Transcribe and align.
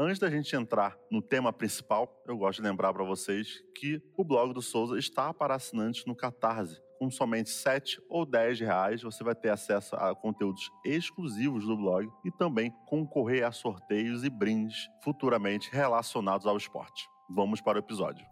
Antes 0.00 0.20
da 0.20 0.30
gente 0.30 0.54
entrar 0.54 0.96
no 1.10 1.20
tema 1.20 1.52
principal, 1.52 2.22
eu 2.24 2.38
gosto 2.38 2.62
de 2.62 2.68
lembrar 2.68 2.92
para 2.92 3.02
vocês 3.02 3.64
que 3.74 4.00
o 4.16 4.22
blog 4.22 4.54
do 4.54 4.62
Souza 4.62 4.96
está 4.96 5.34
para 5.34 5.56
assinantes 5.56 6.04
no 6.06 6.14
Catarse. 6.14 6.80
Com 7.00 7.10
somente 7.10 7.50
7 7.50 8.00
ou 8.08 8.24
10 8.24 8.60
reais, 8.60 9.02
você 9.02 9.24
vai 9.24 9.34
ter 9.34 9.48
acesso 9.50 9.96
a 9.96 10.14
conteúdos 10.14 10.70
exclusivos 10.84 11.66
do 11.66 11.76
blog 11.76 12.08
e 12.24 12.30
também 12.30 12.72
concorrer 12.86 13.44
a 13.44 13.50
sorteios 13.50 14.22
e 14.22 14.30
brindes 14.30 14.88
futuramente 15.02 15.68
relacionados 15.72 16.46
ao 16.46 16.56
esporte. 16.56 17.08
Vamos 17.28 17.60
para 17.60 17.78
o 17.78 17.80
episódio. 17.80 18.24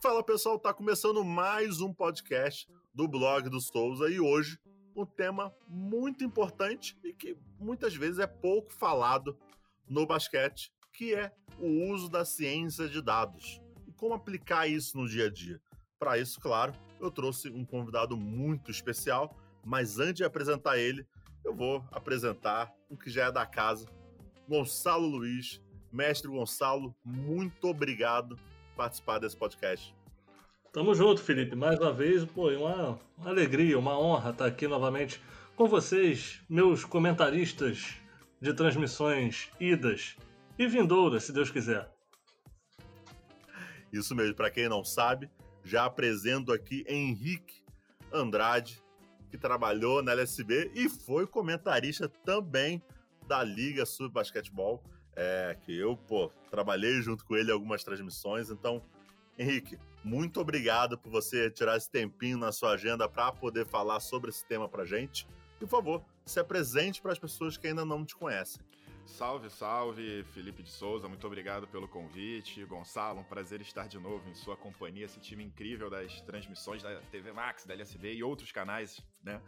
Fala 0.00 0.22
pessoal, 0.22 0.60
tá 0.60 0.72
começando 0.72 1.24
mais 1.24 1.80
um 1.80 1.92
podcast 1.92 2.68
do 2.94 3.08
blog 3.08 3.48
do 3.48 3.60
Souza 3.60 4.08
e 4.08 4.20
hoje 4.20 4.60
um 5.02 5.06
tema 5.06 5.54
muito 5.68 6.24
importante 6.24 6.98
e 7.04 7.12
que 7.12 7.36
muitas 7.58 7.94
vezes 7.94 8.18
é 8.18 8.26
pouco 8.26 8.72
falado 8.72 9.38
no 9.88 10.06
basquete, 10.06 10.72
que 10.92 11.14
é 11.14 11.32
o 11.58 11.92
uso 11.92 12.08
da 12.08 12.24
ciência 12.24 12.88
de 12.88 13.00
dados 13.00 13.60
e 13.86 13.92
como 13.92 14.14
aplicar 14.14 14.66
isso 14.66 14.96
no 14.96 15.08
dia 15.08 15.26
a 15.26 15.30
dia. 15.30 15.60
Para 15.98 16.18
isso, 16.18 16.40
claro, 16.40 16.72
eu 17.00 17.10
trouxe 17.10 17.48
um 17.50 17.64
convidado 17.64 18.16
muito 18.16 18.70
especial, 18.70 19.36
mas 19.64 19.98
antes 19.98 20.16
de 20.16 20.24
apresentar 20.24 20.78
ele, 20.78 21.06
eu 21.44 21.54
vou 21.54 21.84
apresentar 21.92 22.72
um 22.90 22.96
que 22.96 23.10
já 23.10 23.26
é 23.26 23.32
da 23.32 23.46
casa, 23.46 23.86
Gonçalo 24.48 25.06
Luiz. 25.06 25.60
Mestre 25.90 26.30
Gonçalo, 26.30 26.94
muito 27.02 27.66
obrigado 27.66 28.36
por 28.36 28.76
participar 28.76 29.18
desse 29.18 29.36
podcast. 29.36 29.97
Tamo 30.78 30.94
junto, 30.94 31.20
Felipe. 31.20 31.56
Mais 31.56 31.76
uma 31.80 31.92
vez, 31.92 32.24
pô, 32.24 32.50
uma, 32.50 33.00
uma 33.16 33.30
alegria, 33.30 33.76
uma 33.76 33.98
honra 33.98 34.30
estar 34.30 34.46
aqui 34.46 34.68
novamente 34.68 35.20
com 35.56 35.66
vocês, 35.66 36.40
meus 36.48 36.84
comentaristas 36.84 37.96
de 38.40 38.54
transmissões 38.54 39.50
idas 39.58 40.14
e 40.56 40.68
vindouras, 40.68 41.24
se 41.24 41.32
Deus 41.32 41.50
quiser. 41.50 41.90
Isso 43.92 44.14
mesmo, 44.14 44.36
para 44.36 44.52
quem 44.52 44.68
não 44.68 44.84
sabe, 44.84 45.28
já 45.64 45.84
apresento 45.84 46.52
aqui 46.52 46.84
Henrique 46.86 47.64
Andrade, 48.12 48.80
que 49.32 49.36
trabalhou 49.36 50.00
na 50.00 50.12
LSB 50.12 50.70
e 50.76 50.88
foi 50.88 51.26
comentarista 51.26 52.08
também 52.08 52.80
da 53.26 53.42
Liga 53.42 53.84
Sub 53.84 54.14
Basquetebol, 54.14 54.80
é, 55.16 55.58
que 55.60 55.76
eu, 55.76 55.96
pô, 55.96 56.30
trabalhei 56.52 57.02
junto 57.02 57.24
com 57.24 57.34
ele 57.34 57.50
em 57.50 57.52
algumas 57.52 57.82
transmissões, 57.82 58.48
então 58.48 58.80
Henrique, 59.36 59.76
muito 60.04 60.40
obrigado 60.40 60.96
por 60.98 61.10
você 61.10 61.50
tirar 61.50 61.76
esse 61.76 61.90
tempinho 61.90 62.38
na 62.38 62.52
sua 62.52 62.72
agenda 62.72 63.08
para 63.08 63.32
poder 63.32 63.66
falar 63.66 64.00
sobre 64.00 64.30
esse 64.30 64.44
tema 64.44 64.68
para 64.68 64.84
gente. 64.84 65.26
Por 65.58 65.68
favor, 65.68 66.02
se 66.24 66.38
apresente 66.38 67.02
para 67.02 67.12
as 67.12 67.18
pessoas 67.18 67.56
que 67.56 67.66
ainda 67.66 67.84
não 67.84 68.04
te 68.04 68.14
conhecem. 68.14 68.62
Salve, 69.04 69.48
salve, 69.48 70.22
Felipe 70.34 70.62
de 70.62 70.70
Souza, 70.70 71.08
muito 71.08 71.26
obrigado 71.26 71.66
pelo 71.66 71.88
convite. 71.88 72.64
Gonçalo, 72.66 73.20
um 73.20 73.24
prazer 73.24 73.60
estar 73.60 73.88
de 73.88 73.98
novo 73.98 74.28
em 74.28 74.34
sua 74.34 74.56
companhia, 74.56 75.06
esse 75.06 75.18
time 75.18 75.42
incrível 75.42 75.88
das 75.88 76.20
transmissões 76.20 76.82
da 76.82 77.00
TV 77.10 77.32
Max, 77.32 77.64
da 77.64 77.74
LSB 77.74 78.14
e 78.14 78.22
outros 78.22 78.52
canais, 78.52 79.00
né? 79.22 79.40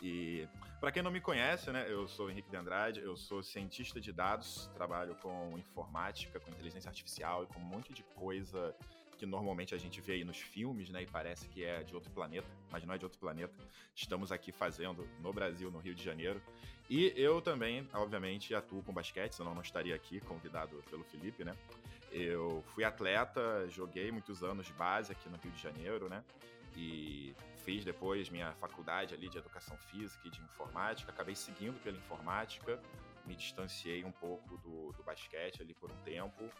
E 0.00 0.48
para 0.80 0.90
quem 0.90 1.00
não 1.00 1.12
me 1.12 1.20
conhece, 1.20 1.70
né, 1.70 1.86
eu 1.88 2.08
sou 2.08 2.28
Henrique 2.28 2.50
de 2.50 2.56
Andrade, 2.56 3.00
eu 3.00 3.16
sou 3.16 3.40
cientista 3.40 4.00
de 4.00 4.12
dados, 4.12 4.68
trabalho 4.74 5.14
com 5.16 5.56
informática, 5.56 6.40
com 6.40 6.50
inteligência 6.50 6.88
artificial 6.88 7.44
e 7.44 7.46
com 7.46 7.60
um 7.60 7.64
monte 7.64 7.92
de 7.92 8.02
coisa 8.02 8.74
que 9.22 9.26
normalmente 9.26 9.72
a 9.72 9.78
gente 9.78 10.00
vê 10.00 10.14
aí 10.14 10.24
nos 10.24 10.38
filmes, 10.38 10.90
né? 10.90 11.04
E 11.04 11.06
parece 11.06 11.46
que 11.48 11.64
é 11.64 11.84
de 11.84 11.94
outro 11.94 12.10
planeta, 12.10 12.48
mas 12.72 12.84
não 12.84 12.92
é 12.92 12.98
de 12.98 13.04
outro 13.04 13.20
planeta. 13.20 13.54
Estamos 13.94 14.32
aqui 14.32 14.50
fazendo 14.50 15.08
no 15.20 15.32
Brasil, 15.32 15.70
no 15.70 15.78
Rio 15.78 15.94
de 15.94 16.02
Janeiro. 16.02 16.42
E 16.90 17.12
eu 17.16 17.40
também, 17.40 17.88
obviamente, 17.94 18.52
atuo 18.52 18.82
com 18.82 18.92
basquete, 18.92 19.34
senão 19.34 19.54
não 19.54 19.62
estaria 19.62 19.94
aqui, 19.94 20.18
convidado 20.22 20.82
pelo 20.90 21.04
Felipe, 21.04 21.44
né? 21.44 21.56
Eu 22.10 22.64
fui 22.74 22.82
atleta, 22.82 23.68
joguei 23.68 24.10
muitos 24.10 24.42
anos 24.42 24.66
de 24.66 24.72
base 24.72 25.12
aqui 25.12 25.28
no 25.28 25.36
Rio 25.36 25.52
de 25.52 25.62
Janeiro, 25.62 26.08
né? 26.08 26.24
E 26.76 27.32
fiz 27.58 27.84
depois 27.84 28.28
minha 28.28 28.52
faculdade 28.54 29.14
ali 29.14 29.28
de 29.28 29.38
educação 29.38 29.76
física 29.76 30.26
e 30.26 30.30
de 30.30 30.40
informática. 30.40 31.12
Acabei 31.12 31.36
seguindo 31.36 31.80
pela 31.80 31.96
informática, 31.96 32.82
me 33.24 33.36
distanciei 33.36 34.02
um 34.04 34.10
pouco 34.10 34.56
do, 34.56 34.90
do 34.90 35.02
basquete 35.04 35.62
ali 35.62 35.74
por 35.74 35.92
um 35.92 35.96
tempo 35.98 36.50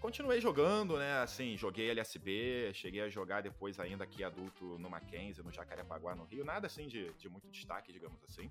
continuei 0.00 0.40
jogando, 0.40 0.96
né? 0.96 1.20
Assim, 1.20 1.56
joguei 1.56 1.90
LSB, 1.90 2.72
cheguei 2.74 3.00
a 3.00 3.08
jogar 3.08 3.42
depois 3.42 3.78
ainda 3.80 4.04
aqui 4.04 4.22
adulto 4.22 4.78
no 4.78 4.88
Mackenzie, 4.88 5.42
no 5.42 5.50
Jacarepaguá, 5.50 6.14
no 6.14 6.24
Rio. 6.24 6.44
Nada 6.44 6.66
assim 6.66 6.86
de, 6.86 7.12
de 7.14 7.28
muito 7.28 7.48
destaque, 7.48 7.92
digamos 7.92 8.22
assim. 8.24 8.50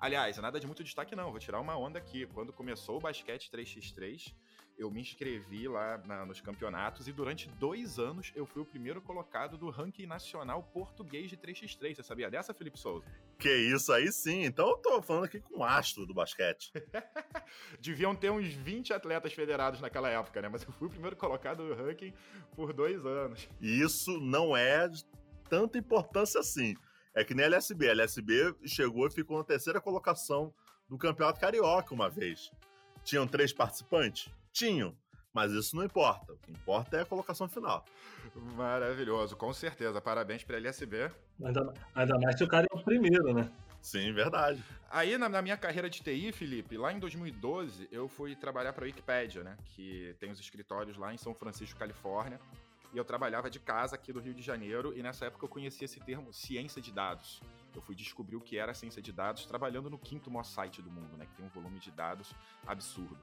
Aliás, 0.00 0.36
nada 0.38 0.58
de 0.58 0.66
muito 0.66 0.82
destaque 0.82 1.14
não, 1.14 1.30
vou 1.30 1.40
tirar 1.40 1.60
uma 1.60 1.76
onda 1.76 1.98
aqui. 1.98 2.26
Quando 2.26 2.52
começou 2.52 2.96
o 2.96 3.00
basquete 3.00 3.50
3x3, 3.50 4.34
eu 4.76 4.90
me 4.90 5.00
inscrevi 5.00 5.68
lá 5.68 5.98
na, 6.04 6.26
nos 6.26 6.40
campeonatos 6.40 7.06
e 7.06 7.12
durante 7.12 7.48
dois 7.48 7.98
anos 7.98 8.32
eu 8.34 8.44
fui 8.44 8.62
o 8.62 8.64
primeiro 8.64 9.00
colocado 9.00 9.56
do 9.56 9.70
ranking 9.70 10.06
nacional 10.06 10.62
português 10.72 11.30
de 11.30 11.36
3x3. 11.36 11.94
Você 11.94 12.02
sabia 12.02 12.30
dessa, 12.30 12.52
Felipe 12.52 12.78
Souza? 12.78 13.06
Que 13.38 13.54
isso 13.54 13.92
aí 13.92 14.10
sim. 14.12 14.44
Então 14.44 14.68
eu 14.68 14.76
tô 14.78 15.00
falando 15.02 15.24
aqui 15.24 15.40
com 15.40 15.58
o 15.58 15.64
astro 15.64 16.06
do 16.06 16.14
basquete. 16.14 16.72
Deviam 17.80 18.14
ter 18.14 18.30
uns 18.30 18.48
20 18.48 18.92
atletas 18.92 19.32
federados 19.32 19.80
naquela 19.80 20.08
época, 20.08 20.42
né? 20.42 20.48
Mas 20.48 20.62
eu 20.62 20.72
fui 20.72 20.88
o 20.88 20.90
primeiro 20.90 21.16
colocado 21.16 21.66
do 21.66 21.74
ranking 21.74 22.12
por 22.54 22.72
dois 22.72 23.04
anos. 23.06 23.48
E 23.60 23.80
isso 23.80 24.18
não 24.20 24.56
é 24.56 24.88
de 24.88 25.04
tanta 25.48 25.78
importância 25.78 26.40
assim. 26.40 26.74
É 27.14 27.24
que 27.24 27.34
nem 27.34 27.44
a 27.44 27.46
LSB. 27.46 27.88
A 27.88 27.92
LSB 27.92 28.54
chegou 28.64 29.06
e 29.06 29.10
ficou 29.10 29.38
na 29.38 29.44
terceira 29.44 29.80
colocação 29.80 30.52
do 30.88 30.98
Campeonato 30.98 31.40
Carioca 31.40 31.94
uma 31.94 32.10
vez. 32.10 32.50
Tinham 33.04 33.26
três 33.26 33.52
participantes? 33.52 34.32
Tinham. 34.54 34.96
Mas 35.32 35.50
isso 35.50 35.74
não 35.74 35.84
importa. 35.84 36.32
O 36.32 36.38
que 36.38 36.52
importa 36.52 36.96
é 36.96 37.00
a 37.00 37.04
colocação 37.04 37.48
final. 37.48 37.84
Maravilhoso, 38.54 39.36
com 39.36 39.52
certeza. 39.52 40.00
Parabéns 40.00 40.44
para 40.44 40.56
a 40.56 40.60
LSB. 40.60 41.10
Ainda, 41.44 41.74
ainda 41.92 42.18
mais 42.20 42.38
se 42.38 42.44
o 42.44 42.48
cara 42.48 42.68
é 42.70 42.74
o 42.74 42.82
primeiro, 42.84 43.34
né? 43.34 43.50
Sim, 43.82 44.12
verdade. 44.12 44.62
Aí, 44.88 45.18
na, 45.18 45.28
na, 45.28 45.42
minha 45.42 45.56
carreira 45.56 45.90
de 45.90 46.00
TI, 46.00 46.30
Felipe, 46.30 46.76
lá 46.76 46.92
em 46.92 47.00
2012, 47.00 47.88
eu 47.90 48.08
fui 48.08 48.36
trabalhar 48.36 48.72
para 48.72 48.84
a 48.84 48.86
Wikipedia, 48.86 49.42
né? 49.42 49.56
Que 49.74 50.14
tem 50.20 50.30
os 50.30 50.38
escritórios 50.38 50.96
lá 50.96 51.12
em 51.12 51.18
São 51.18 51.34
Francisco, 51.34 51.78
Califórnia. 51.78 52.40
E 52.92 52.96
eu 52.96 53.04
trabalhava 53.04 53.50
de 53.50 53.58
casa 53.58 53.96
aqui 53.96 54.12
do 54.12 54.20
Rio 54.20 54.32
de 54.32 54.40
Janeiro. 54.40 54.96
E 54.96 55.02
nessa 55.02 55.26
época 55.26 55.44
eu 55.44 55.48
conhecia 55.48 55.84
esse 55.84 55.98
termo 55.98 56.32
ciência 56.32 56.80
de 56.80 56.92
dados. 56.92 57.42
Eu 57.74 57.82
fui 57.82 57.96
descobrir 57.96 58.36
o 58.36 58.40
que 58.40 58.56
era 58.56 58.72
ciência 58.72 59.02
de 59.02 59.12
dados 59.12 59.44
trabalhando 59.46 59.90
no 59.90 59.98
quinto 59.98 60.30
maior 60.30 60.44
site 60.44 60.80
do 60.80 60.90
mundo, 60.90 61.16
né? 61.16 61.26
Que 61.26 61.34
tem 61.34 61.44
um 61.44 61.48
volume 61.48 61.80
de 61.80 61.90
dados 61.90 62.32
absurdo. 62.64 63.18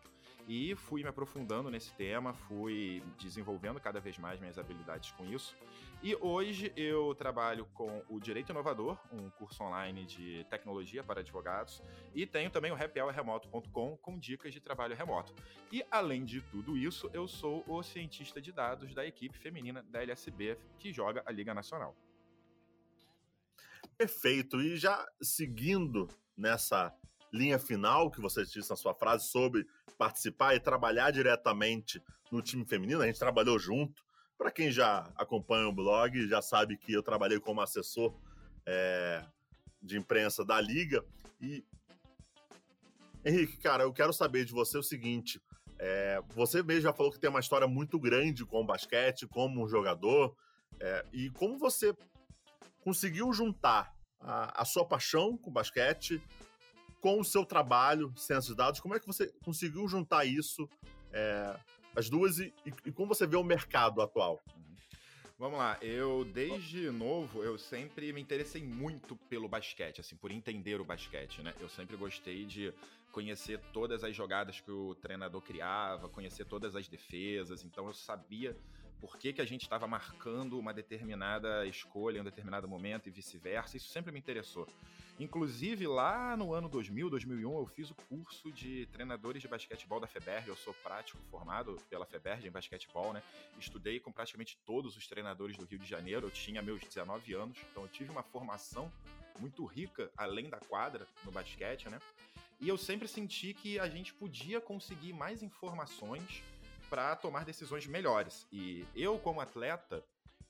E 0.53 0.75
fui 0.75 1.01
me 1.01 1.07
aprofundando 1.07 1.71
nesse 1.71 1.93
tema, 1.93 2.33
fui 2.33 3.01
desenvolvendo 3.17 3.79
cada 3.79 4.01
vez 4.01 4.17
mais 4.17 4.37
minhas 4.37 4.57
habilidades 4.57 5.09
com 5.13 5.23
isso. 5.23 5.55
E 6.03 6.13
hoje 6.15 6.73
eu 6.75 7.15
trabalho 7.15 7.65
com 7.67 8.03
o 8.09 8.19
Direito 8.19 8.49
Inovador, 8.49 8.99
um 9.13 9.29
curso 9.29 9.63
online 9.63 10.03
de 10.03 10.45
tecnologia 10.49 11.05
para 11.05 11.21
advogados, 11.21 11.81
e 12.13 12.25
tenho 12.25 12.49
também 12.49 12.69
o 12.69 12.75
happyhourremoto.com 12.75 13.95
com 13.95 14.19
dicas 14.19 14.53
de 14.53 14.59
trabalho 14.59 14.93
remoto. 14.93 15.33
E 15.71 15.85
além 15.89 16.25
de 16.25 16.41
tudo 16.41 16.75
isso, 16.75 17.09
eu 17.13 17.29
sou 17.29 17.63
o 17.65 17.81
cientista 17.81 18.41
de 18.41 18.51
dados 18.51 18.93
da 18.93 19.05
equipe 19.05 19.37
feminina 19.37 19.81
da 19.83 20.03
LSB 20.03 20.57
que 20.77 20.91
joga 20.91 21.23
a 21.25 21.31
Liga 21.31 21.53
Nacional. 21.53 21.95
Perfeito. 23.97 24.59
E 24.59 24.75
já 24.75 25.07
seguindo 25.21 26.09
nessa 26.35 26.93
linha 27.31 27.57
final 27.57 28.11
que 28.11 28.21
você 28.21 28.43
disse 28.43 28.69
na 28.69 28.75
sua 28.75 28.93
frase 28.93 29.27
sobre 29.27 29.65
participar 29.97 30.55
e 30.55 30.59
trabalhar 30.59 31.11
diretamente 31.11 32.01
no 32.31 32.41
time 32.41 32.65
feminino. 32.65 33.01
A 33.01 33.05
gente 33.05 33.19
trabalhou 33.19 33.57
junto. 33.57 34.03
Para 34.37 34.51
quem 34.51 34.71
já 34.71 35.09
acompanha 35.15 35.67
o 35.67 35.73
blog, 35.73 36.27
já 36.27 36.41
sabe 36.41 36.75
que 36.75 36.93
eu 36.93 37.03
trabalhei 37.03 37.39
como 37.39 37.61
assessor 37.61 38.13
é, 38.65 39.23
de 39.81 39.97
imprensa 39.97 40.43
da 40.43 40.59
liga. 40.59 41.05
E 41.39 41.63
Henrique, 43.23 43.57
cara, 43.57 43.83
eu 43.83 43.93
quero 43.93 44.11
saber 44.11 44.45
de 44.45 44.51
você 44.51 44.77
o 44.77 44.83
seguinte: 44.83 45.39
é, 45.77 46.21
você 46.35 46.63
mesmo 46.63 46.81
já 46.81 46.93
falou 46.93 47.11
que 47.11 47.19
tem 47.19 47.29
uma 47.29 47.39
história 47.39 47.67
muito 47.67 47.99
grande 47.99 48.45
com 48.45 48.61
o 48.61 48.65
basquete, 48.65 49.27
como 49.27 49.63
um 49.63 49.67
jogador, 49.67 50.35
é, 50.79 51.05
e 51.13 51.29
como 51.31 51.57
você 51.57 51.95
conseguiu 52.83 53.31
juntar 53.31 53.93
a, 54.19 54.61
a, 54.61 54.65
sua 54.65 54.85
paixão 54.85 55.37
com 55.37 55.49
o 55.49 55.53
basquete 55.53 56.21
com 57.01 57.19
o 57.19 57.25
seu 57.25 57.43
trabalho, 57.43 58.13
ciência 58.15 58.51
de 58.51 58.55
dados, 58.55 58.79
como 58.79 58.95
é 58.95 58.99
que 58.99 59.07
você 59.07 59.27
conseguiu 59.43 59.87
juntar 59.87 60.23
isso, 60.23 60.69
é, 61.11 61.59
as 61.95 62.09
duas, 62.09 62.39
e, 62.39 62.53
e, 62.85 62.91
como 62.91 63.13
você 63.13 63.25
vê 63.25 63.35
o 63.35 63.43
mercado 63.43 64.01
atual? 64.01 64.39
Vamos 65.37 65.57
lá, 65.57 65.75
eu 65.81 66.23
desde 66.23 66.91
novo, 66.91 67.43
eu 67.43 67.57
sempre 67.57 68.13
me 68.13 68.21
interessei 68.21 68.63
muito 68.63 69.15
pelo 69.27 69.49
basquete, 69.49 69.99
assim, 69.99 70.15
por 70.15 70.29
entender 70.29 70.79
o 70.79 70.85
basquete, 70.85 71.41
né? 71.41 71.51
Eu 71.59 71.67
sempre 71.67 71.97
gostei 71.97 72.45
de 72.45 72.71
conhecer 73.11 73.59
todas 73.73 74.03
as 74.03 74.15
jogadas 74.15 74.61
que 74.61 74.69
o 74.69 74.93
treinador 74.95 75.41
criava, 75.41 76.07
conhecer 76.07 76.45
todas 76.45 76.75
as 76.75 76.87
defesas, 76.87 77.63
então 77.63 77.87
eu 77.87 77.93
sabia 77.93 78.55
por 79.01 79.17
que, 79.17 79.33
que 79.33 79.41
a 79.41 79.45
gente 79.45 79.63
estava 79.63 79.87
marcando 79.87 80.59
uma 80.59 80.71
determinada 80.71 81.65
escolha 81.65 82.19
em 82.19 82.21
um 82.21 82.23
determinado 82.23 82.67
momento 82.67 83.07
e 83.07 83.11
vice-versa. 83.11 83.75
Isso 83.75 83.89
sempre 83.89 84.11
me 84.11 84.19
interessou. 84.19 84.67
Inclusive, 85.19 85.87
lá 85.87 86.37
no 86.37 86.53
ano 86.53 86.69
2000, 86.69 87.09
2001, 87.09 87.57
eu 87.57 87.65
fiz 87.65 87.89
o 87.89 87.95
curso 87.95 88.51
de 88.51 88.85
treinadores 88.91 89.41
de 89.41 89.47
basquetebol 89.47 89.99
da 89.99 90.07
FEBERG. 90.07 90.47
Eu 90.47 90.55
sou 90.55 90.73
prático 90.75 91.19
formado 91.31 91.77
pela 91.89 92.05
FEBERG 92.05 92.47
em 92.47 92.51
basquetebol, 92.51 93.11
né? 93.11 93.23
Estudei 93.59 93.99
com 93.99 94.11
praticamente 94.11 94.57
todos 94.65 94.95
os 94.95 95.07
treinadores 95.07 95.57
do 95.57 95.65
Rio 95.65 95.79
de 95.79 95.87
Janeiro. 95.87 96.27
Eu 96.27 96.31
tinha 96.31 96.61
meus 96.61 96.81
19 96.81 97.33
anos, 97.33 97.57
então 97.71 97.83
eu 97.83 97.89
tive 97.89 98.11
uma 98.11 98.23
formação 98.23 98.91
muito 99.39 99.65
rica 99.65 100.11
além 100.15 100.47
da 100.47 100.59
quadra 100.59 101.07
no 101.25 101.31
basquete, 101.31 101.89
né? 101.89 101.99
E 102.59 102.69
eu 102.69 102.77
sempre 102.77 103.07
senti 103.07 103.55
que 103.55 103.79
a 103.79 103.89
gente 103.89 104.13
podia 104.13 104.61
conseguir 104.61 105.13
mais 105.13 105.41
informações 105.41 106.43
para 106.91 107.15
tomar 107.15 107.45
decisões 107.45 107.87
melhores. 107.87 108.45
E 108.51 108.85
eu, 108.93 109.17
como 109.17 109.39
atleta, 109.39 110.03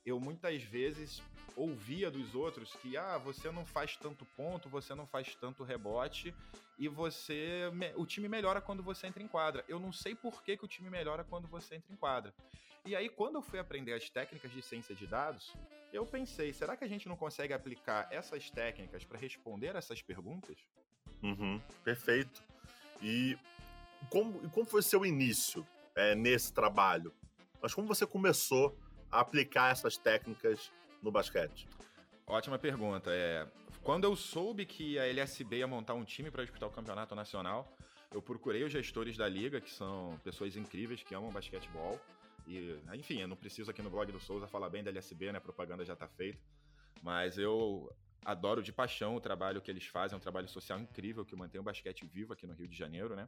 eu 0.03 0.19
muitas 0.19 0.63
vezes 0.63 1.21
ouvia 1.55 2.09
dos 2.09 2.33
outros 2.33 2.73
que 2.81 2.97
ah, 2.97 3.19
você 3.19 3.51
não 3.51 3.63
faz 3.63 3.95
tanto 3.95 4.25
ponto, 4.35 4.67
você 4.67 4.95
não 4.95 5.05
faz 5.05 5.35
tanto 5.35 5.63
rebote 5.63 6.33
e 6.79 6.87
você 6.87 7.71
o 7.95 8.07
time 8.07 8.27
melhora 8.27 8.59
quando 8.59 8.81
você 8.81 9.05
entra 9.05 9.21
em 9.21 9.27
quadra. 9.27 9.63
Eu 9.67 9.79
não 9.79 9.93
sei 9.93 10.15
por 10.15 10.41
que, 10.41 10.57
que 10.57 10.65
o 10.65 10.67
time 10.67 10.89
melhora 10.89 11.23
quando 11.23 11.47
você 11.47 11.75
entra 11.75 11.93
em 11.93 11.95
quadra. 11.95 12.33
E 12.83 12.95
aí 12.95 13.07
quando 13.07 13.35
eu 13.35 13.43
fui 13.43 13.59
aprender 13.59 13.93
as 13.93 14.09
técnicas 14.09 14.51
de 14.51 14.63
ciência 14.63 14.95
de 14.95 15.05
dados, 15.05 15.53
eu 15.93 16.07
pensei, 16.07 16.51
será 16.53 16.75
que 16.75 16.83
a 16.83 16.87
gente 16.87 17.07
não 17.07 17.15
consegue 17.15 17.53
aplicar 17.53 18.07
essas 18.11 18.49
técnicas 18.49 19.05
para 19.05 19.19
responder 19.19 19.75
essas 19.75 20.01
perguntas? 20.01 20.57
Uhum, 21.21 21.61
perfeito. 21.83 22.41
E 22.99 23.37
como, 24.09 24.49
como 24.49 24.65
foi 24.65 24.81
seu 24.81 25.05
início? 25.05 25.63
É, 25.95 26.15
nesse 26.15 26.53
trabalho. 26.53 27.13
Mas 27.61 27.73
como 27.73 27.87
você 27.87 28.05
começou 28.05 28.77
a 29.11 29.19
aplicar 29.19 29.71
essas 29.71 29.97
técnicas 29.97 30.71
no 31.01 31.11
basquete? 31.11 31.67
Ótima 32.25 32.57
pergunta. 32.57 33.11
É, 33.11 33.47
quando 33.83 34.05
eu 34.05 34.15
soube 34.15 34.65
que 34.65 34.97
a 34.97 35.07
LSB 35.07 35.57
ia 35.57 35.67
montar 35.67 35.93
um 35.93 36.03
time 36.03 36.31
para 36.31 36.43
disputar 36.43 36.69
o 36.69 36.71
campeonato 36.71 37.15
nacional, 37.15 37.67
eu 38.11 38.21
procurei 38.21 38.63
os 38.63 38.71
gestores 38.71 39.17
da 39.17 39.27
liga, 39.27 39.61
que 39.61 39.71
são 39.71 40.19
pessoas 40.23 40.55
incríveis 40.55 41.01
que 41.03 41.15
amam 41.15 41.31
basquetebol. 41.31 41.99
E, 42.47 42.77
enfim, 42.93 43.21
eu 43.21 43.27
não 43.27 43.35
preciso 43.35 43.71
aqui 43.71 43.81
no 43.81 43.89
blog 43.89 44.11
do 44.11 44.19
Souza 44.19 44.47
falar 44.47 44.69
bem 44.69 44.83
da 44.83 44.89
LSB, 44.89 45.31
né? 45.31 45.37
A 45.37 45.41
propaganda 45.41 45.85
já 45.85 45.93
está 45.93 46.07
feita. 46.07 46.39
Mas 47.01 47.37
eu 47.37 47.91
adoro 48.23 48.61
de 48.61 48.71
paixão 48.71 49.15
o 49.15 49.21
trabalho 49.21 49.61
que 49.61 49.71
eles 49.71 49.85
fazem, 49.85 50.15
é 50.15 50.17
um 50.17 50.21
trabalho 50.21 50.47
social 50.47 50.79
incrível 50.79 51.25
que 51.25 51.35
mantém 51.35 51.59
o 51.59 51.63
basquete 51.63 52.05
vivo 52.05 52.33
aqui 52.33 52.45
no 52.45 52.53
Rio 52.53 52.67
de 52.67 52.77
Janeiro, 52.77 53.15
né? 53.15 53.25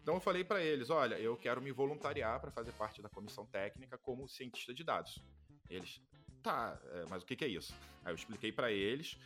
Então 0.00 0.14
eu 0.14 0.20
falei 0.20 0.42
para 0.42 0.62
eles, 0.62 0.90
olha, 0.90 1.18
eu 1.18 1.36
quero 1.36 1.62
me 1.62 1.70
voluntariar 1.70 2.40
para 2.40 2.50
fazer 2.50 2.72
parte 2.72 3.00
da 3.00 3.08
comissão 3.08 3.46
técnica 3.46 3.96
como 3.96 4.28
cientista 4.28 4.74
de 4.74 4.82
dados. 4.82 5.22
Eles, 5.70 6.00
tá, 6.42 6.80
é, 6.92 7.04
mas 7.08 7.22
o 7.22 7.26
que, 7.26 7.36
que 7.36 7.44
é 7.44 7.48
isso? 7.48 7.72
Aí 8.04 8.12
eu 8.12 8.16
expliquei 8.16 8.50
para 8.50 8.72
eles 8.72 9.16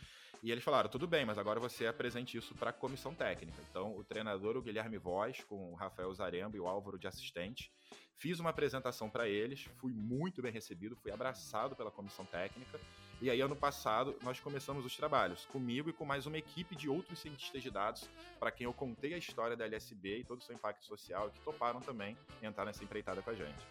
e 0.43 0.51
eles 0.51 0.63
falaram, 0.63 0.87
tudo 0.87 1.07
bem, 1.07 1.25
mas 1.25 1.39
agora 1.39 1.59
você 1.59 1.87
apresente 1.87 2.37
isso 2.37 2.53
para 2.53 2.69
a 2.69 2.73
comissão 2.73 3.13
técnica. 3.13 3.57
Então 3.69 3.97
o 3.97 4.03
treinador, 4.03 4.55
o 4.55 4.61
Guilherme 4.61 4.99
Voz, 4.99 5.43
com 5.45 5.71
o 5.71 5.75
Rafael 5.75 6.13
Zaremba 6.13 6.55
e 6.55 6.59
o 6.59 6.67
Álvaro 6.67 6.99
de 6.99 7.07
assistente, 7.07 7.71
fiz 8.15 8.39
uma 8.39 8.51
apresentação 8.51 9.09
para 9.09 9.27
eles, 9.27 9.63
fui 9.77 9.93
muito 9.93 10.43
bem 10.43 10.51
recebido, 10.51 10.95
fui 10.95 11.11
abraçado 11.11 11.75
pela 11.75 11.89
comissão 11.89 12.25
técnica 12.25 12.79
e 13.19 13.31
aí, 13.31 13.41
ano 13.41 13.55
passado, 13.55 14.15
nós 14.21 14.39
começamos 14.39 14.85
os 14.85 14.95
trabalhos, 14.95 15.45
comigo 15.47 15.89
e 15.89 15.93
com 15.93 16.05
mais 16.05 16.27
uma 16.27 16.37
equipe 16.37 16.75
de 16.75 16.87
outros 16.87 17.17
cientistas 17.17 17.63
de 17.63 17.71
dados, 17.71 18.07
para 18.39 18.51
quem 18.51 18.65
eu 18.65 18.73
contei 18.73 19.15
a 19.15 19.17
história 19.17 19.57
da 19.57 19.65
LSB 19.65 20.19
e 20.19 20.23
todo 20.23 20.39
o 20.39 20.43
seu 20.43 20.53
impacto 20.53 20.85
social, 20.85 21.31
que 21.31 21.39
toparam 21.41 21.79
também 21.79 22.15
entrar 22.43 22.63
nessa 22.63 22.83
empreitada 22.83 23.21
com 23.23 23.31
a 23.31 23.33
gente. 23.33 23.65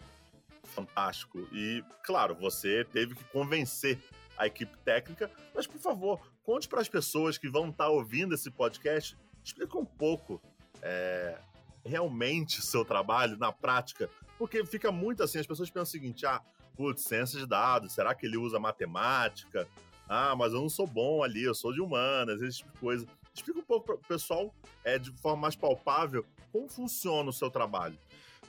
Fantástico. 0.65 1.47
E, 1.53 1.81
claro, 2.03 2.35
você 2.35 2.83
teve 2.83 3.15
que 3.15 3.23
convencer 3.25 3.97
a 4.37 4.45
equipe 4.47 4.77
técnica, 4.79 5.31
mas, 5.55 5.65
por 5.65 5.79
favor, 5.79 6.19
conte 6.43 6.67
para 6.67 6.81
as 6.81 6.89
pessoas 6.89 7.37
que 7.37 7.47
vão 7.47 7.69
estar 7.69 7.85
tá 7.85 7.89
ouvindo 7.89 8.35
esse 8.35 8.51
podcast, 8.51 9.17
explica 9.41 9.77
um 9.77 9.85
pouco 9.85 10.41
é, 10.81 11.39
realmente 11.85 12.59
o 12.59 12.63
seu 12.63 12.83
trabalho 12.83 13.37
na 13.37 13.53
prática, 13.53 14.09
porque 14.37 14.65
fica 14.65 14.91
muito 14.91 15.23
assim, 15.23 15.39
as 15.39 15.47
pessoas 15.47 15.69
pensam 15.69 15.83
o 15.83 15.85
seguinte, 15.85 16.25
ah, 16.25 16.41
putz, 16.77 17.03
ciência 17.03 17.39
de 17.39 17.45
dados, 17.47 17.91
será 17.91 18.13
que 18.13 18.27
ele 18.27 18.37
usa 18.37 18.59
matemática? 18.59 19.67
Ah, 20.07 20.35
mas 20.35 20.53
eu 20.53 20.61
não 20.61 20.69
sou 20.69 20.87
bom 20.87 21.23
ali, 21.23 21.43
eu 21.43 21.55
sou 21.55 21.73
de 21.73 21.81
humanas, 21.81 22.41
esse 22.41 22.59
tipo 22.59 22.71
de 22.71 22.79
coisa. 22.79 23.07
Explica 23.33 23.59
um 23.59 23.63
pouco 23.63 23.87
para 23.87 23.95
o 23.95 23.99
pessoal, 23.99 24.53
é, 24.83 24.97
de 24.97 25.11
forma 25.11 25.41
mais 25.41 25.55
palpável, 25.55 26.25
como 26.51 26.69
funciona 26.69 27.29
o 27.29 27.33
seu 27.33 27.49
trabalho. 27.49 27.97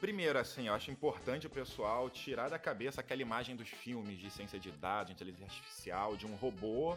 Primeiro, 0.01 0.39
assim, 0.39 0.69
eu 0.69 0.75
acho 0.75 0.93
importante 0.93 1.49
o 1.49 1.51
pessoal 1.51 2.09
tirar 2.09 2.49
da 2.49 2.59
cabeça 2.59 3.01
aquela 3.01 3.21
imagem 3.21 3.57
dos 3.57 3.69
filmes 3.69 4.17
de 4.19 4.31
ciência 4.31 4.59
de 4.59 4.71
dados, 4.71 5.09
de 5.09 5.13
inteligência 5.15 5.47
artificial, 5.47 6.17
de 6.17 6.25
um 6.25 6.37
robô 6.37 6.97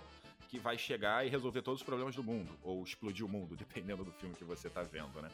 que 0.51 0.59
vai 0.59 0.77
chegar 0.77 1.25
e 1.25 1.29
resolver 1.29 1.61
todos 1.61 1.79
os 1.79 1.85
problemas 1.85 2.13
do 2.13 2.21
mundo, 2.21 2.51
ou 2.61 2.83
explodir 2.83 3.25
o 3.25 3.29
mundo, 3.29 3.55
dependendo 3.57 4.03
do 4.03 4.11
filme 4.11 4.35
que 4.35 4.43
você 4.43 4.67
está 4.67 4.83
vendo, 4.83 5.21
né? 5.21 5.31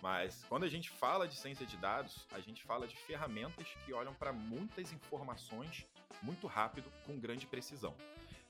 Mas 0.00 0.44
quando 0.48 0.62
a 0.62 0.68
gente 0.68 0.88
fala 0.88 1.26
de 1.26 1.34
ciência 1.34 1.66
de 1.66 1.76
dados, 1.76 2.24
a 2.30 2.38
gente 2.38 2.62
fala 2.62 2.86
de 2.86 2.96
ferramentas 2.96 3.66
que 3.84 3.92
olham 3.92 4.14
para 4.14 4.32
muitas 4.32 4.92
informações 4.92 5.84
muito 6.22 6.46
rápido, 6.46 6.88
com 7.04 7.18
grande 7.18 7.48
precisão. 7.48 7.96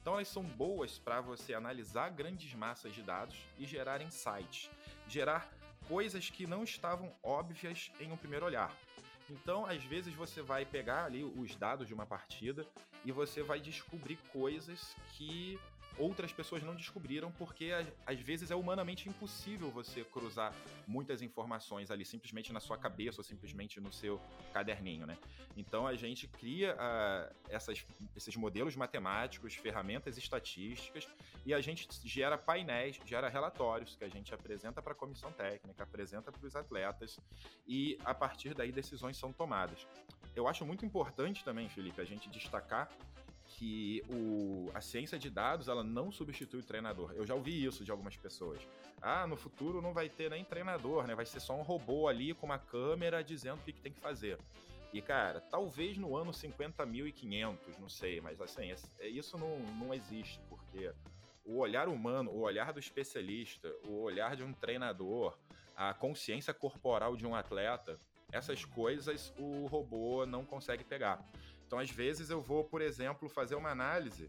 Então 0.02 0.12
elas 0.12 0.28
são 0.28 0.42
boas 0.42 0.98
para 0.98 1.22
você 1.22 1.54
analisar 1.54 2.10
grandes 2.10 2.52
massas 2.52 2.94
de 2.94 3.02
dados 3.02 3.38
e 3.58 3.64
gerar 3.64 4.02
insights, 4.02 4.70
gerar 5.08 5.50
coisas 5.88 6.28
que 6.28 6.46
não 6.46 6.64
estavam 6.64 7.10
óbvias 7.22 7.90
em 7.98 8.12
um 8.12 8.16
primeiro 8.16 8.44
olhar. 8.44 8.76
Então, 9.30 9.64
às 9.64 9.82
vezes 9.84 10.12
você 10.12 10.42
vai 10.42 10.66
pegar 10.66 11.04
ali 11.04 11.24
os 11.24 11.54
dados 11.54 11.86
de 11.86 11.94
uma 11.94 12.04
partida 12.04 12.66
e 13.04 13.12
você 13.12 13.42
vai 13.42 13.60
descobrir 13.60 14.18
coisas 14.32 14.94
que 15.12 15.58
outras 16.00 16.32
pessoas 16.32 16.62
não 16.62 16.74
descobriram, 16.74 17.30
porque 17.32 17.70
às 18.06 18.18
vezes 18.18 18.50
é 18.50 18.56
humanamente 18.56 19.08
impossível 19.08 19.70
você 19.70 20.02
cruzar 20.04 20.54
muitas 20.86 21.20
informações 21.22 21.90
ali, 21.90 22.04
simplesmente 22.04 22.52
na 22.52 22.60
sua 22.60 22.78
cabeça 22.78 23.20
ou 23.20 23.24
simplesmente 23.24 23.80
no 23.80 23.92
seu 23.92 24.20
caderninho, 24.52 25.06
né? 25.06 25.18
Então 25.56 25.86
a 25.86 25.94
gente 25.94 26.26
cria 26.26 26.74
uh, 26.74 27.34
essas, 27.48 27.86
esses 28.16 28.34
modelos 28.36 28.74
matemáticos, 28.76 29.54
ferramentas 29.54 30.16
estatísticas 30.16 31.06
e 31.44 31.52
a 31.52 31.60
gente 31.60 31.88
gera 32.04 32.38
painéis, 32.38 32.98
gera 33.04 33.28
relatórios 33.28 33.94
que 33.94 34.04
a 34.04 34.08
gente 34.08 34.34
apresenta 34.34 34.80
para 34.80 34.92
a 34.92 34.96
comissão 34.96 35.30
técnica, 35.32 35.82
apresenta 35.82 36.32
para 36.32 36.46
os 36.46 36.56
atletas 36.56 37.18
e 37.66 37.98
a 38.04 38.14
partir 38.14 38.54
daí 38.54 38.72
decisões 38.72 39.16
são 39.16 39.32
tomadas. 39.32 39.86
Eu 40.34 40.46
acho 40.46 40.64
muito 40.64 40.86
importante 40.86 41.44
também, 41.44 41.68
Felipe, 41.68 42.00
a 42.00 42.04
gente 42.04 42.30
destacar 42.30 42.88
que 43.50 44.02
o, 44.08 44.70
a 44.74 44.80
ciência 44.80 45.18
de 45.18 45.28
dados 45.28 45.68
ela 45.68 45.82
não 45.82 46.12
substitui 46.12 46.60
o 46.60 46.62
treinador. 46.62 47.12
Eu 47.14 47.26
já 47.26 47.34
ouvi 47.34 47.64
isso 47.64 47.84
de 47.84 47.90
algumas 47.90 48.16
pessoas. 48.16 48.60
Ah, 49.02 49.26
no 49.26 49.36
futuro 49.36 49.82
não 49.82 49.92
vai 49.92 50.08
ter 50.08 50.30
nem 50.30 50.44
treinador, 50.44 51.06
né? 51.06 51.14
Vai 51.14 51.26
ser 51.26 51.40
só 51.40 51.54
um 51.54 51.62
robô 51.62 52.06
ali 52.06 52.32
com 52.32 52.46
uma 52.46 52.58
câmera 52.58 53.24
dizendo 53.24 53.58
o 53.58 53.62
que, 53.62 53.72
que 53.72 53.80
tem 53.80 53.92
que 53.92 54.00
fazer. 54.00 54.38
E, 54.92 55.00
cara, 55.00 55.40
talvez 55.40 55.96
no 55.96 56.16
ano 56.16 56.32
50.500, 56.32 57.78
não 57.78 57.88
sei, 57.88 58.20
mas 58.20 58.40
assim, 58.40 58.72
é, 58.98 59.08
isso 59.08 59.38
não, 59.38 59.58
não 59.78 59.94
existe, 59.94 60.40
porque 60.48 60.92
o 61.44 61.58
olhar 61.58 61.88
humano, 61.88 62.30
o 62.30 62.40
olhar 62.40 62.72
do 62.72 62.80
especialista, 62.80 63.72
o 63.86 64.00
olhar 64.02 64.36
de 64.36 64.42
um 64.42 64.52
treinador, 64.52 65.36
a 65.76 65.94
consciência 65.94 66.52
corporal 66.52 67.16
de 67.16 67.26
um 67.26 67.34
atleta, 67.34 67.98
essas 68.32 68.64
coisas 68.64 69.32
o 69.38 69.66
robô 69.66 70.26
não 70.26 70.44
consegue 70.44 70.84
pegar. 70.84 71.24
Então, 71.70 71.78
às 71.78 71.88
vezes, 71.88 72.30
eu 72.30 72.40
vou, 72.40 72.64
por 72.64 72.82
exemplo, 72.82 73.28
fazer 73.28 73.54
uma 73.54 73.70
análise 73.70 74.28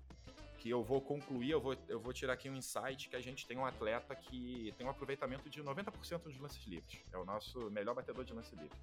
que 0.60 0.69
eu 0.69 0.83
vou 0.83 1.01
concluir, 1.01 1.50
eu 1.50 1.60
vou, 1.60 1.75
eu 1.88 2.00
vou 2.00 2.13
tirar 2.13 2.33
aqui 2.33 2.48
um 2.48 2.55
insight 2.55 3.10
que 3.10 3.15
a 3.15 3.19
gente 3.19 3.48
tem 3.48 3.57
um 3.57 3.65
atleta 3.65 4.15
que 4.15 4.71
tem 4.77 4.86
um 4.86 4.91
aproveitamento 4.91 5.50
de 5.50 5.60
90% 5.63 6.21
dos 6.21 6.38
lances 6.38 6.63
livres. 6.67 7.01
É 7.12 7.17
o 7.17 7.25
nosso 7.25 7.71
melhor 7.71 7.95
batedor 7.95 8.24
de 8.24 8.31
lance 8.31 8.55
livre. 8.55 8.77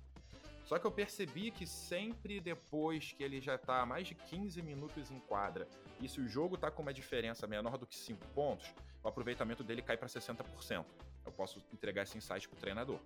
Só 0.64 0.76
que 0.76 0.84
eu 0.84 0.90
percebi 0.90 1.52
que 1.52 1.68
sempre 1.68 2.40
depois 2.40 3.12
que 3.12 3.22
ele 3.22 3.40
já 3.40 3.54
está 3.54 3.86
mais 3.86 4.08
de 4.08 4.16
15 4.16 4.60
minutos 4.60 5.08
em 5.12 5.20
quadra, 5.20 5.68
e 6.00 6.08
se 6.08 6.20
o 6.20 6.26
jogo 6.26 6.56
está 6.56 6.68
com 6.68 6.82
uma 6.82 6.92
diferença 6.92 7.46
menor 7.46 7.78
do 7.78 7.86
que 7.86 7.94
5 7.94 8.26
pontos, 8.34 8.74
o 9.04 9.06
aproveitamento 9.06 9.62
dele 9.62 9.82
cai 9.82 9.96
para 9.96 10.08
60%. 10.08 10.84
Eu 11.24 11.30
posso 11.30 11.62
entregar 11.72 12.02
esse 12.02 12.18
insight 12.18 12.48
para 12.48 12.56
o 12.56 12.60
treinador. 12.60 12.98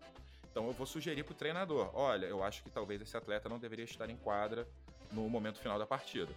Então 0.50 0.66
eu 0.66 0.72
vou 0.72 0.86
sugerir 0.86 1.24
para 1.24 1.32
o 1.32 1.36
treinador: 1.36 1.90
olha, 1.92 2.24
eu 2.24 2.42
acho 2.42 2.62
que 2.62 2.70
talvez 2.70 3.02
esse 3.02 3.14
atleta 3.18 3.50
não 3.50 3.58
deveria 3.58 3.84
estar 3.84 4.08
em 4.08 4.16
quadra 4.16 4.66
no 5.12 5.28
momento 5.28 5.58
final 5.58 5.78
da 5.78 5.86
partida. 5.86 6.32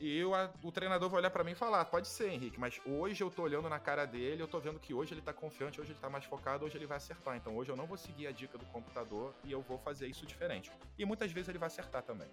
E 0.00 0.16
eu, 0.16 0.34
a, 0.34 0.50
o 0.62 0.72
treinador 0.72 1.10
vai 1.10 1.20
olhar 1.20 1.30
para 1.30 1.44
mim 1.44 1.52
e 1.52 1.54
falar: 1.54 1.84
pode 1.84 2.08
ser, 2.08 2.30
Henrique, 2.30 2.58
mas 2.58 2.80
hoje 2.86 3.22
eu 3.22 3.30
tô 3.30 3.42
olhando 3.42 3.68
na 3.68 3.78
cara 3.78 4.06
dele, 4.06 4.42
eu 4.42 4.48
tô 4.48 4.58
vendo 4.58 4.80
que 4.80 4.94
hoje 4.94 5.12
ele 5.12 5.20
tá 5.20 5.32
confiante, 5.32 5.78
hoje 5.78 5.92
ele 5.92 5.98
tá 6.00 6.08
mais 6.08 6.24
focado, 6.24 6.64
hoje 6.64 6.76
ele 6.78 6.86
vai 6.86 6.96
acertar. 6.96 7.36
Então 7.36 7.54
hoje 7.56 7.70
eu 7.70 7.76
não 7.76 7.86
vou 7.86 7.98
seguir 7.98 8.26
a 8.26 8.32
dica 8.32 8.56
do 8.56 8.64
computador 8.66 9.34
e 9.44 9.52
eu 9.52 9.60
vou 9.60 9.78
fazer 9.78 10.06
isso 10.06 10.24
diferente. 10.24 10.72
E 10.98 11.04
muitas 11.04 11.30
vezes 11.30 11.50
ele 11.50 11.58
vai 11.58 11.66
acertar 11.66 12.02
também. 12.02 12.28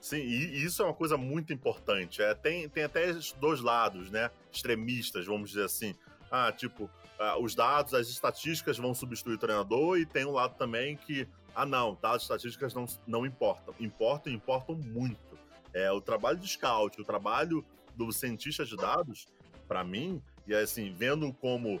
Sim, 0.00 0.18
e 0.18 0.64
isso 0.64 0.82
é 0.82 0.84
uma 0.84 0.94
coisa 0.94 1.16
muito 1.16 1.52
importante. 1.52 2.20
É, 2.20 2.34
tem, 2.34 2.68
tem 2.68 2.84
até 2.84 3.12
dois 3.40 3.60
lados, 3.60 4.10
né? 4.10 4.30
Extremistas, 4.52 5.26
vamos 5.26 5.50
dizer 5.50 5.64
assim. 5.64 5.94
Ah, 6.30 6.52
tipo, 6.52 6.90
ah, 7.18 7.38
os 7.38 7.54
dados, 7.54 7.94
as 7.94 8.08
estatísticas 8.08 8.76
vão 8.78 8.94
substituir 8.94 9.34
o 9.34 9.38
treinador, 9.38 9.98
e 9.98 10.04
tem 10.04 10.24
um 10.24 10.32
lado 10.32 10.56
também 10.56 10.96
que 10.96 11.26
ah, 11.56 11.64
não, 11.64 11.98
dados 12.02 12.22
estatísticas 12.22 12.74
não, 12.74 12.84
não 13.06 13.24
importam. 13.24 13.74
Importam 13.80 14.30
importam 14.30 14.76
muito. 14.76 15.38
É, 15.72 15.90
o 15.90 16.02
trabalho 16.02 16.38
de 16.38 16.46
scout, 16.46 17.00
o 17.00 17.04
trabalho 17.04 17.64
do 17.96 18.12
cientista 18.12 18.62
de 18.62 18.76
dados, 18.76 19.26
para 19.66 19.82
mim, 19.82 20.22
e 20.46 20.54
assim, 20.54 20.92
vendo 20.92 21.32
como 21.32 21.80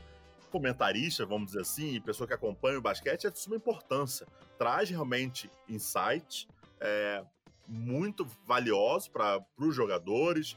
comentarista, 0.50 1.26
vamos 1.26 1.48
dizer 1.48 1.60
assim, 1.60 2.00
pessoa 2.00 2.26
que 2.26 2.32
acompanha 2.32 2.78
o 2.78 2.80
basquete, 2.80 3.26
é 3.26 3.30
de 3.30 3.38
suma 3.38 3.56
importância. 3.56 4.26
Traz 4.58 4.88
realmente 4.88 5.50
insights 5.68 6.48
é, 6.80 7.22
muito 7.68 8.26
valiosos 8.46 9.08
para 9.08 9.44
os 9.58 9.74
jogadores, 9.74 10.56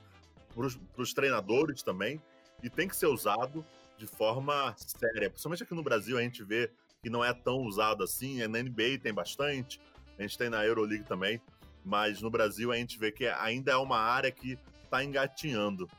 para 0.55 1.03
os 1.03 1.13
treinadores 1.13 1.83
também, 1.83 2.21
e 2.63 2.69
tem 2.69 2.87
que 2.87 2.95
ser 2.95 3.07
usado 3.07 3.65
de 3.97 4.07
forma 4.07 4.73
séria. 4.77 5.29
Principalmente 5.29 5.63
aqui 5.63 5.73
no 5.73 5.83
Brasil, 5.83 6.17
a 6.17 6.21
gente 6.21 6.41
vê 6.41 6.71
que 7.01 7.09
não 7.09 7.23
é 7.23 7.33
tão 7.33 7.63
usado 7.63 8.03
assim, 8.03 8.45
na 8.47 8.61
NBA 8.61 8.99
tem 9.01 9.13
bastante, 9.13 9.79
a 10.17 10.21
gente 10.21 10.37
tem 10.37 10.49
na 10.49 10.65
Euroleague 10.65 11.05
também, 11.05 11.41
mas 11.83 12.21
no 12.21 12.29
Brasil 12.29 12.71
a 12.71 12.75
gente 12.75 12.99
vê 12.99 13.11
que 13.11 13.25
ainda 13.25 13.71
é 13.71 13.77
uma 13.77 13.97
área 13.97 14.31
que 14.31 14.57
está 14.83 15.03
engatinhando. 15.03 15.89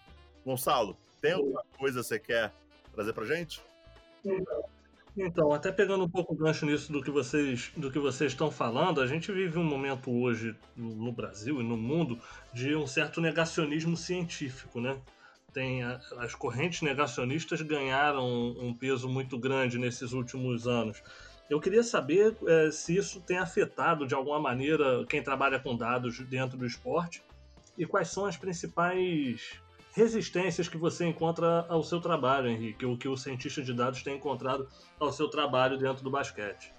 Gonçalo, 0.44 0.96
tem 1.20 1.32
alguma 1.32 1.64
coisa 1.78 2.00
que 2.00 2.06
você 2.06 2.18
quer 2.18 2.52
trazer 2.92 3.12
para 3.12 3.24
gente? 3.24 3.62
Então, 5.16 5.52
até 5.52 5.72
pegando 5.72 6.04
um 6.04 6.08
pouco 6.08 6.34
o 6.34 6.36
gancho 6.36 6.66
nisso 6.66 6.92
do 6.92 7.02
que 7.02 7.10
vocês 7.10 7.72
do 7.76 7.90
que 7.90 7.98
vocês 7.98 8.32
estão 8.32 8.50
falando, 8.50 9.00
a 9.00 9.06
gente 9.06 9.32
vive 9.32 9.58
um 9.58 9.64
momento 9.64 10.10
hoje 10.10 10.54
no 10.76 11.10
Brasil 11.12 11.60
e 11.60 11.64
no 11.64 11.76
mundo 11.76 12.18
de 12.52 12.76
um 12.76 12.86
certo 12.86 13.20
negacionismo 13.20 13.96
científico, 13.96 14.80
né? 14.80 15.00
Tem 15.52 15.82
a, 15.82 16.00
as 16.18 16.34
correntes 16.34 16.82
negacionistas 16.82 17.60
ganharam 17.62 18.26
um 18.58 18.74
peso 18.74 19.08
muito 19.08 19.38
grande 19.38 19.78
nesses 19.78 20.12
últimos 20.12 20.66
anos. 20.66 21.02
Eu 21.48 21.60
queria 21.60 21.82
saber 21.82 22.36
é, 22.46 22.70
se 22.70 22.96
isso 22.96 23.20
tem 23.20 23.38
afetado 23.38 24.06
de 24.06 24.14
alguma 24.14 24.38
maneira 24.38 25.04
quem 25.06 25.22
trabalha 25.22 25.58
com 25.58 25.76
dados 25.76 26.20
dentro 26.20 26.56
do 26.56 26.64
esporte 26.64 27.22
e 27.76 27.84
quais 27.84 28.08
são 28.08 28.24
as 28.24 28.36
principais 28.36 29.60
resistências 29.92 30.68
que 30.68 30.76
você 30.76 31.06
encontra 31.06 31.66
ao 31.68 31.82
seu 31.82 32.00
trabalho, 32.00 32.48
Henrique, 32.48 32.86
o 32.86 32.96
que 32.96 33.08
o 33.08 33.16
cientista 33.16 33.62
de 33.62 33.72
dados 33.72 34.02
tem 34.02 34.16
encontrado 34.16 34.68
ao 34.98 35.12
seu 35.12 35.28
trabalho 35.28 35.76
dentro 35.76 36.04
do 36.04 36.10
basquete. 36.10 36.72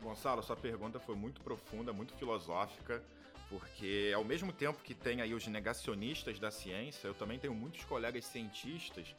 Gonçalo, 0.00 0.42
sua 0.42 0.56
pergunta 0.56 0.98
foi 1.00 1.14
muito 1.14 1.40
profunda, 1.40 1.92
muito 1.92 2.14
filosófica, 2.14 3.02
porque 3.52 4.12
ao 4.16 4.24
mesmo 4.24 4.50
tempo 4.50 4.82
que 4.82 4.94
tem 4.94 5.20
aí 5.20 5.34
os 5.34 5.46
negacionistas 5.46 6.38
da 6.38 6.50
ciência, 6.50 7.06
eu 7.06 7.12
também 7.12 7.38
tenho 7.38 7.54
muitos 7.54 7.84
colegas 7.84 8.24
cientistas 8.24 9.14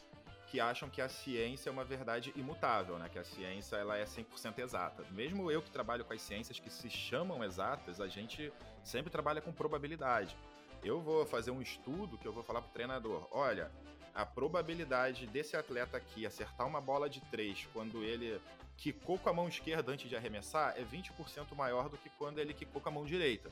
que 0.48 0.60
acham 0.60 0.90
que 0.90 1.02
a 1.02 1.08
ciência 1.08 1.70
é 1.70 1.72
uma 1.72 1.84
verdade 1.84 2.34
imutável, 2.36 2.98
né? 2.98 3.10
Que 3.10 3.20
a 3.20 3.24
ciência 3.24 3.75
ela 3.75 3.96
é 3.96 4.06
100% 4.06 4.58
exata. 4.58 5.06
Mesmo 5.12 5.52
eu 5.52 5.62
que 5.62 5.70
trabalho 5.70 6.04
com 6.04 6.13
as 6.13 6.22
ciências 6.22 6.60
que 6.60 6.72
se 6.72 6.90
chamam 6.90 7.44
exatas, 7.44 8.02
a 8.02 8.08
gente 8.08 8.52
sempre 8.84 9.12
trabalha 9.12 9.40
com 9.40 9.52
probabilidade. 9.52 10.36
Eu 10.84 11.00
vou 11.00 11.28
fazer 11.28 11.52
um 11.52 11.62
estudo 11.62 12.18
que 12.18 12.28
eu 12.28 12.34
vou 12.34 12.42
falar 12.42 12.62
pro 12.62 12.72
treinador: 12.72 13.28
olha, 13.32 13.72
a 14.16 14.25
probabilidade 14.25 15.28
desse 15.28 15.56
atleta 15.56 15.98
aqui 15.98 16.25
acertar 16.25 16.66
uma 16.66 16.82
bola 16.82 17.08
de 17.08 17.22
três 17.22 17.68
quando 17.72 18.04
ele 18.04 18.42
quicou 18.78 19.20
com 19.20 19.30
a 19.30 19.34
mão 19.34 19.48
esquerda 19.48 19.92
antes 19.92 20.10
de 20.10 20.16
arremessar 20.16 20.74
é 20.75 20.84
20% 20.84 21.56
maior 21.56 21.88
do 21.88 21.98
que 21.98 22.10
quando 22.18 22.40
ele 22.40 22.54
quicou 22.54 22.82
com 22.82 22.90
a 22.90 22.92
mão 22.92 23.06
direita. 23.06 23.52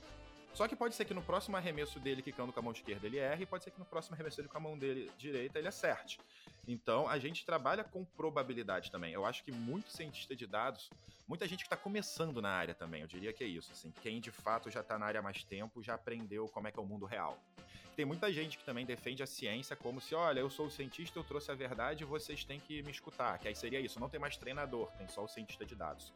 Só 0.53 0.67
que 0.67 0.75
pode 0.75 0.95
ser 0.95 1.05
que 1.05 1.13
no 1.13 1.21
próximo 1.21 1.55
arremesso 1.55 1.99
dele 1.99 2.21
quicando 2.21 2.51
com 2.51 2.59
a 2.59 2.63
mão 2.63 2.73
esquerda 2.73 3.07
ele 3.07 3.17
erre, 3.17 3.43
e 3.43 3.45
pode 3.45 3.63
ser 3.63 3.71
que 3.71 3.79
no 3.79 3.85
próximo 3.85 4.15
arremesso 4.15 4.37
dele 4.37 4.49
com 4.49 4.57
a 4.57 4.61
mão 4.61 4.77
dele 4.77 5.09
direita 5.17 5.59
ele 5.59 5.67
acerte. 5.67 6.19
Então 6.67 7.07
a 7.07 7.17
gente 7.17 7.45
trabalha 7.45 7.83
com 7.83 8.03
probabilidade 8.03 8.91
também. 8.91 9.13
Eu 9.13 9.25
acho 9.25 9.43
que 9.43 9.51
muito 9.51 9.89
cientista 9.89 10.35
de 10.35 10.45
dados, 10.45 10.89
muita 11.27 11.47
gente 11.47 11.59
que 11.59 11.67
está 11.67 11.77
começando 11.77 12.41
na 12.41 12.49
área 12.49 12.73
também, 12.73 13.01
eu 13.01 13.07
diria 13.07 13.31
que 13.33 13.43
é 13.43 13.47
isso. 13.47 13.71
Assim, 13.71 13.91
quem 14.01 14.19
de 14.19 14.31
fato 14.31 14.69
já 14.69 14.81
está 14.81 14.99
na 14.99 15.05
área 15.05 15.19
há 15.19 15.23
mais 15.23 15.43
tempo 15.43 15.81
já 15.81 15.95
aprendeu 15.95 16.47
como 16.49 16.67
é 16.67 16.71
que 16.71 16.79
é 16.79 16.81
o 16.81 16.85
mundo 16.85 17.05
real. 17.05 17.39
Tem 17.95 18.05
muita 18.05 18.31
gente 18.31 18.57
que 18.57 18.63
também 18.63 18.85
defende 18.85 19.21
a 19.21 19.27
ciência 19.27 19.75
como 19.75 19.99
se, 19.99 20.15
olha, 20.15 20.39
eu 20.39 20.49
sou 20.49 20.67
o 20.67 20.71
cientista, 20.71 21.19
eu 21.19 21.23
trouxe 21.23 21.51
a 21.51 21.55
verdade, 21.55 22.05
vocês 22.05 22.43
têm 22.43 22.59
que 22.59 22.81
me 22.83 22.91
escutar. 22.91 23.37
Que 23.37 23.49
aí 23.49 23.55
seria 23.55 23.79
isso, 23.79 23.99
não 23.99 24.09
tem 24.09 24.19
mais 24.19 24.37
treinador, 24.37 24.89
tem 24.97 25.07
só 25.07 25.23
o 25.23 25.27
cientista 25.27 25.65
de 25.65 25.75
dados. 25.75 26.13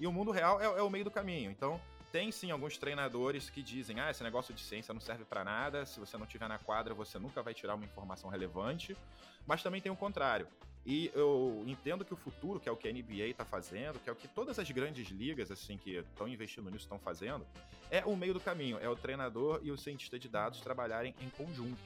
E 0.00 0.06
o 0.06 0.12
mundo 0.12 0.32
real 0.32 0.60
é, 0.60 0.64
é 0.64 0.82
o 0.82 0.90
meio 0.90 1.04
do 1.04 1.10
caminho. 1.10 1.50
Então, 1.50 1.80
tem 2.12 2.30
sim 2.30 2.50
alguns 2.50 2.76
treinadores 2.76 3.48
que 3.48 3.62
dizem: 3.62 3.98
ah, 3.98 4.10
esse 4.10 4.22
negócio 4.22 4.52
de 4.54 4.60
ciência 4.60 4.92
não 4.92 5.00
serve 5.00 5.24
para 5.24 5.42
nada, 5.42 5.86
se 5.86 5.98
você 5.98 6.16
não 6.18 6.26
estiver 6.26 6.48
na 6.48 6.58
quadra, 6.58 6.92
você 6.94 7.18
nunca 7.18 7.42
vai 7.42 7.54
tirar 7.54 7.74
uma 7.74 7.84
informação 7.84 8.28
relevante. 8.28 8.96
Mas 9.46 9.62
também 9.62 9.80
tem 9.80 9.90
o 9.90 9.96
contrário. 9.96 10.46
E 10.84 11.10
eu 11.14 11.62
entendo 11.66 12.04
que 12.04 12.12
o 12.12 12.16
futuro, 12.16 12.60
que 12.60 12.68
é 12.68 12.72
o 12.72 12.76
que 12.76 12.88
a 12.88 12.92
NBA 12.92 13.28
está 13.28 13.44
fazendo, 13.44 14.00
que 14.00 14.10
é 14.10 14.12
o 14.12 14.16
que 14.16 14.28
todas 14.28 14.58
as 14.58 14.70
grandes 14.70 15.08
ligas 15.08 15.50
assim 15.50 15.78
que 15.78 15.96
estão 15.96 16.28
investindo 16.28 16.70
nisso 16.70 16.84
estão 16.84 16.98
fazendo, 16.98 17.46
é 17.90 18.04
o 18.04 18.16
meio 18.16 18.34
do 18.34 18.40
caminho, 18.40 18.78
é 18.80 18.88
o 18.88 18.96
treinador 18.96 19.60
e 19.62 19.70
o 19.70 19.78
cientista 19.78 20.18
de 20.18 20.28
dados 20.28 20.60
trabalharem 20.60 21.14
em 21.20 21.30
conjunto. 21.30 21.80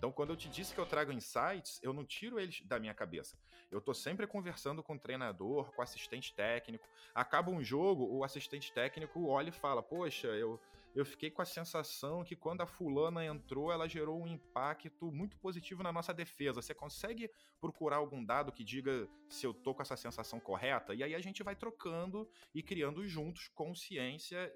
Então, 0.00 0.10
quando 0.10 0.30
eu 0.30 0.36
te 0.36 0.48
disse 0.48 0.72
que 0.72 0.80
eu 0.80 0.86
trago 0.86 1.12
insights, 1.12 1.78
eu 1.82 1.92
não 1.92 2.06
tiro 2.06 2.40
eles 2.40 2.62
da 2.62 2.78
minha 2.78 2.94
cabeça. 2.94 3.36
Eu 3.70 3.82
tô 3.82 3.92
sempre 3.92 4.26
conversando 4.26 4.82
com 4.82 4.94
o 4.94 4.98
treinador, 4.98 5.70
com 5.72 5.82
o 5.82 5.84
assistente 5.84 6.32
técnico. 6.32 6.88
Acaba 7.14 7.50
um 7.50 7.62
jogo, 7.62 8.06
o 8.10 8.24
assistente 8.24 8.72
técnico 8.72 9.26
olha 9.26 9.50
e 9.50 9.52
fala: 9.52 9.82
Poxa, 9.82 10.28
eu, 10.28 10.58
eu 10.94 11.04
fiquei 11.04 11.30
com 11.30 11.42
a 11.42 11.44
sensação 11.44 12.24
que 12.24 12.34
quando 12.34 12.62
a 12.62 12.66
fulana 12.66 13.22
entrou, 13.26 13.70
ela 13.70 13.86
gerou 13.86 14.22
um 14.22 14.26
impacto 14.26 15.12
muito 15.12 15.36
positivo 15.36 15.82
na 15.82 15.92
nossa 15.92 16.14
defesa. 16.14 16.62
Você 16.62 16.72
consegue 16.72 17.30
procurar 17.60 17.96
algum 17.96 18.24
dado 18.24 18.52
que 18.52 18.64
diga 18.64 19.06
se 19.28 19.46
eu 19.46 19.52
tô 19.52 19.74
com 19.74 19.82
essa 19.82 19.98
sensação 19.98 20.40
correta? 20.40 20.94
E 20.94 21.04
aí 21.04 21.14
a 21.14 21.20
gente 21.20 21.42
vai 21.42 21.54
trocando 21.54 22.26
e 22.54 22.62
criando 22.62 23.06
juntos 23.06 23.48
consciência 23.48 24.50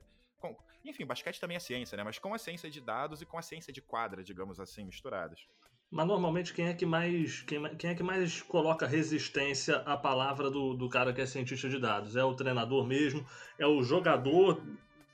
com, 0.44 0.56
enfim, 0.84 1.06
basquete 1.06 1.40
também 1.40 1.56
é 1.56 1.60
ciência, 1.60 1.96
né? 1.96 2.04
Mas 2.04 2.18
com 2.18 2.34
a 2.34 2.38
ciência 2.38 2.70
de 2.70 2.80
dados 2.80 3.22
e 3.22 3.26
com 3.26 3.38
a 3.38 3.42
ciência 3.42 3.72
de 3.72 3.80
quadra, 3.80 4.22
digamos 4.22 4.60
assim, 4.60 4.84
misturadas. 4.84 5.46
Mas 5.90 6.06
normalmente 6.06 6.52
quem 6.52 6.66
é 6.66 6.74
que 6.74 6.84
mais 6.84 7.40
quem, 7.42 7.76
quem 7.76 7.90
é 7.90 7.94
que 7.94 8.02
mais 8.02 8.42
coloca 8.42 8.86
resistência 8.86 9.76
à 9.86 9.96
palavra 9.96 10.50
do, 10.50 10.74
do 10.74 10.88
cara 10.88 11.12
que 11.12 11.20
é 11.20 11.26
cientista 11.26 11.68
de 11.68 11.78
dados? 11.78 12.16
É 12.16 12.24
o 12.24 12.34
treinador 12.34 12.86
mesmo? 12.86 13.24
É 13.58 13.66
o 13.66 13.82
jogador 13.82 14.62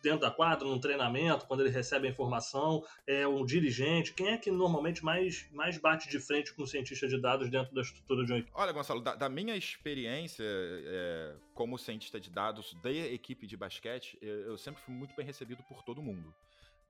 dentro 0.03 0.21
da 0.21 0.31
quadra, 0.31 0.67
no 0.67 0.81
treinamento, 0.81 1.47
quando 1.47 1.61
ele 1.61 1.71
recebe 1.71 2.07
a 2.07 2.11
informação, 2.11 2.85
é 3.07 3.27
um 3.27 3.45
dirigente? 3.45 4.13
Quem 4.13 4.29
é 4.29 4.39
que 4.39 4.51
normalmente 4.51 5.05
mais, 5.05 5.49
mais 5.53 5.79
bate 5.79 6.09
de 6.09 6.19
frente 6.19 6.55
com 6.55 6.63
o 6.63 6.67
cientista 6.67 7.07
de 7.07 7.21
dados 7.21 7.51
dentro 7.51 7.75
da 7.75 7.81
estrutura 7.81 8.25
de 8.25 8.33
uma 8.33 8.39
equipe? 8.39 8.53
Olha, 8.55 8.73
Gonçalo, 8.73 9.01
da, 9.01 9.15
da 9.15 9.29
minha 9.29 9.57
experiência 9.57 10.45
é, 10.45 11.35
como 11.55 11.79
cientista 11.79 12.21
de 12.21 12.31
dados 12.31 12.75
da 12.83 12.91
equipe 12.91 13.47
de 13.47 13.57
basquete, 13.57 14.19
eu, 14.21 14.41
eu 14.41 14.59
sempre 14.59 14.81
fui 14.83 14.95
muito 14.95 15.15
bem 15.15 15.25
recebido 15.25 15.63
por 15.65 15.83
todo 15.83 16.03
mundo 16.03 16.35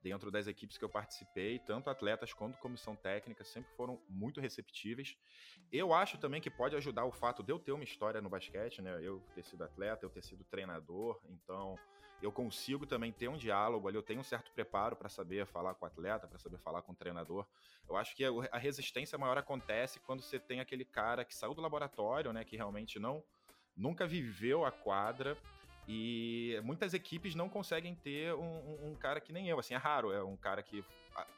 dentro 0.03 0.31
das 0.31 0.47
equipes 0.47 0.79
que 0.79 0.85
eu 0.85 0.89
participei, 0.89 1.59
tanto 1.59 1.91
atletas 1.91 2.33
quanto 2.33 2.59
comissão 2.59 2.97
técnica 2.97 3.45
sempre 3.45 3.71
foram 3.77 4.01
muito 4.09 4.41
receptíveis. 4.41 5.17
Eu 5.71 5.93
acho 5.93 6.19
também 6.19 6.41
que 6.41 6.51
pode 6.51 6.75
ajudar 6.77 7.05
o 7.05 7.13
fato 7.13 7.43
de 7.43 7.53
eu 7.53 7.59
ter 7.59 7.73
uma 7.73 7.85
história 7.85 8.21
no 8.21 8.31
basquete, 8.31 8.81
né? 8.81 8.99
Eu 9.03 9.21
ter 9.35 9.45
sido 9.45 9.63
atleta, 9.63 10.05
eu 10.05 10.11
ter 10.11 10.23
sido 10.23 10.45
treinador, 10.45 11.21
então 11.29 11.79
eu 12.23 12.31
consigo 12.31 12.87
também 12.87 13.13
ter 13.13 13.29
um 13.29 13.37
diálogo 13.37 13.89
ali, 13.89 13.97
eu 13.97 14.03
tenho 14.03 14.21
um 14.21 14.25
certo 14.25 14.51
preparo 14.53 14.95
para 14.95 15.09
saber 15.09 15.47
falar 15.47 15.75
com 15.75 15.85
o 15.85 15.89
atleta, 15.89 16.27
para 16.27 16.39
saber 16.39 16.59
falar 16.59 16.83
com 16.83 16.93
o 16.93 16.95
treinador. 16.95 17.47
Eu 17.89 17.97
acho 17.97 18.15
que 18.15 18.25
a 18.25 18.59
resistência 18.59 19.19
maior 19.19 19.39
acontece 19.39 19.99
quando 20.01 20.23
você 20.23 20.39
tem 20.39 20.61
aquele 20.61 20.85
cara 20.85 21.25
que 21.25 21.35
saiu 21.35 21.55
do 21.55 21.61
laboratório, 21.61 22.33
né, 22.33 22.45
que 22.45 22.57
realmente 22.57 22.99
não 22.99 23.23
nunca 23.77 24.07
viveu 24.07 24.65
a 24.65 24.71
quadra 24.71 25.39
e 25.89 26.61
muitas 26.63 26.95
equipes 26.95 27.35
não 27.35 27.49
conseguem 27.49 27.95
ter 27.95 28.35
um, 28.35 28.91
um, 28.91 28.95
cara 28.95 29.21
que 29.21 29.33
nem 29.33 29.49
eu, 29.49 29.59
assim, 29.59 29.75
é 29.75 29.79
raro, 29.79 30.13
é 30.13 30.23
um 30.23 30.37
cara 30.37 30.63
que 30.63 30.85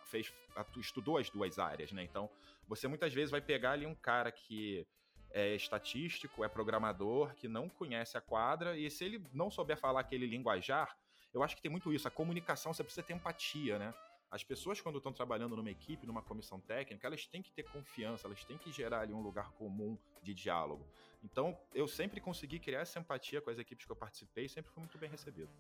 fez, 0.05 0.33
estudou 0.77 1.17
as 1.17 1.31
duas 1.31 1.59
áreas, 1.59 1.93
né? 1.93 2.03
Então, 2.03 2.29
você 2.69 2.87
muitas 2.89 3.15
vezes 3.15 3.31
vai 3.31 3.41
pegar 3.41 3.73
ali 3.73 3.87
um 3.87 3.95
cara 3.95 4.31
que 4.31 4.87
é 5.33 5.55
estatístico, 5.55 6.45
é 6.45 6.49
programador, 6.49 7.35
que 7.35 7.49
não 7.49 7.69
conhece 7.69 8.17
a 8.17 8.21
quadra, 8.21 8.77
e 8.77 8.91
se 8.91 9.05
ele 9.05 9.25
não 9.33 9.51
souber 9.51 9.77
falar 9.77 10.01
aquele 10.01 10.27
linguajar, 10.27 10.97
eu 11.33 11.43
acho 11.43 11.57
que 11.57 11.63
tem 11.63 11.71
muito 11.71 11.93
isso. 11.93 12.07
A 12.07 12.11
comunicação, 12.11 12.73
você 12.73 12.85
precisa 12.85 13.03
ter 13.03 13.15
empatia, 13.15 13.79
né? 13.79 13.95
As 14.31 14.43
pessoas, 14.43 14.81
quando 14.81 14.97
estão 14.97 15.13
trabalhando 15.13 15.55
numa 15.57 15.71
equipe, 15.71 16.07
numa 16.07 16.23
comissão 16.23 16.59
técnica, 16.59 17.07
elas 17.07 17.27
têm 17.27 17.43
que 17.43 17.53
ter 17.53 17.65
confiança, 17.65 18.27
elas 18.27 18.43
têm 18.45 18.57
que 18.57 18.73
gerar 18.73 19.01
ali 19.01 19.13
um 19.13 19.21
lugar 19.21 19.53
comum 19.53 19.99
de 20.23 20.33
diálogo. 20.33 20.87
Então, 21.23 21.57
eu 21.75 21.87
sempre 21.87 22.21
consegui 22.21 22.59
criar 22.59 22.81
essa 22.81 22.99
empatia 22.99 23.43
com 23.43 23.51
as 23.51 23.59
equipes 23.59 23.85
que 23.85 23.93
eu 23.93 23.97
participei 23.97 24.49
sempre 24.49 24.73
fui 24.73 24.81
muito 24.81 24.97
bem 24.97 25.11
recebido. 25.11 25.51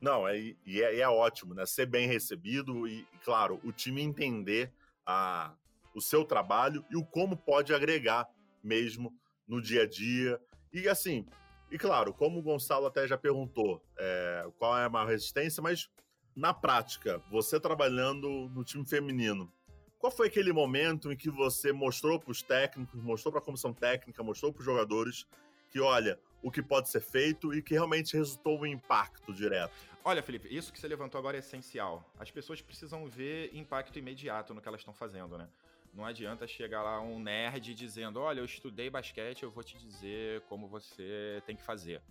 Não, 0.00 0.26
é, 0.26 0.36
e 0.38 0.82
é, 0.82 1.00
é 1.00 1.08
ótimo, 1.08 1.54
né? 1.54 1.66
Ser 1.66 1.86
bem 1.86 2.08
recebido 2.08 2.88
e, 2.88 3.06
claro, 3.22 3.60
o 3.62 3.70
time 3.70 4.00
entender 4.02 4.72
a, 5.06 5.54
o 5.94 6.00
seu 6.00 6.24
trabalho 6.24 6.84
e 6.90 6.96
o 6.96 7.04
como 7.04 7.36
pode 7.36 7.74
agregar 7.74 8.26
mesmo 8.62 9.14
no 9.52 9.60
dia 9.60 9.82
a 9.82 9.86
dia. 9.86 10.40
E 10.72 10.88
assim, 10.88 11.26
e 11.70 11.76
claro, 11.76 12.14
como 12.14 12.38
o 12.38 12.42
Gonçalo 12.42 12.86
até 12.86 13.06
já 13.06 13.18
perguntou, 13.18 13.84
é, 13.98 14.46
qual 14.58 14.78
é 14.78 14.84
a 14.84 14.88
maior 14.88 15.06
resistência, 15.06 15.62
mas 15.62 15.90
na 16.34 16.54
prática, 16.54 17.22
você 17.30 17.60
trabalhando 17.60 18.48
no 18.54 18.64
time 18.64 18.86
feminino, 18.86 19.52
qual 19.98 20.10
foi 20.10 20.28
aquele 20.28 20.52
momento 20.54 21.12
em 21.12 21.16
que 21.16 21.30
você 21.30 21.70
mostrou 21.70 22.18
para 22.18 22.32
os 22.32 22.42
técnicos, 22.42 23.00
mostrou 23.02 23.30
para 23.30 23.42
a 23.42 23.44
comissão 23.44 23.74
técnica, 23.74 24.22
mostrou 24.22 24.52
para 24.52 24.60
os 24.60 24.64
jogadores 24.64 25.26
que, 25.70 25.78
olha, 25.78 26.18
o 26.42 26.50
que 26.50 26.62
pode 26.62 26.88
ser 26.88 27.00
feito 27.00 27.54
e 27.54 27.62
que 27.62 27.74
realmente 27.74 28.16
resultou 28.16 28.58
um 28.58 28.66
impacto 28.66 29.34
direto? 29.34 29.74
Olha, 30.02 30.22
Felipe, 30.22 30.48
isso 30.50 30.72
que 30.72 30.80
você 30.80 30.88
levantou 30.88 31.18
agora 31.18 31.36
é 31.36 31.40
essencial. 31.40 32.10
As 32.18 32.30
pessoas 32.30 32.60
precisam 32.60 33.06
ver 33.06 33.54
impacto 33.54 33.98
imediato 33.98 34.52
no 34.52 34.60
que 34.60 34.66
elas 34.66 34.80
estão 34.80 34.94
fazendo, 34.94 35.38
né? 35.38 35.46
Não 35.92 36.04
adianta 36.06 36.46
chegar 36.46 36.82
lá 36.82 37.00
um 37.00 37.18
nerd 37.18 37.74
dizendo: 37.74 38.18
Olha, 38.18 38.40
eu 38.40 38.44
estudei 38.44 38.88
basquete, 38.88 39.42
eu 39.42 39.50
vou 39.50 39.62
te 39.62 39.76
dizer 39.78 40.40
como 40.42 40.66
você 40.66 41.42
tem 41.44 41.54
que 41.54 41.62
fazer. 41.62 42.02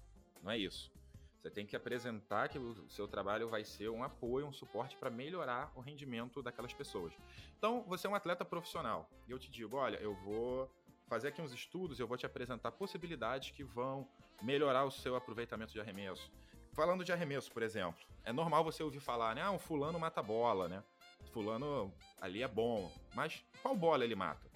Não 0.43 0.51
é 0.51 0.57
isso. 0.57 0.91
Você 1.41 1.49
tem 1.49 1.65
que 1.65 1.75
apresentar 1.75 2.49
que 2.49 2.59
o 2.59 2.87
seu 2.87 3.07
trabalho 3.07 3.49
vai 3.49 3.63
ser 3.63 3.89
um 3.89 4.03
apoio, 4.03 4.45
um 4.45 4.53
suporte 4.53 4.95
para 4.95 5.09
melhorar 5.09 5.71
o 5.75 5.81
rendimento 5.81 6.43
daquelas 6.43 6.71
pessoas. 6.71 7.11
Então, 7.57 7.83
você 7.87 8.05
é 8.05 8.09
um 8.09 8.13
atleta 8.13 8.45
profissional. 8.45 9.09
E 9.27 9.31
eu 9.31 9.39
te 9.39 9.49
digo: 9.49 9.75
olha, 9.75 9.97
eu 9.97 10.13
vou 10.13 10.69
fazer 11.07 11.29
aqui 11.29 11.41
uns 11.41 11.51
estudos, 11.51 11.99
eu 11.99 12.07
vou 12.07 12.17
te 12.17 12.27
apresentar 12.27 12.71
possibilidades 12.71 13.49
que 13.49 13.63
vão 13.63 14.07
melhorar 14.43 14.85
o 14.85 14.91
seu 14.91 15.15
aproveitamento 15.15 15.73
de 15.73 15.79
arremesso. 15.79 16.31
Falando 16.73 17.03
de 17.03 17.11
arremesso, 17.11 17.51
por 17.51 17.63
exemplo, 17.63 17.99
é 18.23 18.31
normal 18.31 18.63
você 18.63 18.81
ouvir 18.83 18.99
falar, 18.99 19.35
né? 19.35 19.41
Ah, 19.41 19.51
um 19.51 19.59
fulano 19.59 19.99
mata 19.99 20.21
bola, 20.21 20.69
né? 20.69 20.83
Fulano 21.29 21.93
ali 22.19 22.41
é 22.43 22.47
bom. 22.47 22.91
Mas 23.13 23.43
qual 23.61 23.75
bola 23.75 24.03
ele 24.03 24.15
mata? 24.15 24.49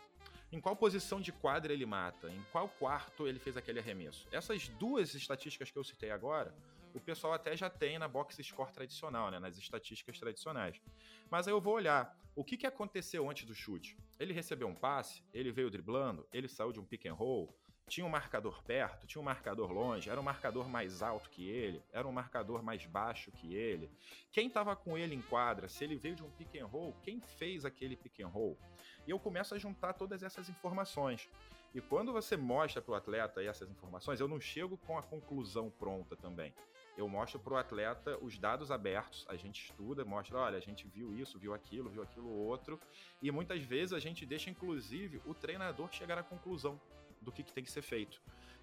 Em 0.52 0.60
qual 0.60 0.76
posição 0.76 1.20
de 1.20 1.32
quadra 1.32 1.74
ele 1.74 1.86
mata? 1.86 2.30
Em 2.30 2.42
qual 2.52 2.70
quarto 2.70 3.28
ele 3.28 3.40
fez 3.40 3.58
aquele 3.58 3.80
arremesso? 3.80 4.28
Essas 4.32 4.68
duas 4.70 5.14
estatísticas 5.14 5.72
que 5.72 5.78
eu 5.78 5.84
citei 5.84 6.12
agora, 6.12 6.56
o 6.94 7.00
pessoal 7.00 7.34
até 7.34 7.58
já 7.58 7.70
tem 7.70 8.00
na 8.00 8.08
box 8.08 8.42
score 8.42 8.72
tradicional, 8.72 9.30
né, 9.30 9.38
nas 9.38 9.58
estatísticas 9.58 10.18
tradicionais. 10.18 10.82
Mas 11.30 11.48
aí 11.48 11.54
eu 11.54 11.60
vou 11.60 11.74
olhar 11.74 12.18
o 12.34 12.44
que, 12.44 12.56
que 12.56 12.66
aconteceu 12.66 13.30
antes 13.30 13.46
do 13.46 13.54
chute. 13.54 13.98
Ele 14.18 14.32
recebeu 14.32 14.68
um 14.68 14.76
passe, 14.76 15.22
ele 15.34 15.52
veio 15.52 15.70
driblando, 15.70 16.26
ele 16.32 16.48
saiu 16.48 16.72
de 16.72 16.80
um 16.80 16.86
pick 16.86 17.06
and 17.06 17.14
roll, 17.14 17.54
tinha 17.88 18.06
um 18.06 18.10
marcador 18.10 18.64
perto, 18.64 19.06
tinha 19.06 19.22
um 19.22 19.26
marcador 19.26 19.72
longe, 19.72 20.10
era 20.10 20.20
um 20.20 20.24
marcador 20.24 20.68
mais 20.68 21.04
alto 21.04 21.30
que 21.30 21.48
ele, 21.48 21.84
era 21.94 22.08
um 22.08 22.12
marcador 22.12 22.64
mais 22.64 22.86
baixo 22.86 23.32
que 23.32 23.54
ele. 23.54 23.92
Quem 24.32 24.48
estava 24.48 24.76
com 24.76 24.98
ele 24.98 25.14
em 25.14 25.22
quadra, 25.22 25.68
se 25.68 25.84
ele 25.84 25.96
veio 25.96 26.16
de 26.16 26.24
um 26.24 26.30
pick 26.32 26.56
and 26.56 26.66
roll, 26.66 26.96
quem 27.04 27.20
fez 27.20 27.64
aquele 27.64 27.96
pick 27.96 28.20
and 28.22 28.28
roll? 28.28 28.58
E 29.06 29.12
eu 29.12 29.20
começo 29.20 29.54
a 29.54 29.58
juntar 29.60 29.94
todas 29.94 30.24
essas 30.24 30.50
informações. 30.50 31.30
E 31.76 31.82
quando 31.82 32.12
você 32.12 32.36
mostra 32.36 32.82
para 32.82 32.94
o 32.94 32.96
atleta 32.96 33.44
essas 33.44 33.70
informações, 33.70 34.20
eu 34.20 34.28
não 34.28 34.40
chego 34.40 34.78
com 34.78 34.98
a 34.98 35.04
conclusão 35.04 35.70
pronta 35.70 36.16
também. 36.16 36.54
Eu 36.98 37.08
mostro 37.10 37.38
para 37.38 37.54
o 37.54 37.58
atleta 37.58 38.18
os 38.22 38.38
dados 38.38 38.72
abertos, 38.72 39.26
a 39.28 39.36
gente 39.36 39.66
estuda, 39.66 40.06
mostra, 40.06 40.38
olha, 40.38 40.58
a 40.58 40.62
gente 40.62 40.88
viu 40.88 41.14
isso, 41.14 41.38
viu 41.38 41.54
aquilo, 41.54 41.90
viu 41.90 42.02
aquilo 42.02 42.30
outro, 42.30 42.80
e 43.22 43.30
muitas 43.30 43.62
vezes 43.62 43.92
a 43.92 44.00
gente 44.00 44.26
deixa, 44.26 44.50
inclusive, 44.50 45.22
o 45.26 45.34
treinador 45.34 45.92
chegar 45.92 46.18
à 46.18 46.24
conclusão 46.24 46.80
do 47.26 47.32
que, 47.32 47.44
que 47.44 47.52
tem 47.52 47.64
que 47.64 47.72
ser 47.72 47.82
feito. 47.82 48.22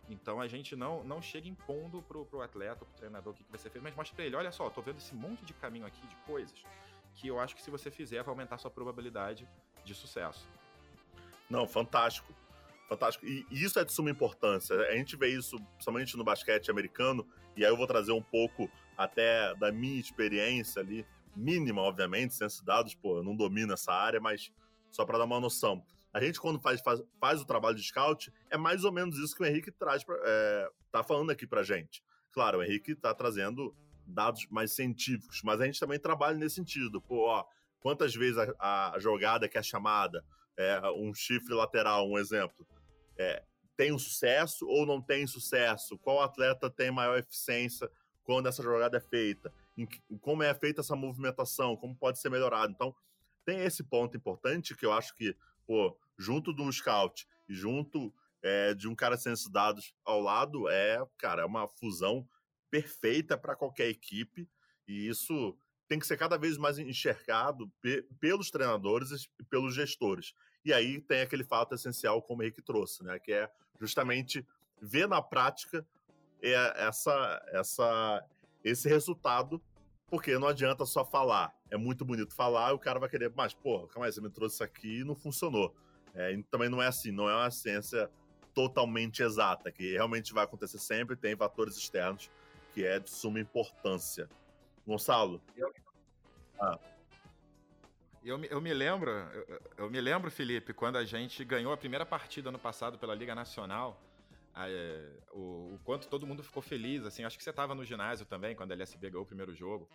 Então 0.09 0.41
a 0.41 0.49
gente 0.49 0.75
não, 0.75 1.05
não 1.05 1.21
chega 1.21 1.49
impondo 1.49 2.03
pro, 2.03 2.25
pro 2.25 2.41
atleta, 2.41 2.85
pro 2.85 2.95
treinador 2.95 3.33
o 3.33 3.37
que, 3.37 3.45
que 3.45 3.51
vai 3.51 3.61
ser 3.61 3.71
feito, 3.71 3.83
mas 3.83 3.95
mostra 3.95 4.17
pra 4.17 4.25
ele, 4.25 4.37
olha 4.37 4.51
só, 4.51 4.71
tô 4.71 4.81
vendo 4.81 4.99
esse 4.99 5.15
monte 5.15 5.45
de 5.45 5.53
caminho 5.55 5.87
aqui 5.87 6.07
de 6.07 6.17
coisas 6.27 6.65
que 7.15 7.29
eu 7.29 7.39
acho 7.39 7.55
que 7.55 7.63
se 7.63 7.71
você 7.71 7.91
fizer 7.91 8.23
vai 8.23 8.33
aumentar 8.33 8.59
sua 8.59 8.71
probabilidade 8.71 9.49
de 9.85 9.95
sucesso. 9.95 10.49
Não, 11.49 11.67
fantástico. 11.67 12.33
Fantástico. 12.89 13.27
E 13.27 13.47
isso 13.51 13.79
é 13.79 13.85
de 13.85 13.93
suma 13.93 14.11
importância. 14.11 14.77
A 14.89 14.97
gente 14.97 15.17
vê 15.17 15.29
isso 15.29 15.57
somente 15.79 16.17
no 16.17 16.25
basquete 16.25 16.71
americano, 16.71 17.27
e 17.57 17.65
aí 17.65 17.71
eu 17.71 17.77
vou 17.77 17.87
trazer 17.87 18.13
um 18.13 18.23
pouco 18.23 18.71
até 18.97 19.55
da 19.55 19.73
minha 19.73 19.99
experiência 19.99 20.81
ali, 20.81 21.07
mínima, 21.35 21.81
obviamente, 21.81 22.35
sem 22.35 22.47
dados, 22.65 22.95
pô, 22.95 23.19
eu 23.19 23.23
não 23.23 23.35
domino 23.35 23.73
essa 23.73 23.93
área, 23.93 24.21
mas 24.21 24.53
só 24.91 25.05
para 25.05 25.19
dar 25.19 25.25
uma 25.25 25.41
noção. 25.41 25.85
A 26.13 26.21
gente, 26.21 26.39
quando 26.39 26.61
faz, 26.61 26.81
faz, 26.81 27.03
faz, 27.19 27.41
o 27.41 27.47
trabalho 27.47 27.77
de 27.77 27.83
scout, 27.83 28.33
é 28.51 28.57
mais 28.59 28.85
ou 28.85 28.93
menos 28.93 29.17
isso 29.17 29.35
que 29.35 29.43
o 29.43 29.47
Henrique 29.47 29.73
traz 29.73 30.05
pra, 30.05 30.17
é, 30.23 30.71
tá 30.91 31.03
falando 31.03 31.31
aqui 31.31 31.47
pra 31.47 31.63
gente. 31.63 32.05
Claro, 32.33 32.59
o 32.59 32.63
Henrique 32.63 32.95
tá 32.95 33.15
trazendo 33.15 33.75
dados 34.07 34.47
mais 34.51 34.73
científicos, 34.73 35.41
mas 35.43 35.61
a 35.61 35.65
gente 35.65 35.81
também 35.81 35.99
trabalha 35.99 36.37
nesse 36.37 36.57
sentido. 36.57 37.01
Pô, 37.01 37.29
ó, 37.29 37.45
quantas 37.81 38.15
vezes 38.15 38.37
a, 38.59 38.93
a 38.95 38.99
jogada 38.99 39.49
que 39.49 39.57
é 39.57 39.63
chamada, 39.63 40.23
é, 40.57 40.81
um 40.91 41.15
chifre 41.15 41.55
lateral, 41.55 42.07
um 42.07 42.19
exemplo, 42.19 42.67
é, 43.17 43.43
tem 43.75 43.91
um 43.91 43.99
sucesso 43.99 44.67
ou 44.67 44.85
não 44.85 45.01
tem 45.01 45.27
sucesso? 45.27 45.99
Qual 45.99 46.21
atleta 46.21 46.71
tem 46.71 46.91
maior 46.91 47.19
eficiência 47.19 47.91
quando 48.23 48.49
essa 48.49 48.63
jogada 48.63 48.99
é 48.99 49.01
feita? 49.01 49.51
Em, 49.79 49.89
como 50.21 50.43
é 50.43 50.53
feita 50.53 50.83
essa 50.83 50.95
movimentação? 50.95 51.75
Como 51.75 51.97
pode 51.97 52.19
ser 52.19 52.29
melhorado? 52.29 52.71
Então, 52.71 52.95
tem 53.45 53.61
esse 53.61 53.83
ponto 53.83 54.15
importante 54.15 54.77
que 54.77 54.85
eu 54.85 54.93
acho 54.93 55.15
que 55.17 55.35
pô, 55.67 55.97
junto 56.19 56.55
de 56.55 56.63
um 56.63 56.71
scout 56.71 57.27
e 57.49 57.55
junto 57.55 58.13
é, 58.43 58.75
de 58.75 58.89
um 58.89 58.95
cara 58.95 59.15
esses 59.15 59.49
dados 59.49 59.95
ao 60.05 60.21
lado, 60.21 60.69
é, 60.69 61.05
cara, 61.17 61.43
é 61.43 61.45
uma 61.45 61.69
fusão 61.69 62.29
perfeita 62.71 63.37
para 63.37 63.55
qualquer 63.55 63.89
equipe 63.89 64.49
e 64.89 65.09
isso 65.09 65.57
tem 65.89 65.99
que 65.99 66.07
ser 66.07 66.17
cada 66.17 66.39
vez 66.39 66.57
mais 66.57 66.79
enxergado 66.79 67.71
pe 67.81 68.03
pelos 68.19 68.51
treinadores 68.51 69.29
e 69.39 69.45
pelos 69.45 69.75
gestores. 69.75 70.33
E 70.65 70.73
aí 70.73 71.01
tem 71.01 71.21
aquele 71.21 71.45
fato 71.45 71.75
essencial, 71.75 72.23
como 72.23 72.41
o 72.41 72.45
Henrique 72.45 72.63
trouxe, 72.63 73.05
né? 73.05 73.19
Que 73.19 73.33
é 73.33 73.51
justamente 73.81 74.47
ver 74.81 75.07
na 75.07 75.21
prática 75.21 75.87
é, 76.41 76.87
essa, 76.87 77.45
essa, 77.49 78.25
esse 78.65 78.89
resultado, 78.89 79.63
porque 80.07 80.39
não 80.39 80.49
adianta 80.49 80.87
só 80.87 81.05
falar. 81.05 81.55
É 81.71 81.77
muito 81.77 82.05
bonito 82.05 82.35
falar, 82.35 82.73
o 82.73 82.79
cara 82.79 82.99
vai 82.99 83.09
querer, 83.09 83.33
mas, 83.35 83.55
pô, 83.55 83.87
calma 83.89 84.07
aí, 84.07 84.13
você 84.13 84.21
me 84.21 84.31
trouxe 84.31 84.57
isso 84.57 84.65
aqui 84.65 85.01
e 85.01 85.05
não 85.05 85.15
funcionou. 85.15 85.75
É, 86.15 86.39
também 86.51 86.69
não 86.69 86.83
é 86.83 86.87
assim, 86.87 87.11
não 87.11 87.29
é 87.29 87.35
uma 87.35 87.51
ciência 87.51 88.11
totalmente 88.55 89.23
exata, 89.23 89.73
que 89.73 89.93
realmente 89.93 90.33
vai 90.33 90.45
acontecer 90.45 90.79
sempre, 90.79 91.17
tem 91.17 91.35
fatores 91.37 91.77
externos 91.77 92.31
que 92.73 92.85
é 92.85 92.99
de 92.99 93.11
suma 93.11 93.39
importância. 93.39 94.29
Gonçalo? 94.87 95.41
Eu, 95.57 95.73
ah. 96.61 96.79
eu, 98.25 98.45
eu 98.45 98.61
me 98.61 98.73
lembro, 98.73 99.11
eu, 99.11 99.61
eu, 99.77 99.91
me 99.91 100.01
lembro, 100.01 100.31
Felipe, 100.31 100.73
quando 100.73 100.97
a 100.97 101.05
gente 101.05 101.45
ganhou 101.45 101.73
a 101.73 101.77
primeira 101.77 102.05
partida 102.05 102.49
ano 102.49 102.59
passado 102.59 102.99
pela 102.99 103.15
Liga 103.15 103.35
Nacional, 103.35 104.01
é, 104.55 105.09
o, 105.33 105.75
o, 105.75 105.81
quanto 105.85 106.09
todo 106.09 106.27
mundo 106.27 106.43
ficou 106.43 106.63
feliz, 106.63 107.05
assim, 107.05 107.25
acho 107.25 107.39
que 107.39 107.45
você 107.45 107.51
estava 107.51 107.75
no 107.75 107.85
ginásio 107.85 108.27
também, 108.27 108.55
quando 108.55 108.73
a 108.73 108.75
LSB 108.75 109.11
ganhou 109.11 109.23
o 109.23 109.27
primeiro 109.27 109.55
jogo. 109.55 109.89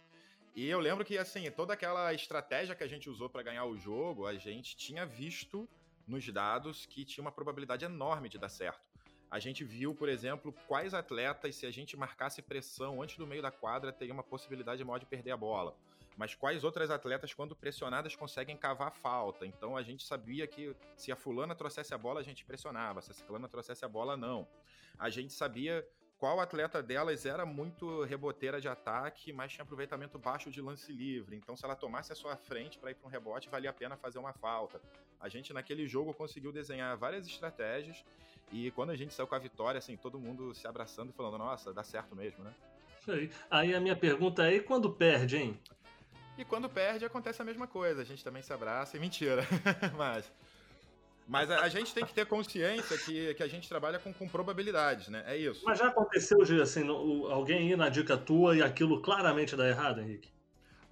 E 0.55 0.67
eu 0.67 0.79
lembro 0.79 1.05
que, 1.05 1.17
assim, 1.17 1.49
toda 1.51 1.73
aquela 1.73 2.13
estratégia 2.13 2.75
que 2.75 2.83
a 2.83 2.87
gente 2.87 3.09
usou 3.09 3.29
para 3.29 3.43
ganhar 3.43 3.65
o 3.65 3.77
jogo, 3.77 4.25
a 4.25 4.35
gente 4.35 4.75
tinha 4.75 5.05
visto 5.05 5.69
nos 6.07 6.27
dados 6.29 6.85
que 6.85 7.03
tinha 7.03 7.21
uma 7.21 7.31
probabilidade 7.31 7.85
enorme 7.85 8.29
de 8.29 8.37
dar 8.37 8.49
certo. 8.49 8.87
A 9.29 9.39
gente 9.39 9.63
viu, 9.63 9.93
por 9.93 10.07
exemplo, 10.07 10.53
quais 10.67 10.93
atletas, 10.93 11.55
se 11.55 11.65
a 11.65 11.71
gente 11.71 11.97
marcasse 11.97 12.41
pressão 12.41 13.01
antes 13.01 13.17
do 13.17 13.27
meio 13.27 13.41
da 13.41 13.51
quadra, 13.51 13.91
teria 13.91 14.13
uma 14.13 14.23
possibilidade 14.23 14.83
maior 14.85 14.99
de 14.99 15.05
perder 15.05 15.31
a 15.31 15.37
bola. 15.37 15.75
Mas 16.15 16.33
quais 16.33 16.63
outras 16.63 16.89
atletas, 16.89 17.33
quando 17.33 17.55
pressionadas, 17.55 18.15
conseguem 18.15 18.55
cavar 18.55 18.91
falta. 18.91 19.45
Então 19.45 19.75
a 19.75 19.83
gente 19.83 20.03
sabia 20.03 20.47
que 20.47 20.75
se 20.95 21.11
a 21.11 21.15
fulana 21.15 21.53
trouxesse 21.53 21.93
a 21.93 21.97
bola, 21.97 22.21
a 22.21 22.23
gente 22.23 22.45
pressionava. 22.45 23.01
Se 23.01 23.11
a 23.11 23.13
fulana 23.13 23.47
trouxesse 23.49 23.83
a 23.83 23.87
bola, 23.87 24.15
não. 24.15 24.47
A 24.97 25.09
gente 25.09 25.33
sabia 25.33 25.87
qual 26.17 26.39
atleta 26.39 26.81
delas 26.81 27.25
era 27.25 27.45
muito 27.45 28.03
reboteira 28.03 28.59
de 28.59 28.67
ataque, 28.67 29.31
mas 29.31 29.51
tinha 29.51 29.63
aproveitamento 29.63 30.17
baixo 30.17 30.49
de 30.49 30.61
lance 30.61 30.91
livre. 30.91 31.35
Então, 31.35 31.55
se 31.55 31.63
ela 31.63 31.75
tomasse 31.75 32.11
a 32.11 32.15
sua 32.15 32.35
frente 32.35 32.79
para 32.79 32.91
ir 32.91 32.95
para 32.95 33.07
um 33.07 33.11
rebote, 33.11 33.49
valia 33.49 33.69
a 33.69 33.73
pena 33.73 33.95
fazer 33.95 34.17
uma 34.17 34.33
falta. 34.33 34.81
A 35.19 35.29
gente, 35.29 35.53
naquele 35.53 35.87
jogo, 35.87 36.13
conseguiu 36.13 36.51
desenhar 36.51 36.97
várias 36.97 37.27
estratégias 37.27 38.03
e 38.51 38.71
quando 38.71 38.91
a 38.91 38.95
gente 38.95 39.13
saiu 39.13 39.27
com 39.27 39.35
a 39.35 39.39
vitória, 39.39 39.77
assim, 39.77 39.97
todo 39.97 40.19
mundo 40.19 40.53
se 40.55 40.67
abraçando 40.67 41.09
e 41.09 41.13
falando: 41.13 41.37
nossa, 41.37 41.73
dá 41.73 41.83
certo 41.83 42.15
mesmo, 42.15 42.43
né? 42.43 42.53
Isso 42.99 43.11
aí. 43.11 43.31
Aí 43.49 43.75
a 43.75 43.79
minha 43.79 43.95
pergunta 43.95 44.49
é: 44.49 44.55
e 44.55 44.59
quando 44.61 44.91
perde, 44.91 45.37
hein? 45.37 45.59
E 46.37 46.45
quando 46.45 46.69
perde, 46.69 47.03
acontece 47.03 47.41
a 47.41 47.45
mesma 47.45 47.67
coisa. 47.67 48.01
A 48.01 48.05
gente 48.05 48.23
também 48.23 48.41
se 48.41 48.53
abraça 48.53 48.95
e 48.95 48.99
mentira. 48.99 49.43
mas. 49.97 50.31
Mas 51.27 51.51
a, 51.51 51.61
a, 51.61 51.69
gente 51.69 51.93
tem 51.93 52.05
que 52.05 52.13
ter 52.13 52.25
consciência 52.25 52.97
que, 52.97 53.33
que 53.33 53.43
a 53.43 53.47
gente 53.47 53.67
trabalha 53.67 53.99
com, 53.99 54.13
com 54.13 54.29
probabilidades, 54.29 55.09
né? 55.09 55.23
É 55.27 55.35
isso. 55.35 55.61
Mas 55.65 55.77
já 55.77 55.87
aconteceu, 55.87 56.37
assim, 56.61 56.83
no, 56.83 57.27
alguém 57.27 57.69
ir 57.69 57.75
na 57.75 57.89
dica 57.89 58.15
tua 58.15 58.55
e 58.55 58.63
aquilo 58.63 59.01
claramente 59.01 59.55
dá 59.55 59.67
errado, 59.67 59.99
Henrique? 59.99 60.29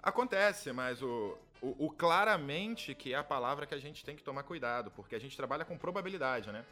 Acontece, 0.02 0.72
mas 0.72 1.02
o, 1.02 1.38
o, 1.62 1.86
o, 1.86 1.90
claramente 1.90 2.94
que 2.94 3.14
é 3.14 3.16
a 3.16 3.24
palavra 3.24 3.66
que 3.66 3.74
a 3.74 3.80
gente 3.80 4.04
tem 4.04 4.14
que 4.14 4.22
tomar 4.22 4.42
cuidado, 4.42 4.90
porque 4.90 5.14
a 5.14 5.18
gente 5.18 5.36
trabalha 5.36 5.64
com 5.64 5.78
probabilidade, 5.78 6.52
né? 6.52 6.64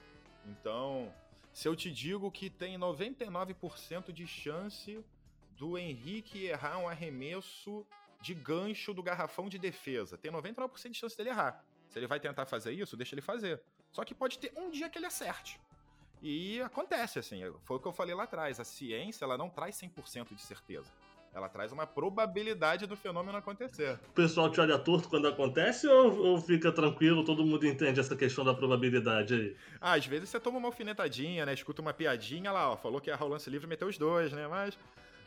Então, 0.47 1.11
se 1.51 1.67
eu 1.67 1.75
te 1.75 1.91
digo 1.91 2.31
que 2.31 2.51
tem 2.51 2.79
99% 2.79 4.13
de 4.13 4.27
chance 4.27 5.03
do 5.57 5.79
Henrique 5.79 6.45
errar 6.45 6.79
um 6.79 6.89
arremesso 6.89 7.87
de 8.21 8.35
gancho 8.35 8.93
do 8.93 9.03
garrafão 9.03 9.49
de 9.49 9.59
defesa, 9.59 10.19
tem 10.19 10.31
99% 10.31 10.91
de 10.91 10.99
chance 10.99 11.17
dele 11.17 11.31
errar. 11.31 11.65
Se 11.95 12.01
ele 12.01 12.09
vai 12.09 12.19
tentar 12.19 12.45
fazer 12.45 12.73
isso, 12.73 12.97
deixa 12.97 13.15
ele 13.15 13.23
fazer. 13.23 13.63
Só 13.93 14.03
que 14.05 14.13
pode 14.13 14.37
ter 14.37 14.53
um 14.57 14.69
dia 14.69 14.91
que 14.91 14.99
ele 14.99 15.07
acerte. 15.07 15.61
E 16.21 16.61
acontece, 16.61 17.21
assim, 17.21 17.41
foi 17.63 17.77
o 17.77 17.79
que 17.79 17.87
eu 17.87 17.93
falei 17.93 18.17
lá 18.17 18.25
atrás. 18.25 18.59
A 18.59 18.65
ciência, 18.65 19.25
ela 19.25 19.39
não 19.39 19.49
traz 19.49 19.81
100% 19.81 20.35
de 20.35 20.43
certeza. 20.43 20.91
Ela 21.33 21.49
traz 21.49 21.71
uma 21.71 21.87
probabilidade 21.87 22.85
do 22.85 22.97
fenômeno 22.97 23.39
acontecer. 23.39 24.01
O 24.09 24.13
pessoal 24.13 24.51
te 24.51 24.61
olha 24.61 24.77
torto 24.77 25.09
quando 25.09 25.29
acontece 25.29 25.87
ou, 25.87 26.19
ou 26.19 26.41
fica 26.41 26.73
tranquilo, 26.73 27.25
todo 27.25 27.47
mundo 27.47 27.65
entende 27.65 28.01
essa 28.01 28.17
questão 28.17 28.45
da 28.45 28.55
probabilidade 28.55 29.35
aí? 29.35 29.57
Ah, 29.81 29.93
às 29.93 30.05
vezes 30.05 30.31
você 30.31 30.41
toma 30.41 30.59
uma 30.59 30.67
alfinetadinha, 30.67 31.47
né? 31.47 31.55
Escuta 31.55 31.81
uma 31.81 31.95
piadinha 31.95 32.51
lá, 32.51 32.73
ó, 32.73 32.77
falou 32.77 33.01
que 33.01 33.09
ia 33.09 33.15
rolar 33.15 33.35
lance 33.35 33.49
livre 33.49 33.67
e 33.67 33.71
meteu 33.71 33.87
os 33.87 33.97
dois, 33.97 34.33
né? 34.33 34.49
Mas 34.49 34.77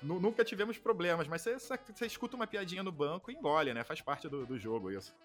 nunca 0.04 0.44
tivemos 0.44 0.78
problemas, 0.78 1.30
mas 1.30 1.42
você, 1.42 1.58
você, 1.58 2.06
escuta 2.06 2.36
uma 2.36 2.46
piadinha 2.46 2.84
no 2.84 2.92
banco 2.92 3.32
e 3.32 3.36
engole, 3.36 3.74
né? 3.74 3.86
Faz 3.86 4.02
parte 4.02 4.28
do, 4.28 4.46
do 4.46 4.60
jogo 4.60 4.92
isso. 4.92 5.16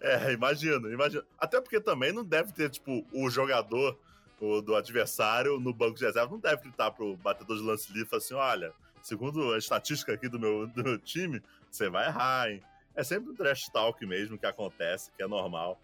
É, 0.00 0.32
imagina, 0.32 0.88
imagina. 0.92 1.24
Até 1.38 1.60
porque 1.60 1.80
também 1.80 2.12
não 2.12 2.24
deve 2.24 2.52
ter, 2.52 2.70
tipo, 2.70 3.04
o 3.12 3.28
jogador 3.28 3.98
o, 4.40 4.60
do 4.60 4.74
adversário 4.74 5.58
no 5.58 5.72
banco 5.72 5.98
de 5.98 6.04
reserva 6.04 6.30
não 6.30 6.38
deve 6.38 6.62
gritar 6.62 6.90
pro 6.90 7.16
batedor 7.16 7.56
de 7.56 7.62
lance 7.62 7.92
livre 7.92 8.16
assim: 8.16 8.34
olha, 8.34 8.72
segundo 9.02 9.52
a 9.52 9.58
estatística 9.58 10.12
aqui 10.12 10.28
do 10.28 10.38
meu, 10.38 10.66
do 10.68 10.84
meu 10.84 10.98
time, 10.98 11.42
você 11.70 11.88
vai 11.88 12.06
errar, 12.06 12.50
hein? 12.50 12.62
É 12.94 13.02
sempre 13.04 13.30
um 13.30 13.34
trash 13.34 13.68
talk 13.72 14.04
mesmo 14.06 14.38
que 14.38 14.46
acontece, 14.46 15.10
que 15.16 15.22
é 15.22 15.26
normal, 15.26 15.80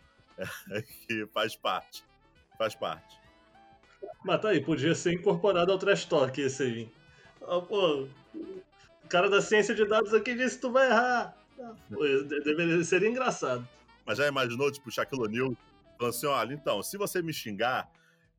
é, 0.70 0.82
que 1.06 1.26
faz 1.26 1.56
parte. 1.56 2.04
Faz 2.56 2.74
parte. 2.74 3.18
Mas 4.24 4.40
tá 4.40 4.50
aí, 4.50 4.60
podia 4.60 4.94
ser 4.94 5.12
incorporado 5.12 5.72
ao 5.72 5.78
trash 5.78 6.04
talk 6.04 6.40
esse 6.40 6.62
aí. 6.62 6.92
Oh, 7.40 7.62
pô, 7.62 8.08
o 8.34 9.08
cara 9.08 9.28
da 9.28 9.40
ciência 9.40 9.74
de 9.74 9.84
dados 9.86 10.14
aqui 10.14 10.34
disse 10.34 10.56
que 10.56 10.62
tu 10.62 10.72
vai 10.72 10.88
errar. 10.88 11.36
Pô, 11.92 12.02
deveria, 12.24 12.82
seria 12.84 13.08
engraçado. 13.08 13.66
Mas 14.06 14.18
já 14.18 14.26
imaginou, 14.26 14.70
tipo, 14.70 14.88
o 14.88 14.92
Shaquille 14.92 15.22
O'Neal 15.22 15.56
falando 15.98 16.14
assim, 16.14 16.26
olha, 16.26 16.54
então, 16.54 16.82
se 16.82 16.96
você 16.96 17.22
me 17.22 17.32
xingar, 17.32 17.90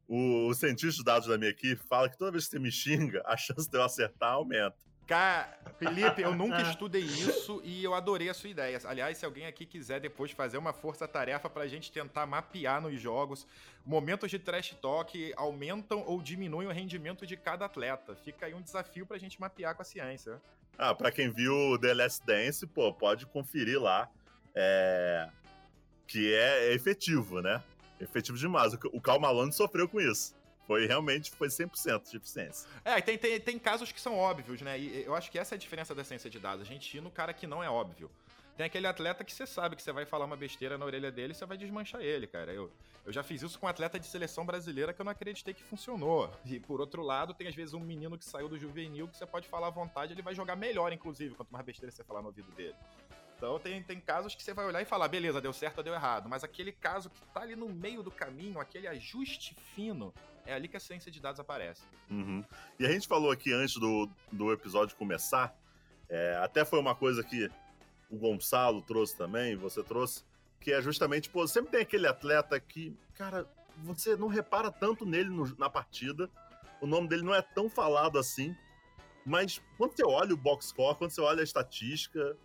o, 0.07 0.47
o 0.47 0.53
cientista 0.53 0.99
de 0.99 1.03
dados 1.03 1.27
da 1.27 1.37
minha 1.37 1.49
equipe 1.49 1.81
fala 1.87 2.09
que 2.09 2.17
toda 2.17 2.31
vez 2.31 2.45
que 2.45 2.51
você 2.51 2.59
me 2.59 2.71
xinga, 2.71 3.21
a 3.25 3.35
chance 3.35 3.69
de 3.69 3.77
eu 3.77 3.83
acertar 3.83 4.33
aumenta. 4.33 4.75
Cara, 5.07 5.59
Felipe, 5.77 6.23
eu 6.23 6.33
nunca 6.35 6.61
estudei 6.67 7.01
isso 7.01 7.61
e 7.63 7.83
eu 7.83 7.93
adorei 7.93 8.27
a 8.29 8.33
sua 8.33 8.49
ideia. 8.49 8.79
Aliás, 8.85 9.17
se 9.17 9.25
alguém 9.25 9.45
aqui 9.45 9.65
quiser 9.65 9.99
depois 9.99 10.31
fazer 10.31 10.57
uma 10.57 10.73
força-tarefa 10.73 11.47
pra 11.47 11.67
gente 11.67 11.91
tentar 11.91 12.25
mapear 12.25 12.81
nos 12.81 12.99
jogos, 12.99 13.45
momentos 13.85 14.31
de 14.31 14.39
trash 14.39 14.75
talk 14.81 15.33
aumentam 15.37 16.03
ou 16.07 16.21
diminuem 16.21 16.67
o 16.67 16.71
rendimento 16.71 17.25
de 17.25 17.37
cada 17.37 17.65
atleta. 17.65 18.15
Fica 18.15 18.47
aí 18.47 18.53
um 18.55 18.61
desafio 18.61 19.05
pra 19.05 19.17
gente 19.19 19.39
mapear 19.39 19.75
com 19.75 19.83
a 19.83 19.85
ciência. 19.85 20.41
Ah, 20.77 20.93
pra 20.93 21.11
quem 21.11 21.29
viu 21.29 21.77
The 21.79 21.93
Last 21.93 22.25
Dance, 22.25 22.65
pô, 22.65 22.91
pode 22.91 23.27
conferir 23.27 23.79
lá. 23.79 24.09
É... 24.55 25.29
Que 26.07 26.33
é 26.33 26.73
efetivo, 26.73 27.41
né? 27.41 27.63
Efetivo 27.99 28.37
demais. 28.37 28.73
O 28.91 29.01
Cal 29.01 29.19
Malone 29.19 29.51
sofreu 29.51 29.87
com 29.87 29.99
isso. 29.99 30.35
Foi 30.67 30.87
realmente 30.87 31.31
foi 31.31 31.47
100% 31.47 32.09
de 32.09 32.17
eficiência. 32.17 32.67
É, 32.83 32.99
tem, 32.99 33.17
tem, 33.17 33.39
tem 33.39 33.59
casos 33.59 33.91
que 33.91 34.01
são 34.01 34.17
óbvios, 34.17 34.61
né? 34.61 34.79
E 34.79 35.03
eu 35.03 35.13
acho 35.15 35.29
que 35.29 35.37
essa 35.37 35.53
é 35.53 35.57
a 35.57 35.59
diferença 35.59 35.93
da 35.93 36.03
ciência 36.03 36.29
de 36.29 36.39
dados. 36.39 36.61
A 36.61 36.65
gente 36.65 36.97
ir 36.97 37.01
no 37.01 37.11
cara 37.11 37.33
que 37.33 37.45
não 37.45 37.63
é 37.63 37.69
óbvio. 37.69 38.09
Tem 38.57 38.65
aquele 38.65 38.87
atleta 38.87 39.23
que 39.23 39.33
você 39.33 39.45
sabe 39.45 39.75
que 39.75 39.83
você 39.83 39.91
vai 39.91 40.05
falar 40.05 40.25
uma 40.25 40.37
besteira 40.37 40.77
na 40.77 40.85
orelha 40.85 41.11
dele 41.11 41.33
e 41.33 41.35
você 41.35 41.45
vai 41.45 41.57
desmanchar 41.57 42.01
ele, 42.01 42.25
cara. 42.25 42.53
Eu, 42.53 42.71
eu 43.05 43.11
já 43.11 43.21
fiz 43.21 43.41
isso 43.41 43.59
com 43.59 43.65
um 43.65 43.69
atleta 43.69 43.99
de 43.99 44.07
seleção 44.07 44.45
brasileira 44.45 44.93
que 44.93 45.01
eu 45.01 45.03
não 45.03 45.11
acreditei 45.11 45.53
que 45.53 45.61
funcionou. 45.61 46.31
E 46.45 46.57
por 46.57 46.79
outro 46.79 47.03
lado, 47.03 47.33
tem 47.33 47.47
às 47.47 47.55
vezes 47.55 47.73
um 47.73 47.81
menino 47.81 48.17
que 48.17 48.23
saiu 48.23 48.47
do 48.47 48.57
juvenil 48.57 49.09
que 49.09 49.17
você 49.17 49.25
pode 49.25 49.47
falar 49.47 49.67
à 49.67 49.71
vontade, 49.71 50.13
ele 50.13 50.21
vai 50.21 50.33
jogar 50.33 50.55
melhor, 50.55 50.93
inclusive, 50.93 51.35
quanto 51.35 51.51
mais 51.51 51.65
besteira 51.65 51.91
você 51.91 52.03
falar 52.03 52.21
no 52.21 52.27
ouvido 52.27 52.49
dele. 52.53 52.75
Então 53.37 53.59
tem, 53.59 53.83
tem 53.83 53.99
casos 53.99 54.33
que 54.33 54.43
você 54.43 54.53
vai 54.53 54.65
olhar 54.65 54.81
e 54.81 54.85
falar, 54.85 55.07
beleza, 55.07 55.41
deu 55.41 55.53
certo 55.53 55.79
ou 55.79 55.83
deu 55.83 55.93
errado. 55.93 56.29
Mas 56.29 56.43
aquele 56.43 56.71
caso 56.71 57.09
que 57.09 57.21
tá 57.33 57.41
ali 57.41 57.55
no 57.55 57.69
meio 57.69 58.01
do 58.01 58.11
caminho, 58.11 58.59
aquele 58.59 58.87
ajuste 58.87 59.55
fino, 59.75 60.13
é 60.45 60.53
ali 60.53 60.67
que 60.67 60.77
a 60.77 60.79
ciência 60.79 61.11
de 61.11 61.19
dados 61.19 61.39
aparece. 61.39 61.83
Uhum. 62.09 62.43
E 62.79 62.85
a 62.85 62.91
gente 62.91 63.07
falou 63.07 63.31
aqui 63.31 63.51
antes 63.51 63.75
do, 63.75 64.09
do 64.31 64.51
episódio 64.51 64.95
começar, 64.95 65.55
é, 66.07 66.39
até 66.41 66.63
foi 66.63 66.79
uma 66.79 66.95
coisa 66.95 67.23
que 67.23 67.49
o 68.09 68.17
Gonçalo 68.17 68.81
trouxe 68.81 69.17
também, 69.17 69.55
você 69.55 69.83
trouxe, 69.83 70.23
que 70.59 70.71
é 70.71 70.81
justamente, 70.81 71.29
pô, 71.29 71.47
sempre 71.47 71.71
tem 71.71 71.81
aquele 71.81 72.07
atleta 72.07 72.59
que, 72.59 72.95
cara, 73.15 73.47
você 73.83 74.15
não 74.15 74.27
repara 74.27 74.71
tanto 74.71 75.05
nele 75.05 75.29
no, 75.29 75.55
na 75.57 75.69
partida, 75.69 76.29
o 76.79 76.87
nome 76.87 77.07
dele 77.07 77.23
não 77.23 77.33
é 77.33 77.41
tão 77.41 77.69
falado 77.69 78.17
assim, 78.17 78.55
mas 79.25 79.61
quando 79.77 79.95
você 79.95 80.05
olha 80.05 80.33
o 80.33 80.37
box 80.37 80.67
score, 80.67 80.97
quando 80.97 81.11
você 81.11 81.21
olha 81.21 81.41
a 81.41 81.43
estatística, 81.43 82.37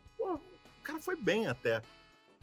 o 0.81 0.83
cara 0.83 0.99
foi 0.99 1.17
bem 1.17 1.47
até. 1.47 1.83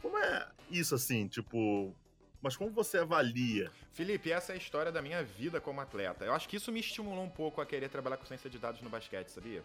Como 0.00 0.16
é 0.18 0.48
isso 0.70 0.94
assim, 0.94 1.26
tipo. 1.26 1.94
Mas 2.40 2.56
como 2.56 2.70
você 2.70 2.98
avalia? 2.98 3.70
Felipe, 3.92 4.30
essa 4.30 4.52
é 4.52 4.54
a 4.54 4.58
história 4.58 4.92
da 4.92 5.02
minha 5.02 5.24
vida 5.24 5.60
como 5.60 5.80
atleta. 5.80 6.24
Eu 6.24 6.32
acho 6.32 6.48
que 6.48 6.56
isso 6.56 6.70
me 6.70 6.78
estimulou 6.78 7.24
um 7.24 7.28
pouco 7.28 7.60
a 7.60 7.66
querer 7.66 7.88
trabalhar 7.88 8.16
com 8.16 8.24
ciência 8.24 8.48
de 8.48 8.58
dados 8.58 8.80
no 8.80 8.88
basquete, 8.88 9.28
sabia? 9.28 9.64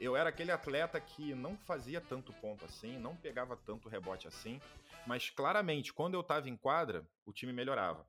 Eu 0.00 0.16
era 0.16 0.28
aquele 0.28 0.52
atleta 0.52 1.00
que 1.00 1.34
não 1.34 1.56
fazia 1.56 2.00
tanto 2.00 2.32
ponto 2.34 2.64
assim, 2.64 2.96
não 2.98 3.16
pegava 3.16 3.56
tanto 3.56 3.88
rebote 3.88 4.28
assim, 4.28 4.60
mas 5.06 5.28
claramente, 5.30 5.92
quando 5.92 6.14
eu 6.14 6.22
tava 6.22 6.48
em 6.48 6.56
quadra, 6.56 7.04
o 7.26 7.32
time 7.32 7.52
melhorava 7.52 8.06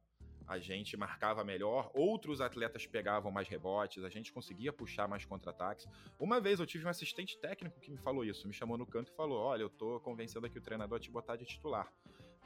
a 0.47 0.59
gente 0.59 0.95
marcava 0.95 1.43
melhor, 1.43 1.89
outros 1.93 2.39
atletas 2.41 2.85
pegavam 2.85 3.31
mais 3.31 3.47
rebotes, 3.47 4.03
a 4.03 4.09
gente 4.09 4.31
conseguia 4.31 4.71
puxar 4.71 5.07
mais 5.07 5.25
contra-ataques. 5.25 5.87
Uma 6.19 6.39
vez 6.39 6.59
eu 6.59 6.65
tive 6.65 6.85
um 6.85 6.89
assistente 6.89 7.37
técnico 7.39 7.79
que 7.79 7.91
me 7.91 7.97
falou 7.97 8.23
isso, 8.23 8.47
me 8.47 8.53
chamou 8.53 8.77
no 8.77 8.85
canto 8.85 9.11
e 9.11 9.15
falou: 9.15 9.39
Olha, 9.39 9.63
eu 9.63 9.69
tô 9.69 9.99
convencendo 10.01 10.45
aqui 10.45 10.57
o 10.57 10.61
treinador 10.61 10.97
a 10.97 10.99
te 10.99 11.09
botar 11.09 11.35
de 11.35 11.45
titular. 11.45 11.91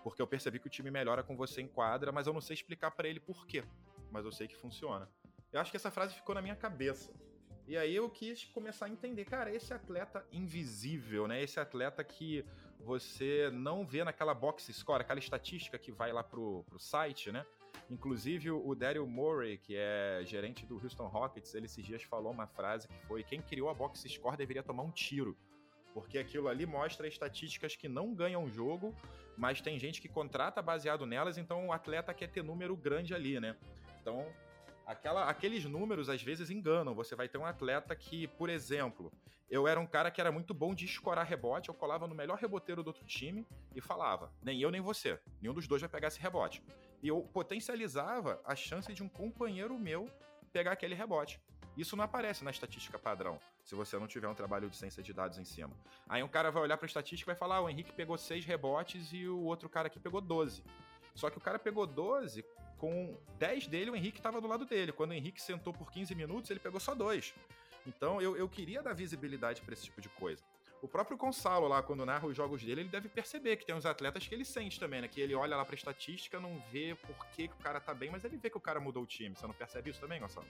Porque 0.03 0.21
eu 0.21 0.27
percebi 0.27 0.59
que 0.59 0.67
o 0.67 0.69
time 0.69 0.89
melhora 0.89 1.23
com 1.23 1.35
você 1.35 1.61
em 1.61 1.67
quadra, 1.67 2.11
mas 2.11 2.25
eu 2.25 2.33
não 2.33 2.41
sei 2.41 2.53
explicar 2.53 2.91
para 2.91 3.07
ele 3.07 3.19
por 3.19 3.45
quê. 3.45 3.63
Mas 4.09 4.23
eu 4.23 4.31
sei 4.31 4.47
que 4.47 4.55
funciona. 4.55 5.09
Eu 5.51 5.59
acho 5.59 5.71
que 5.71 5.77
essa 5.77 5.91
frase 5.91 6.15
ficou 6.15 6.33
na 6.33 6.41
minha 6.41 6.55
cabeça. 6.55 7.11
E 7.67 7.77
aí 7.77 7.95
eu 7.95 8.09
quis 8.09 8.45
começar 8.45 8.85
a 8.85 8.89
entender, 8.89 9.25
cara, 9.25 9.53
esse 9.53 9.73
atleta 9.73 10.25
invisível, 10.31 11.27
né? 11.27 11.43
Esse 11.43 11.59
atleta 11.59 12.03
que 12.03 12.43
você 12.79 13.49
não 13.53 13.85
vê 13.85 14.03
naquela 14.03 14.33
box 14.33 14.73
score, 14.73 15.01
aquela 15.01 15.19
estatística 15.19 15.77
que 15.77 15.91
vai 15.91 16.11
lá 16.11 16.23
pro, 16.23 16.63
pro 16.63 16.79
site, 16.79 17.31
né? 17.31 17.45
Inclusive, 17.89 18.51
o 18.51 18.75
Daryl 18.75 19.07
Morey, 19.07 19.57
que 19.57 19.75
é 19.75 20.21
gerente 20.23 20.65
do 20.65 20.75
Houston 20.75 21.07
Rockets, 21.07 21.55
ele 21.55 21.65
esses 21.65 21.83
dias 21.83 22.03
falou 22.03 22.31
uma 22.31 22.45
frase 22.45 22.87
que 22.87 22.99
foi: 23.07 23.23
quem 23.23 23.41
criou 23.41 23.69
a 23.69 23.73
box 23.73 24.07
score 24.07 24.37
deveria 24.37 24.61
tomar 24.61 24.83
um 24.83 24.91
tiro. 24.91 25.35
Porque 25.91 26.19
aquilo 26.19 26.47
ali 26.47 26.67
mostra 26.67 27.07
estatísticas 27.07 27.75
que 27.75 27.87
não 27.87 28.13
ganham 28.13 28.47
jogo, 28.47 28.93
mas 29.35 29.59
tem 29.59 29.79
gente 29.79 29.99
que 29.99 30.07
contrata 30.07 30.61
baseado 30.61 31.05
nelas, 31.05 31.37
então 31.37 31.67
o 31.67 31.73
atleta 31.73 32.13
quer 32.13 32.27
ter 32.27 32.43
número 32.43 32.75
grande 32.75 33.15
ali, 33.15 33.39
né? 33.39 33.55
Então, 33.99 34.25
aquela, 34.89 35.29
aqueles 35.29 35.65
números 35.65 36.09
às 36.09 36.21
vezes 36.21 36.49
enganam. 36.49 36.95
Você 36.95 37.15
vai 37.15 37.29
ter 37.29 37.37
um 37.37 37.45
atleta 37.45 37.95
que, 37.95 38.27
por 38.27 38.49
exemplo, 38.49 39.11
eu 39.49 39.67
era 39.67 39.79
um 39.79 39.85
cara 39.85 40.09
que 40.09 40.19
era 40.19 40.31
muito 40.31 40.53
bom 40.53 40.73
de 40.73 40.85
escorar 40.85 41.25
rebote, 41.25 41.69
eu 41.69 41.75
colava 41.75 42.07
no 42.07 42.15
melhor 42.15 42.37
reboteiro 42.37 42.83
do 42.83 42.87
outro 42.87 43.05
time 43.05 43.45
e 43.75 43.79
falava: 43.79 44.31
nem 44.41 44.59
eu 44.59 44.71
nem 44.71 44.81
você, 44.81 45.19
nenhum 45.41 45.53
dos 45.53 45.67
dois 45.67 45.81
vai 45.81 45.89
pegar 45.89 46.07
esse 46.07 46.19
rebote 46.19 46.63
e 47.01 47.07
eu 47.07 47.21
potencializava 47.21 48.41
a 48.43 48.55
chance 48.55 48.93
de 48.93 49.01
um 49.03 49.07
companheiro 49.07 49.77
meu 49.77 50.09
pegar 50.51 50.71
aquele 50.71 50.95
rebote. 50.95 51.39
Isso 51.77 51.95
não 51.95 52.03
aparece 52.03 52.43
na 52.43 52.51
estatística 52.51 52.99
padrão, 52.99 53.39
se 53.63 53.73
você 53.73 53.97
não 53.97 54.07
tiver 54.07 54.27
um 54.27 54.33
trabalho 54.33 54.69
de 54.69 54.75
ciência 54.75 55.01
de 55.01 55.13
dados 55.13 55.37
em 55.37 55.45
cima. 55.45 55.71
Aí 56.09 56.21
um 56.21 56.27
cara 56.27 56.51
vai 56.51 56.61
olhar 56.61 56.75
para 56.77 56.85
a 56.85 56.87
estatística 56.87 57.31
e 57.31 57.33
vai 57.33 57.39
falar: 57.39 57.57
ah, 57.57 57.61
o 57.61 57.69
Henrique 57.69 57.93
pegou 57.93 58.17
6 58.17 58.43
rebotes 58.43 59.13
e 59.13 59.27
o 59.27 59.43
outro 59.43 59.69
cara 59.69 59.87
aqui 59.87 59.99
pegou 59.99 60.19
12. 60.19 60.63
Só 61.15 61.29
que 61.29 61.37
o 61.37 61.41
cara 61.41 61.57
pegou 61.57 61.85
12, 61.85 62.43
com 62.79 63.15
10 63.37 63.67
dele, 63.67 63.91
o 63.91 63.95
Henrique 63.95 64.17
estava 64.17 64.41
do 64.41 64.47
lado 64.47 64.65
dele. 64.65 64.91
Quando 64.91 65.11
o 65.11 65.13
Henrique 65.13 65.41
sentou 65.41 65.71
por 65.71 65.91
15 65.91 66.15
minutos, 66.15 66.49
ele 66.49 66.59
pegou 66.59 66.79
só 66.79 66.95
2. 66.95 67.33
Então 67.85 68.21
eu, 68.21 68.35
eu 68.35 68.49
queria 68.49 68.81
dar 68.81 68.93
visibilidade 68.93 69.61
para 69.61 69.73
esse 69.73 69.83
tipo 69.83 70.01
de 70.01 70.09
coisa. 70.09 70.41
O 70.81 70.87
próprio 70.87 71.17
Gonçalo 71.17 71.67
lá, 71.67 71.83
quando 71.83 72.05
narra 72.05 72.25
os 72.25 72.35
jogos 72.35 72.63
dele, 72.63 72.81
ele 72.81 72.89
deve 72.89 73.09
perceber 73.09 73.57
que 73.57 73.65
tem 73.65 73.75
uns 73.75 73.85
atletas 73.85 74.25
que 74.25 74.33
ele 74.33 74.45
sente 74.45 74.79
também, 74.79 75.01
né? 75.01 75.09
Que 75.09 75.19
ele 75.19 75.35
olha 75.35 75.57
lá 75.57 75.65
pra 75.65 75.75
estatística, 75.75 76.39
não 76.39 76.63
vê 76.71 76.95
por 77.05 77.25
que, 77.27 77.49
que 77.49 77.53
o 77.53 77.57
cara 77.57 77.81
tá 77.81 77.93
bem, 77.93 78.09
mas 78.09 78.23
ele 78.23 78.37
vê 78.37 78.49
que 78.49 78.57
o 78.57 78.61
cara 78.61 78.79
mudou 78.79 79.03
o 79.03 79.05
time. 79.05 79.35
Você 79.35 79.45
não 79.45 79.53
percebe 79.53 79.89
isso 79.89 79.99
também, 79.99 80.21
Gonçalo? 80.21 80.47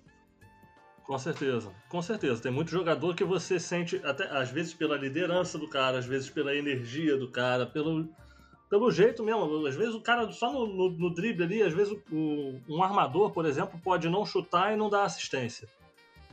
Com 1.04 1.18
certeza, 1.18 1.74
com 1.90 2.02
certeza. 2.04 2.44
Tem 2.44 2.52
muito 2.52 2.70
jogador 2.70 3.16
que 3.16 3.24
você 3.24 3.60
sente, 3.60 4.00
até 4.06 4.26
às 4.26 4.52
vezes 4.52 4.76
pela 4.76 4.96
liderança 4.96 5.58
do 5.58 5.68
cara, 5.68 5.98
às 5.98 6.06
vezes 6.06 6.30
pela 6.30 6.56
energia 6.56 7.18
do 7.18 7.32
cara, 7.32 7.66
pelo, 7.66 8.08
pelo 8.70 8.92
jeito 8.92 9.24
mesmo. 9.24 9.66
Às 9.66 9.76
vezes 9.76 9.96
o 9.96 10.02
cara 10.02 10.32
só 10.32 10.52
no, 10.54 10.68
no, 10.68 10.90
no 10.92 11.14
drible 11.14 11.44
ali, 11.44 11.64
às 11.64 11.74
vezes 11.74 11.98
o, 12.12 12.60
um 12.68 12.84
armador, 12.84 13.32
por 13.32 13.46
exemplo, 13.46 13.80
pode 13.84 14.08
não 14.08 14.26
chutar 14.26 14.74
e 14.74 14.76
não 14.76 14.90
dar 14.90 15.04
assistência, 15.04 15.68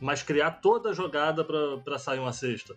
mas 0.00 0.22
criar 0.22 0.52
toda 0.52 0.90
a 0.90 0.92
jogada 0.92 1.44
para 1.44 1.98
sair 1.98 2.18
uma 2.18 2.32
cesta. 2.32 2.76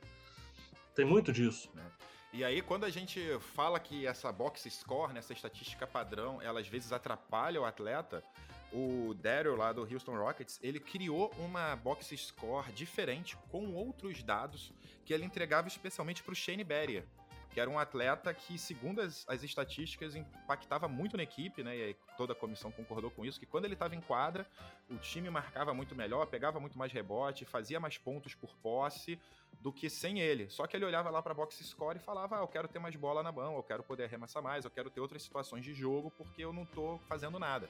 Tem 0.96 1.06
muito 1.06 1.32
disso. 1.32 1.70
Né? 1.74 1.84
E 2.32 2.44
aí, 2.44 2.62
quando 2.62 2.86
a 2.86 2.90
gente 2.90 3.20
fala 3.40 3.80
que 3.80 4.06
essa 4.06 4.32
box 4.32 4.70
score, 4.70 5.14
né, 5.14 5.20
essa 5.20 5.34
estatística 5.34 5.86
padrão, 5.88 6.42
ela 6.42 6.60
às 6.60 6.68
vezes 6.68 6.94
atrapalha 6.94 7.60
o 7.60 7.66
atleta, 7.66 8.24
o 8.72 9.16
Daryl 9.16 9.56
lá 9.56 9.74
do 9.74 9.82
Houston 9.82 10.16
Rockets, 10.16 10.60
ele 10.62 10.80
criou 10.80 11.32
uma 11.40 11.76
box 11.76 12.16
score 12.16 12.72
diferente 12.72 13.36
com 13.50 13.74
outros 13.74 14.22
dados 14.22 14.72
que 15.04 15.12
ele 15.12 15.26
entregava 15.26 15.68
especialmente 15.68 16.22
para 16.22 16.34
o 16.34 16.36
Shane 16.36 16.64
Barrier, 16.64 17.04
que 17.52 17.60
era 17.60 17.70
um 17.70 17.80
atleta 17.80 18.34
que, 18.34 18.58
segundo 18.58 19.02
as, 19.02 19.26
as 19.28 19.44
estatísticas, 19.44 20.16
impactava 20.16 20.88
muito 20.88 21.18
na 21.18 21.24
equipe, 21.24 21.64
né? 21.64 21.76
E 21.76 21.96
toda 22.16 22.34
a 22.34 22.36
comissão 22.36 22.72
concordou 22.72 23.10
com 23.10 23.26
isso, 23.26 23.40
que 23.40 23.46
quando 23.46 23.66
ele 23.66 23.74
estava 23.74 23.96
em 23.96 24.02
quadra, 24.02 24.48
o 24.90 24.98
time 24.98 25.30
marcava 25.30 25.74
muito 25.74 25.96
melhor, 25.96 26.26
pegava 26.28 26.60
muito 26.60 26.78
mais 26.78 26.92
rebote, 26.92 27.46
fazia 27.46 27.80
mais 27.80 27.98
pontos 27.98 28.36
por 28.36 28.56
posse 28.58 29.20
do 29.62 29.74
que 29.74 29.90
sem 29.90 30.20
ele. 30.20 30.50
Só 30.50 30.68
que 30.68 30.78
ele 30.78 30.86
olhava 30.86 31.10
lá 31.10 31.22
para 31.22 31.34
box 31.34 31.64
score 31.64 31.98
e 31.98 32.00
falava: 32.00 32.38
ah, 32.38 32.42
eu 32.42 32.48
quero 32.48 32.68
ter 32.68 32.80
mais 32.80 32.96
bola 32.96 33.24
na 33.24 33.32
mão, 33.32 33.56
eu 33.56 33.64
quero 33.64 33.84
poder 33.84 34.06
arremessar 34.06 34.44
mais, 34.44 34.64
eu 34.64 34.72
quero 34.72 34.90
ter 34.90 35.00
outras 35.00 35.24
situações 35.24 35.64
de 35.64 35.74
jogo 35.74 36.12
porque 36.12 36.44
eu 36.44 36.54
não 36.54 36.66
tô 36.66 37.00
fazendo 37.08 37.40
nada. 37.40 37.70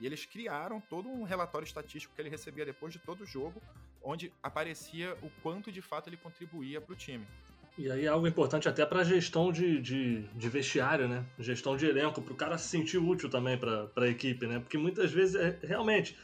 E 0.00 0.06
eles 0.06 0.26
criaram 0.26 0.80
todo 0.80 1.08
um 1.08 1.22
relatório 1.22 1.64
estatístico 1.64 2.12
que 2.14 2.20
ele 2.20 2.28
recebia 2.28 2.64
depois 2.64 2.92
de 2.92 2.98
todo 2.98 3.20
o 3.20 3.26
jogo, 3.26 3.62
onde 4.02 4.32
aparecia 4.42 5.16
o 5.22 5.30
quanto 5.42 5.70
de 5.70 5.80
fato 5.80 6.08
ele 6.08 6.16
contribuía 6.16 6.80
para 6.80 6.92
o 6.92 6.96
time. 6.96 7.24
E 7.78 7.90
aí 7.90 8.04
é 8.04 8.08
algo 8.08 8.26
importante 8.26 8.68
até 8.68 8.84
para 8.84 9.02
gestão 9.02 9.50
de, 9.50 9.80
de, 9.80 10.22
de, 10.34 10.48
vestiário, 10.48 11.08
né? 11.08 11.24
Gestão 11.38 11.74
de 11.74 11.86
elenco, 11.86 12.20
para 12.20 12.32
o 12.32 12.36
cara 12.36 12.58
se 12.58 12.68
sentir 12.68 12.98
útil 12.98 13.30
também 13.30 13.56
para 13.56 13.88
a 13.96 14.08
equipe, 14.08 14.46
né? 14.46 14.58
Porque 14.58 14.76
muitas 14.76 15.10
vezes, 15.10 15.34
é, 15.36 15.58
realmente, 15.62 16.16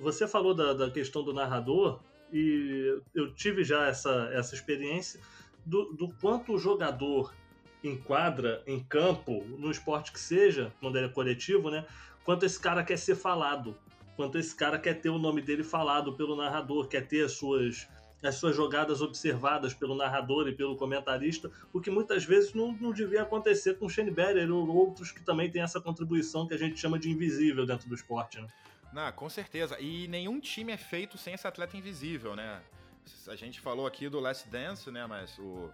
você 0.00 0.26
falou 0.26 0.54
da, 0.54 0.72
da 0.72 0.90
questão 0.90 1.22
do 1.22 1.34
narrador, 1.34 2.00
e 2.32 2.98
eu 3.14 3.32
tive 3.34 3.62
já 3.62 3.88
essa, 3.88 4.30
essa 4.32 4.54
experiência 4.54 5.20
do, 5.66 5.92
do 5.92 6.08
quanto 6.20 6.54
o 6.54 6.58
jogador 6.58 7.34
enquadra 7.82 8.62
em 8.66 8.80
campo, 8.80 9.44
no 9.58 9.70
esporte 9.70 10.12
que 10.12 10.20
seja, 10.20 10.72
quando 10.80 10.96
ele 10.96 11.06
é 11.06 11.10
coletivo, 11.10 11.70
né? 11.70 11.84
Quanto 12.24 12.46
esse 12.46 12.58
cara 12.58 12.82
quer 12.82 12.98
ser 12.98 13.16
falado, 13.16 13.76
quanto 14.16 14.38
esse 14.38 14.54
cara 14.54 14.78
quer 14.78 14.94
ter 14.94 15.08
o 15.10 15.18
nome 15.18 15.42
dele 15.42 15.64
falado 15.64 16.14
pelo 16.14 16.36
narrador, 16.36 16.88
quer 16.88 17.06
ter 17.06 17.24
as 17.24 17.32
suas 17.32 17.88
as 18.22 18.34
suas 18.36 18.54
jogadas 18.54 19.00
observadas 19.00 19.72
pelo 19.72 19.94
narrador 19.94 20.48
e 20.48 20.54
pelo 20.54 20.76
comentarista, 20.76 21.50
o 21.72 21.80
que 21.80 21.90
muitas 21.90 22.24
vezes 22.24 22.52
não, 22.52 22.72
não 22.72 22.92
devia 22.92 23.22
acontecer 23.22 23.78
com 23.78 23.88
Shane 23.88 24.10
Barry 24.10 24.48
ou 24.50 24.68
outros 24.68 25.10
que 25.10 25.22
também 25.22 25.50
têm 25.50 25.62
essa 25.62 25.80
contribuição 25.80 26.46
que 26.46 26.54
a 26.54 26.58
gente 26.58 26.78
chama 26.78 26.98
de 26.98 27.10
invisível 27.10 27.64
dentro 27.66 27.88
do 27.88 27.94
esporte. 27.94 28.40
Né? 28.40 28.48
Não, 28.92 29.10
com 29.12 29.28
certeza. 29.28 29.78
E 29.80 30.08
nenhum 30.08 30.40
time 30.40 30.72
é 30.72 30.76
feito 30.76 31.16
sem 31.16 31.34
esse 31.34 31.46
atleta 31.46 31.76
invisível, 31.76 32.34
né? 32.34 32.60
A 33.28 33.36
gente 33.36 33.60
falou 33.60 33.86
aqui 33.86 34.08
do 34.08 34.20
Last 34.20 34.48
Dance, 34.48 34.90
né? 34.90 35.06
Mas 35.06 35.38
o, 35.38 35.70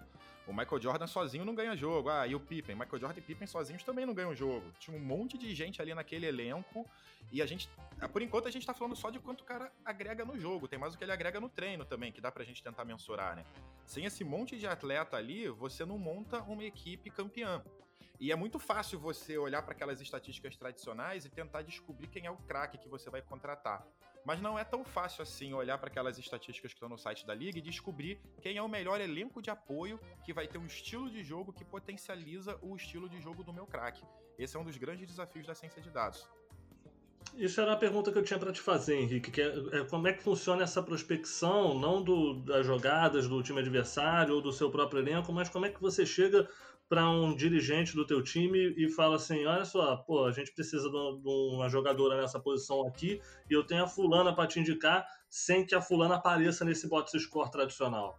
o 0.47 0.53
Michael 0.53 0.81
Jordan 0.81 1.07
sozinho 1.07 1.45
não 1.45 1.55
ganha 1.55 1.77
jogo. 1.77 2.09
Ah, 2.09 2.27
e 2.27 2.35
o 2.35 2.41
Pippen. 2.41 2.77
Michael 2.77 2.99
Jordan 2.99 3.19
e 3.19 3.23
Pippen 3.23 3.47
sozinhos 3.47 3.83
também 3.83 4.07
não 4.07 4.15
ganham 4.15 4.35
jogo. 4.35 4.73
Tinha 4.79 4.97
um 4.97 5.01
monte 5.01 5.37
de 5.37 5.53
gente 5.55 5.83
ali 5.83 5.93
naquele 5.93 6.27
elenco. 6.27 6.89
E 7.33 7.43
a 7.43 7.47
gente, 7.47 7.69
ah, 8.01 8.09
por 8.09 8.23
enquanto, 8.23 8.47
a 8.47 8.51
gente 8.51 8.65
tá 8.65 8.73
falando 8.73 8.95
só 8.95 9.11
de 9.11 9.19
quanto 9.19 9.41
o 9.41 9.45
cara 9.45 9.73
agrega 9.85 10.25
no 10.25 10.39
jogo. 10.39 10.69
Tem 10.69 10.79
mais 10.79 10.95
o 10.95 10.99
que 10.99 11.03
ele 11.03 11.13
agrega 11.13 11.41
no 11.41 11.49
treino 11.49 11.85
também, 11.85 12.13
que 12.13 12.21
dá 12.21 12.31
pra 12.31 12.45
gente 12.45 12.63
tentar 12.63 12.85
mensurar, 12.85 13.35
né? 13.35 13.45
Sem 13.85 14.05
esse 14.05 14.23
monte 14.23 14.57
de 14.57 14.67
atleta 14.67 15.17
ali, 15.17 15.49
você 15.49 15.85
não 15.85 15.99
monta 15.99 16.41
uma 16.43 16.63
equipe 16.63 17.11
campeã. 17.11 17.63
E 18.19 18.33
é 18.33 18.37
muito 18.37 18.59
fácil 18.59 18.99
você 18.99 19.37
olhar 19.37 19.63
para 19.63 19.73
aquelas 19.73 20.01
estatísticas 20.01 20.57
tradicionais 20.57 21.25
e 21.27 21.29
tentar 21.29 21.63
descobrir 21.63 22.07
quem 22.07 22.25
é 22.25 22.31
o 22.31 22.37
craque 22.37 22.79
que 22.79 22.89
você 22.89 23.11
vai 23.11 23.21
contratar. 23.21 23.87
Mas 24.27 24.41
não 24.41 24.59
é 24.59 24.65
tão 24.65 24.85
fácil 24.85 25.23
assim 25.23 25.53
olhar 25.53 25.79
para 25.79 25.89
aquelas 25.89 26.19
estatísticas 26.19 26.73
que 26.73 26.77
estão 26.77 26.89
no 26.89 26.99
site 26.99 27.25
da 27.25 27.33
liga 27.33 27.59
e 27.59 27.62
descobrir 27.62 28.21
quem 28.43 28.57
é 28.57 28.62
o 28.62 28.69
melhor 28.69 29.01
elenco 29.01 29.41
de 29.41 29.51
apoio 29.51 30.01
que 30.25 30.33
vai 30.33 30.49
ter 30.49 30.59
um 30.59 30.67
estilo 30.67 31.09
de 31.09 31.23
jogo 31.23 31.53
que 31.53 31.65
potencializa 31.65 32.59
o 32.61 32.75
estilo 32.75 33.09
de 33.09 33.21
jogo 33.21 33.45
do 33.45 33.53
meu 33.53 33.69
craque. 33.69 34.05
Esse 34.37 34.57
é 34.57 34.59
um 34.59 34.65
dos 34.65 34.77
grandes 34.77 35.07
desafios 35.07 35.47
da 35.47 35.55
ciência 35.55 35.81
de 35.81 35.91
dados. 35.91 36.29
Isso 37.37 37.61
era 37.61 37.75
a 37.75 37.77
pergunta 37.77 38.11
que 38.11 38.16
eu 38.16 38.22
tinha 38.22 38.38
para 38.38 38.51
te 38.51 38.61
fazer, 38.62 38.96
Henrique. 38.96 39.31
Que 39.31 39.42
é, 39.42 39.55
é, 39.72 39.85
como 39.85 40.09
é 40.09 40.12
que 40.12 40.22
funciona 40.22 40.62
essa 40.62 40.83
prospecção, 40.83 41.79
não 41.79 42.03
do, 42.03 42.35
das 42.40 42.64
jogadas 42.66 43.29
do 43.29 43.42
time 43.42 43.61
adversário 43.61 44.35
ou 44.35 44.40
do 44.40 44.53
seu 44.53 44.70
próprio 44.70 45.01
elenco, 45.01 45.33
mas 45.33 45.51
como 45.51 45.66
é 45.66 45.70
que 45.70 45.81
você 45.81 46.07
chega 46.07 46.49
para 46.88 47.11
um 47.11 47.35
dirigente 47.35 47.94
do 47.94 48.07
teu 48.07 48.22
time 48.22 48.72
e 48.77 48.88
fala 48.88 49.16
assim, 49.16 49.44
olha 49.44 49.64
só, 49.64 49.96
pô, 49.96 50.25
a 50.25 50.33
gente 50.33 50.53
precisa 50.53 50.88
de 50.88 50.96
uma 50.96 51.68
jogadora 51.68 52.18
nessa 52.20 52.40
posição 52.40 52.87
aqui 52.87 53.20
e 53.51 53.55
eu 53.55 53.64
tenho 53.64 53.85
a 53.85 53.88
fulana 53.88 54.35
para 54.35 54.46
te 54.46 54.61
indicar 54.61 55.05
sem 55.29 55.66
que 55.66 55.75
a 55.75 55.81
fulana 55.81 56.14
apareça 56.14 56.64
nesse 56.64 56.88
box 56.88 57.12
score 57.20 57.51
tradicional. 57.51 58.18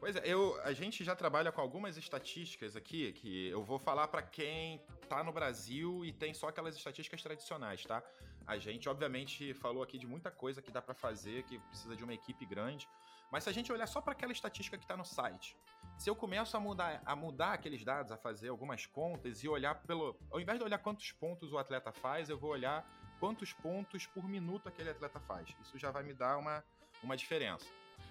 Pois 0.00 0.16
é, 0.16 0.22
eu, 0.24 0.58
a 0.64 0.72
gente 0.72 1.04
já 1.04 1.14
trabalha 1.14 1.52
com 1.52 1.60
algumas 1.60 1.98
estatísticas 1.98 2.74
aqui 2.74 3.12
que 3.12 3.48
eu 3.48 3.62
vou 3.62 3.78
falar 3.78 4.08
para 4.08 4.22
quem 4.22 4.80
tá 5.10 5.22
no 5.22 5.30
Brasil 5.30 6.06
e 6.06 6.10
tem 6.10 6.32
só 6.32 6.48
aquelas 6.48 6.74
estatísticas 6.74 7.22
tradicionais, 7.22 7.84
tá? 7.84 8.02
A 8.46 8.56
gente, 8.56 8.88
obviamente, 8.88 9.52
falou 9.52 9.82
aqui 9.82 9.98
de 9.98 10.06
muita 10.06 10.30
coisa 10.30 10.62
que 10.62 10.70
dá 10.70 10.80
para 10.80 10.94
fazer, 10.94 11.42
que 11.42 11.58
precisa 11.58 11.94
de 11.94 12.02
uma 12.02 12.14
equipe 12.14 12.46
grande. 12.46 12.88
Mas 13.30 13.44
se 13.44 13.50
a 13.50 13.52
gente 13.52 13.70
olhar 13.70 13.86
só 13.86 14.00
para 14.00 14.14
aquela 14.14 14.32
estatística 14.32 14.78
que 14.78 14.84
está 14.84 14.96
no 14.96 15.04
site, 15.04 15.54
se 15.98 16.08
eu 16.08 16.16
começo 16.16 16.56
a 16.56 16.60
mudar, 16.60 17.02
a 17.04 17.14
mudar 17.14 17.52
aqueles 17.52 17.84
dados, 17.84 18.10
a 18.10 18.16
fazer 18.16 18.48
algumas 18.48 18.86
contas 18.86 19.44
e 19.44 19.48
olhar 19.48 19.74
pelo. 19.82 20.18
Ao 20.30 20.40
invés 20.40 20.58
de 20.58 20.64
olhar 20.64 20.78
quantos 20.78 21.12
pontos 21.12 21.52
o 21.52 21.58
atleta 21.58 21.92
faz, 21.92 22.30
eu 22.30 22.38
vou 22.38 22.50
olhar 22.52 22.88
quantos 23.20 23.52
pontos 23.52 24.06
por 24.06 24.26
minuto 24.26 24.66
aquele 24.66 24.88
atleta 24.88 25.20
faz. 25.20 25.54
Isso 25.60 25.78
já 25.78 25.90
vai 25.90 26.02
me 26.02 26.14
dar 26.14 26.38
uma, 26.38 26.64
uma 27.02 27.18
diferença. 27.18 27.66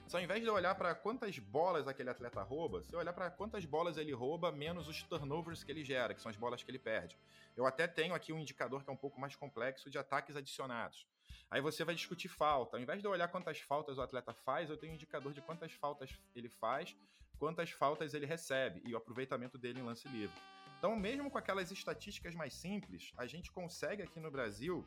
Se 0.09 0.17
ao 0.17 0.23
invés 0.23 0.41
de 0.41 0.49
olhar 0.49 0.73
para 0.73 0.95
quantas 0.95 1.37
bolas 1.37 1.87
aquele 1.87 2.09
atleta 2.09 2.41
rouba, 2.41 2.81
se 2.81 2.95
olhar 2.95 3.13
para 3.13 3.29
quantas 3.29 3.63
bolas 3.63 3.95
ele 3.95 4.11
rouba 4.11 4.51
menos 4.51 4.87
os 4.87 5.03
turnovers 5.03 5.63
que 5.63 5.71
ele 5.71 5.85
gera, 5.85 6.15
que 6.15 6.19
são 6.19 6.31
as 6.31 6.35
bolas 6.35 6.63
que 6.63 6.71
ele 6.71 6.79
perde. 6.79 7.15
Eu 7.55 7.63
até 7.63 7.87
tenho 7.87 8.15
aqui 8.15 8.33
um 8.33 8.39
indicador 8.39 8.83
que 8.83 8.89
é 8.89 8.93
um 8.93 8.97
pouco 8.97 9.21
mais 9.21 9.35
complexo 9.35 9.87
de 9.87 9.99
ataques 9.99 10.35
adicionados. 10.35 11.05
Aí 11.51 11.61
você 11.61 11.85
vai 11.85 11.93
discutir 11.93 12.27
falta. 12.27 12.75
Ao 12.75 12.81
invés 12.81 13.01
de 13.01 13.07
eu 13.07 13.11
olhar 13.11 13.27
quantas 13.27 13.59
faltas 13.59 13.99
o 13.99 14.01
atleta 14.01 14.33
faz, 14.33 14.67
eu 14.71 14.77
tenho 14.77 14.93
um 14.93 14.95
indicador 14.95 15.31
de 15.31 15.43
quantas 15.43 15.73
faltas 15.73 16.09
ele 16.35 16.49
faz, 16.49 16.97
quantas 17.37 17.69
faltas 17.69 18.15
ele 18.15 18.25
recebe 18.25 18.81
e 18.87 18.95
o 18.95 18.97
aproveitamento 18.97 19.59
dele 19.59 19.79
em 19.79 19.83
lance 19.83 20.07
livre. 20.07 20.41
Então, 20.79 20.95
mesmo 20.95 21.29
com 21.29 21.37
aquelas 21.37 21.69
estatísticas 21.69 22.33
mais 22.33 22.55
simples, 22.55 23.13
a 23.15 23.27
gente 23.27 23.51
consegue 23.51 24.01
aqui 24.01 24.19
no 24.19 24.31
Brasil 24.31 24.83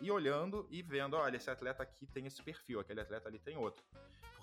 ir 0.00 0.10
olhando 0.10 0.66
e 0.68 0.82
vendo, 0.82 1.14
olha, 1.14 1.36
esse 1.36 1.48
atleta 1.48 1.84
aqui 1.84 2.06
tem 2.06 2.26
esse 2.26 2.42
perfil, 2.42 2.80
aquele 2.80 3.00
atleta 3.00 3.28
ali 3.28 3.38
tem 3.38 3.56
outro. 3.56 3.84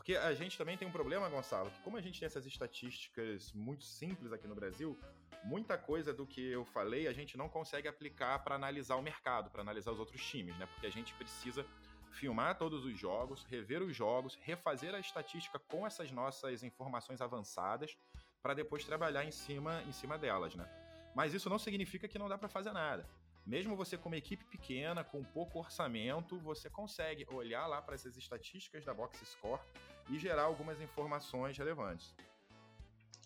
Porque 0.01 0.15
a 0.15 0.33
gente 0.33 0.57
também 0.57 0.75
tem 0.75 0.87
um 0.87 0.91
problema, 0.91 1.29
Gonçalo, 1.29 1.69
que 1.69 1.79
como 1.81 1.95
a 1.95 2.01
gente 2.01 2.19
tem 2.19 2.25
essas 2.25 2.47
estatísticas 2.47 3.53
muito 3.53 3.83
simples 3.83 4.33
aqui 4.33 4.47
no 4.47 4.55
Brasil, 4.55 4.99
muita 5.43 5.77
coisa 5.77 6.11
do 6.11 6.25
que 6.25 6.41
eu 6.41 6.65
falei 6.65 7.07
a 7.07 7.13
gente 7.13 7.37
não 7.37 7.47
consegue 7.47 7.87
aplicar 7.87 8.39
para 8.39 8.55
analisar 8.55 8.95
o 8.95 9.01
mercado, 9.03 9.51
para 9.51 9.61
analisar 9.61 9.91
os 9.91 9.99
outros 9.99 10.19
times, 10.25 10.57
né? 10.57 10.65
Porque 10.65 10.87
a 10.87 10.89
gente 10.89 11.13
precisa 11.13 11.63
filmar 12.09 12.57
todos 12.57 12.83
os 12.83 12.97
jogos, 12.97 13.43
rever 13.43 13.83
os 13.83 13.95
jogos, 13.95 14.39
refazer 14.41 14.95
a 14.95 14.99
estatística 14.99 15.59
com 15.59 15.85
essas 15.85 16.11
nossas 16.11 16.63
informações 16.63 17.21
avançadas 17.21 17.95
para 18.41 18.55
depois 18.55 18.83
trabalhar 18.83 19.23
em 19.23 19.31
cima, 19.31 19.83
em 19.83 19.91
cima 19.91 20.17
delas, 20.17 20.55
né? 20.55 20.67
Mas 21.15 21.35
isso 21.35 21.47
não 21.47 21.59
significa 21.59 22.07
que 22.07 22.17
não 22.17 22.27
dá 22.27 22.39
para 22.39 22.49
fazer 22.49 22.71
nada. 22.71 23.07
Mesmo 23.45 23.75
você 23.75 23.97
com 23.97 24.09
uma 24.09 24.17
equipe 24.17 24.45
pequena, 24.45 25.03
com 25.03 25.23
pouco 25.23 25.59
orçamento, 25.59 26.37
você 26.39 26.69
consegue 26.69 27.25
olhar 27.31 27.65
lá 27.67 27.81
para 27.81 27.95
essas 27.95 28.15
estatísticas 28.15 28.85
da 28.85 28.93
Box 28.93 29.19
Score 29.25 29.61
e 30.09 30.19
gerar 30.19 30.43
algumas 30.43 30.79
informações 30.79 31.57
relevantes. 31.57 32.15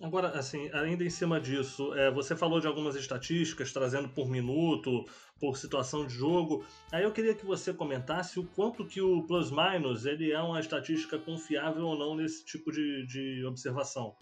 Agora, 0.01 0.27
assim, 0.37 0.69
ainda 0.73 1.05
em 1.05 1.09
cima 1.09 1.39
disso, 1.39 1.93
é, 1.93 2.11
você 2.11 2.35
falou 2.35 2.59
de 2.59 2.67
algumas 2.67 2.95
estatísticas, 2.95 3.71
trazendo 3.71 4.09
por 4.09 4.27
minuto, 4.27 5.05
por 5.39 5.57
situação 5.57 6.05
de 6.05 6.13
jogo. 6.13 6.65
Aí 6.91 7.03
eu 7.03 7.13
queria 7.13 7.33
que 7.33 7.45
você 7.45 7.73
comentasse 7.73 8.37
o 8.37 8.45
quanto 8.45 8.85
que 8.85 8.99
o 9.01 9.23
plus 9.25 9.51
minus 9.51 10.05
ele 10.05 10.33
é 10.33 10.41
uma 10.41 10.59
estatística 10.59 11.17
confiável 11.17 11.85
ou 11.85 11.97
não 11.97 12.13
nesse 12.13 12.43
tipo 12.45 12.71
de, 12.71 13.05
de 13.07 13.45
observação. 13.45 14.13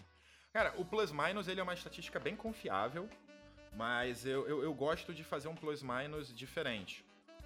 Cara, 0.52 0.72
o 0.78 0.84
plus 0.84 1.10
minus 1.10 1.48
ele 1.48 1.58
é 1.58 1.62
uma 1.64 1.74
estatística 1.74 2.20
bem 2.20 2.36
confiável, 2.36 3.08
mas 3.76 4.24
eu, 4.24 4.46
eu, 4.48 4.62
eu 4.62 4.74
gosto 4.74 5.12
de 5.12 5.24
fazer 5.24 5.48
um 5.48 5.54
plus 5.54 5.82
minus 5.82 6.34
diferente. 6.34 7.04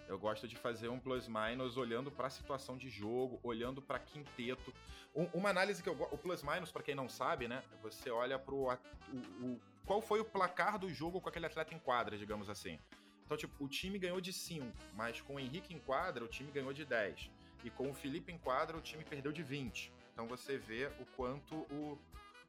Eu 0.09 0.19
gosto 0.19 0.49
de 0.49 0.57
fazer 0.57 0.89
um 0.89 0.99
plus-minus 0.99 1.77
olhando 1.77 2.11
para 2.11 2.29
a 2.29 2.31
situação 2.31 2.79
de 2.79 2.89
jogo, 2.89 3.39
olhando 3.43 3.83
para 3.83 3.99
quinteto. 3.99 4.73
Um, 5.15 5.25
uma 5.35 5.51
análise 5.51 5.83
que 5.83 5.89
eu 5.89 5.95
gosto. 5.95 6.15
O 6.15 6.19
plus-minus, 6.19 6.73
para 6.73 6.83
quem 6.83 6.95
não 6.95 7.11
sabe, 7.11 7.47
né? 7.47 7.63
Você 7.83 8.11
olha 8.11 8.39
para 8.39 8.55
o, 8.55 8.73
o. 8.73 9.61
Qual 9.85 10.01
foi 10.01 10.19
o 10.21 10.25
placar 10.25 10.79
do 10.79 10.89
jogo 10.89 11.21
com 11.21 11.29
aquele 11.29 11.45
atleta 11.45 11.75
em 11.75 11.79
quadra, 11.79 12.17
digamos 12.17 12.49
assim. 12.49 12.79
Então, 13.25 13.37
tipo, 13.37 13.63
o 13.63 13.69
time 13.69 13.99
ganhou 13.99 14.23
de 14.23 14.33
5, 14.33 14.67
mas 14.95 15.21
com 15.21 15.35
o 15.35 15.41
Henrique 15.41 15.75
em 15.75 15.79
quadra, 15.79 16.25
o 16.25 16.29
time 16.29 16.51
ganhou 16.51 16.73
de 16.73 16.87
10. 16.87 17.31
E 17.63 17.69
com 17.69 17.91
o 17.91 17.95
Felipe 17.95 18.33
em 18.33 18.39
quadra, 18.39 18.79
o 18.79 18.81
time 18.81 19.05
perdeu 19.05 19.31
de 19.31 19.43
20. 19.43 19.93
Então 20.15 20.27
você 20.27 20.57
vê 20.57 20.91
o 20.99 21.05
quanto 21.15 21.55
o, 21.71 21.99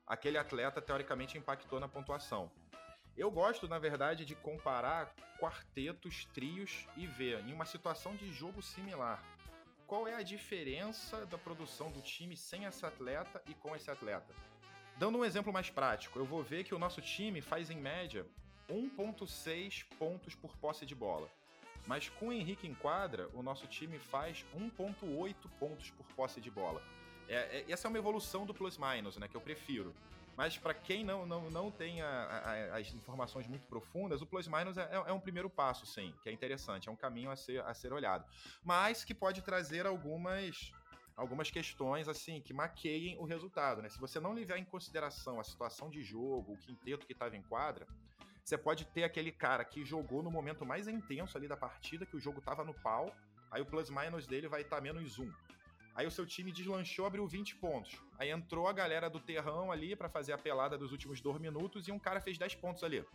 aquele 0.07 0.37
atleta 0.37 0.81
teoricamente 0.81 1.37
impactou 1.37 1.81
na 1.81 1.87
pontuação. 1.89 2.49
Eu 3.17 3.29
gosto, 3.29 3.67
na 3.67 3.77
verdade, 3.79 4.25
de 4.25 4.35
comparar 4.35 5.13
quartetos, 5.39 6.25
trios 6.33 6.87
e 6.95 7.05
ver 7.05 7.39
em 7.47 7.53
uma 7.53 7.65
situação 7.65 8.15
de 8.15 8.31
jogo 8.31 8.61
similar. 8.61 9.23
Qual 9.85 10.07
é 10.07 10.15
a 10.15 10.21
diferença 10.21 11.25
da 11.25 11.37
produção 11.37 11.91
do 11.91 12.01
time 12.01 12.37
sem 12.37 12.65
esse 12.65 12.85
atleta 12.85 13.41
e 13.47 13.53
com 13.53 13.75
esse 13.75 13.89
atleta? 13.89 14.33
Dando 14.97 15.17
um 15.17 15.25
exemplo 15.25 15.51
mais 15.51 15.69
prático, 15.69 16.19
eu 16.19 16.25
vou 16.25 16.43
ver 16.43 16.63
que 16.63 16.75
o 16.75 16.79
nosso 16.79 17.01
time 17.01 17.41
faz 17.41 17.69
em 17.69 17.77
média 17.77 18.25
1.6 18.69 19.85
pontos 19.97 20.35
por 20.35 20.55
posse 20.57 20.85
de 20.85 20.93
bola. 20.93 21.29
Mas 21.87 22.09
com 22.09 22.27
o 22.27 22.33
Henrique 22.33 22.67
em 22.67 22.73
quadra, 22.75 23.29
o 23.33 23.41
nosso 23.41 23.65
time 23.65 23.97
faz 23.97 24.45
1.8 24.55 25.35
pontos 25.59 25.89
por 25.91 26.05
posse 26.07 26.39
de 26.39 26.51
bola. 26.51 26.83
É, 27.27 27.59
é, 27.59 27.65
essa 27.71 27.87
é 27.87 27.89
uma 27.89 27.97
evolução 27.97 28.45
do 28.45 28.53
plus-minus, 28.53 29.17
né, 29.17 29.27
que 29.27 29.35
eu 29.35 29.41
prefiro. 29.41 29.93
Mas 30.39 30.57
para 30.57 30.73
quem 30.73 31.03
não, 31.03 31.25
não, 31.25 31.51
não 31.51 31.69
tem 31.69 32.01
a, 32.01 32.07
a, 32.07 32.77
as 32.77 32.93
informações 32.93 33.45
muito 33.45 33.67
profundas, 33.67 34.21
o 34.21 34.25
plus 34.25 34.47
minus 34.47 34.77
é, 34.77 34.89
é, 34.89 35.11
um 35.11 35.19
primeiro 35.19 35.49
passo, 35.49 35.85
sim, 35.85 36.13
que 36.23 36.29
é 36.29 36.31
interessante, 36.31 36.87
é 36.87 36.91
um 36.93 36.95
caminho 36.95 37.29
a 37.29 37.35
ser, 37.35 37.61
a 37.65 37.73
ser 37.73 37.91
olhado. 37.91 38.23
Mas 38.63 39.03
que 39.03 39.13
pode 39.13 39.41
trazer 39.41 39.85
algumas 39.85 40.71
algumas 41.17 41.51
questões 41.51 42.07
assim 42.07 42.39
que 42.39 42.53
maqueiem 42.53 43.17
o 43.17 43.25
resultado, 43.25 43.81
né? 43.81 43.89
Se 43.89 43.99
você 43.99 44.17
não 44.17 44.31
levar 44.31 44.57
em 44.57 44.63
consideração 44.63 45.41
a 45.41 45.43
situação 45.43 45.89
de 45.89 46.01
jogo, 46.01 46.53
o 46.53 46.57
quinteto 46.57 47.05
que 47.05 47.11
estava 47.11 47.35
em 47.35 47.41
quadra, 47.41 47.85
você 48.41 48.57
pode 48.57 48.85
ter 48.85 49.03
aquele 49.03 49.33
cara 49.33 49.65
que 49.65 49.83
jogou 49.83 50.23
no 50.23 50.31
momento 50.31 50.65
mais 50.65 50.87
intenso 50.87 51.37
ali 51.37 51.49
da 51.49 51.57
partida, 51.57 52.05
que 52.05 52.15
o 52.15 52.19
jogo 52.19 52.39
estava 52.39 52.63
no 52.63 52.73
pau, 52.73 53.13
aí 53.51 53.61
o 53.61 53.65
plus 53.65 53.89
minus 53.89 54.25
dele 54.25 54.47
vai 54.47 54.61
estar 54.61 54.77
tá 54.77 54.81
menos 54.81 55.19
um. 55.19 55.29
Aí 55.95 56.07
o 56.07 56.11
seu 56.11 56.25
time 56.25 56.51
deslanchou, 56.51 57.05
abriu 57.05 57.27
20 57.27 57.55
pontos. 57.57 57.97
Aí 58.17 58.29
entrou 58.29 58.67
a 58.67 58.73
galera 58.73 59.09
do 59.09 59.19
terrão 59.19 59.71
ali 59.71 59.95
para 59.95 60.09
fazer 60.09 60.33
a 60.33 60.37
pelada 60.37 60.77
dos 60.77 60.91
últimos 60.91 61.19
dois 61.21 61.39
minutos 61.39 61.87
e 61.87 61.91
um 61.91 61.99
cara 61.99 62.21
fez 62.21 62.37
10 62.37 62.55
pontos 62.55 62.83
ali. 62.83 63.05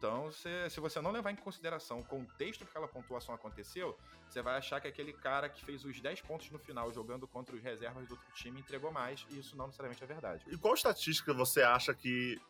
Então, 0.00 0.32
se, 0.32 0.70
se 0.70 0.80
você 0.80 0.98
não 1.00 1.10
levar 1.10 1.30
em 1.30 1.36
consideração 1.36 1.98
o 1.98 2.04
contexto 2.04 2.64
que 2.64 2.70
aquela 2.70 2.88
pontuação 2.88 3.34
aconteceu, 3.34 3.98
você 4.26 4.40
vai 4.40 4.56
achar 4.56 4.80
que 4.80 4.88
aquele 4.88 5.12
cara 5.12 5.48
que 5.48 5.62
fez 5.62 5.84
os 5.84 6.00
10 6.00 6.22
pontos 6.22 6.50
no 6.50 6.58
final 6.58 6.90
jogando 6.90 7.28
contra 7.28 7.54
os 7.54 7.62
reservas 7.62 8.06
do 8.08 8.12
outro 8.12 8.32
time 8.32 8.60
entregou 8.60 8.90
mais, 8.90 9.26
e 9.30 9.38
isso 9.38 9.56
não 9.56 9.66
necessariamente 9.66 10.02
é 10.02 10.06
verdade. 10.06 10.44
E 10.48 10.56
qual 10.56 10.72
estatística 10.72 11.34
você 11.34 11.60
acha 11.62 11.92
que 11.92 12.40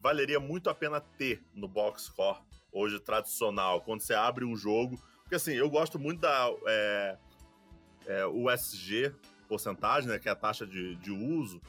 valeria 0.00 0.38
muito 0.38 0.70
a 0.70 0.74
pena 0.74 1.00
ter 1.00 1.42
no 1.52 1.66
box 1.66 2.04
score 2.04 2.38
hoje 2.72 3.00
tradicional, 3.00 3.80
quando 3.80 4.02
você 4.02 4.14
abre 4.14 4.44
um 4.44 4.56
jogo? 4.56 4.96
Porque 5.22 5.34
assim, 5.34 5.54
eu 5.54 5.68
gosto 5.68 5.98
muito 5.98 6.20
da 6.20 6.48
é, 6.68 7.18
é, 8.06 8.26
USG, 8.26 9.14
porcentagem, 9.48 10.08
né, 10.08 10.18
que 10.18 10.28
é 10.28 10.32
a 10.32 10.36
taxa 10.36 10.66
de, 10.66 10.96
de 10.96 11.10
uso, 11.10 11.60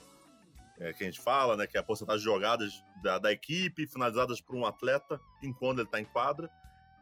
é, 0.80 0.94
que 0.94 1.04
a 1.04 1.06
gente 1.06 1.20
fala, 1.20 1.58
né, 1.58 1.68
que 1.68 1.78
é 1.78 1.80
a 1.80 1.84
porcentagem 1.84 2.20
de 2.20 2.26
jogadas 2.26 2.84
da, 3.02 3.18
da 3.18 3.32
equipe 3.32 3.88
finalizadas 3.88 4.40
por 4.40 4.56
um 4.56 4.66
atleta 4.66 5.20
enquanto 5.42 5.80
ele 5.80 5.88
está 5.88 6.00
em 6.00 6.06
quadra, 6.06 6.50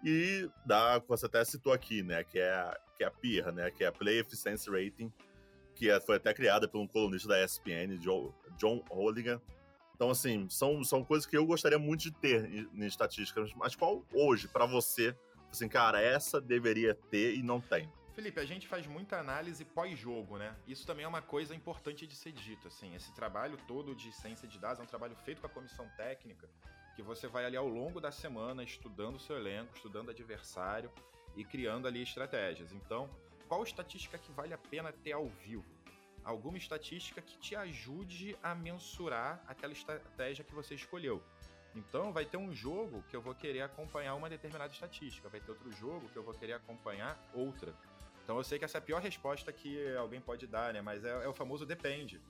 e 0.04 0.50
da 0.66 1.00
você 1.00 1.26
até 1.26 1.44
citou 1.44 1.74
aqui, 1.74 2.02
né, 2.04 2.24
que 2.24 2.40
é, 2.40 2.54
a, 2.54 2.80
que 2.96 3.04
é 3.04 3.08
a 3.08 3.12
PIR, 3.12 3.52
né, 3.52 3.72
que 3.72 3.84
é 3.84 3.88
a 3.88 3.92
Play 3.92 4.20
Efficiency 4.20 4.70
Rating, 4.70 5.12
que 5.76 5.90
é, 5.90 6.00
foi 6.00 6.18
até 6.18 6.34
criada 6.34 6.68
por 6.68 6.80
um 6.80 6.88
colunista 6.88 7.30
da 7.30 7.44
ESPN, 7.44 8.02
Joe, 8.02 8.32
John 8.58 8.84
Holligan. 8.90 9.42
Então, 9.96 10.10
assim, 10.10 10.48
são, 10.50 10.84
são 10.84 11.04
coisas 11.04 11.26
que 11.26 11.38
eu 11.38 11.46
gostaria 11.46 11.80
muito 11.80 12.02
de 12.02 12.12
ter 12.12 12.46
em, 12.46 12.70
em 12.74 12.86
estatísticas, 12.86 13.54
mas 13.56 13.76
qual 13.76 14.06
hoje, 14.14 14.48
para 14.48 14.66
você, 14.66 15.16
assim, 15.52 15.68
cara, 15.68 16.02
essa 16.02 16.40
deveria 16.40 16.94
ter 16.94 17.36
e 17.36 17.44
não 17.44 17.62
tem? 17.62 17.90
Felipe, 18.20 18.38
a 18.38 18.46
gente 18.46 18.68
faz 18.68 18.86
muita 18.86 19.18
análise 19.18 19.64
pós-jogo, 19.64 20.38
né? 20.38 20.54
Isso 20.68 20.86
também 20.86 21.06
é 21.06 21.08
uma 21.08 21.22
coisa 21.22 21.56
importante 21.56 22.06
de 22.06 22.14
ser 22.14 22.34
dito, 22.34 22.68
assim. 22.68 22.94
Esse 22.94 23.16
trabalho 23.16 23.58
todo 23.66 23.96
de 23.96 24.12
ciência 24.12 24.46
de 24.46 24.60
dados 24.60 24.82
é 24.82 24.84
um 24.84 24.86
trabalho 24.86 25.16
feito 25.16 25.40
com 25.40 25.48
a 25.48 25.50
comissão 25.50 25.88
técnica, 25.96 26.50
que 26.98 27.02
você 27.02 27.30
vai 27.30 27.46
ali 27.46 27.56
ao 27.56 27.66
longo 27.66 28.02
da 28.02 28.12
semana 28.12 28.62
estudando 28.62 29.16
o 29.16 29.20
seu 29.20 29.38
elenco, 29.38 29.74
estudando 29.74 30.10
adversário 30.12 30.92
e 31.34 31.46
criando 31.46 31.88
ali 31.88 32.04
estratégias. 32.04 32.74
Então, 32.74 33.10
qual 33.48 33.64
estatística 33.64 34.18
que 34.18 34.34
vale 34.34 34.54
a 34.54 34.58
pena 34.58 34.92
ter 34.92 35.14
ao 35.14 35.30
vivo? 35.30 35.74
Alguma 36.22 36.58
estatística 36.58 37.22
que 37.22 37.38
te 37.38 37.56
ajude 37.56 38.38
a 38.44 38.54
mensurar 38.54 39.42
aquela 39.48 39.72
estratégia 39.72 40.44
que 40.44 40.54
você 40.54 40.76
escolheu. 40.76 41.24
Então, 41.74 42.12
vai 42.12 42.26
ter 42.26 42.36
um 42.36 42.54
jogo 42.54 43.02
que 43.04 43.16
eu 43.16 43.22
vou 43.22 43.34
querer 43.34 43.62
acompanhar 43.62 44.16
uma 44.16 44.30
determinada 44.30 44.74
estatística, 44.74 45.30
vai 45.30 45.40
ter 45.40 45.52
outro 45.52 45.72
jogo 45.72 46.10
que 46.10 46.18
eu 46.18 46.24
vou 46.24 46.34
querer 46.34 46.54
acompanhar 46.54 47.18
outra. 47.34 47.74
Então 48.30 48.38
eu 48.38 48.44
sei 48.44 48.60
que 48.60 48.66
essa 48.66 48.78
é 48.78 48.80
a 48.80 48.82
pior 48.82 49.02
resposta 49.02 49.52
que 49.52 49.92
alguém 49.96 50.22
pode 50.22 50.46
dar, 50.46 50.72
né? 50.72 50.84
Mas 50.84 51.04
é, 51.04 51.10
é 51.10 51.28
o 51.28 51.34
famoso 51.34 51.66
depende. 51.66 52.22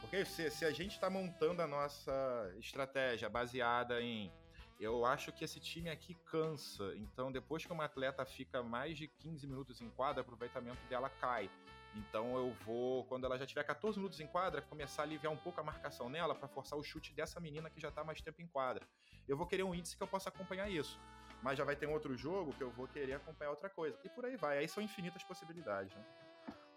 Porque 0.00 0.24
se, 0.24 0.50
se 0.50 0.64
a 0.64 0.72
gente 0.72 0.94
está 0.94 1.08
montando 1.08 1.62
a 1.62 1.66
nossa 1.68 2.52
estratégia 2.58 3.28
baseada 3.28 4.02
em 4.02 4.32
eu 4.80 5.06
acho 5.06 5.30
que 5.30 5.44
esse 5.44 5.60
time 5.60 5.88
aqui 5.88 6.16
cansa. 6.24 6.92
Então, 6.96 7.30
depois 7.30 7.64
que 7.64 7.72
uma 7.72 7.84
atleta 7.84 8.24
fica 8.24 8.64
mais 8.64 8.98
de 8.98 9.06
15 9.06 9.46
minutos 9.46 9.80
em 9.80 9.88
quadra, 9.90 10.22
o 10.22 10.24
aproveitamento 10.24 10.84
dela 10.88 11.08
cai. 11.08 11.48
Então, 11.94 12.36
eu 12.36 12.50
vou, 12.66 13.04
quando 13.04 13.24
ela 13.24 13.38
já 13.38 13.46
tiver 13.46 13.62
14 13.62 13.96
minutos 13.96 14.18
em 14.18 14.26
quadra, 14.26 14.60
começar 14.60 15.02
a 15.02 15.04
aliviar 15.04 15.32
um 15.32 15.36
pouco 15.36 15.60
a 15.60 15.62
marcação 15.62 16.08
nela 16.08 16.34
para 16.34 16.48
forçar 16.48 16.76
o 16.76 16.82
chute 16.82 17.12
dessa 17.12 17.38
menina 17.38 17.70
que 17.70 17.80
já 17.80 17.90
está 17.90 18.02
mais 18.02 18.20
tempo 18.20 18.42
em 18.42 18.48
quadra. 18.48 18.84
Eu 19.28 19.36
vou 19.36 19.46
querer 19.46 19.62
um 19.62 19.72
índice 19.72 19.96
que 19.96 20.02
eu 20.02 20.08
possa 20.08 20.30
acompanhar 20.30 20.68
isso 20.68 20.98
mas 21.44 21.58
já 21.58 21.64
vai 21.64 21.76
ter 21.76 21.86
um 21.86 21.92
outro 21.92 22.16
jogo 22.16 22.54
que 22.54 22.62
eu 22.62 22.70
vou 22.70 22.88
querer 22.88 23.12
acompanhar 23.12 23.50
outra 23.50 23.68
coisa. 23.68 23.98
E 24.02 24.08
por 24.08 24.24
aí 24.24 24.34
vai. 24.34 24.58
Aí 24.58 24.66
são 24.66 24.82
infinitas 24.82 25.22
possibilidades, 25.22 25.94
né? 25.94 26.02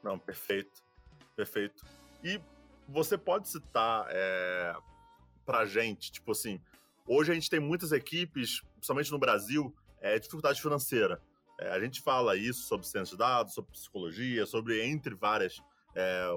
Não, 0.03 0.19
perfeito. 0.19 0.83
Perfeito. 1.37 1.85
E 2.21 2.41
você 2.85 3.17
pode 3.17 3.47
citar 3.47 4.05
é, 4.09 4.75
pra 5.45 5.65
gente, 5.65 6.11
tipo 6.11 6.33
assim, 6.33 6.61
hoje 7.07 7.31
a 7.31 7.33
gente 7.33 7.49
tem 7.49 7.61
muitas 7.61 7.93
equipes, 7.93 8.61
principalmente 8.73 9.09
no 9.09 9.17
Brasil, 9.17 9.73
é, 10.01 10.19
dificuldade 10.19 10.61
financeira. 10.61 11.21
É, 11.61 11.71
a 11.71 11.79
gente 11.79 12.01
fala 12.01 12.35
isso 12.35 12.67
sobre 12.67 12.85
ciência 12.85 13.13
de 13.13 13.17
dados, 13.17 13.53
sobre 13.53 13.71
psicologia, 13.71 14.45
sobre 14.45 14.85
entre 14.85 15.15
várias, 15.15 15.61
é, 15.95 16.27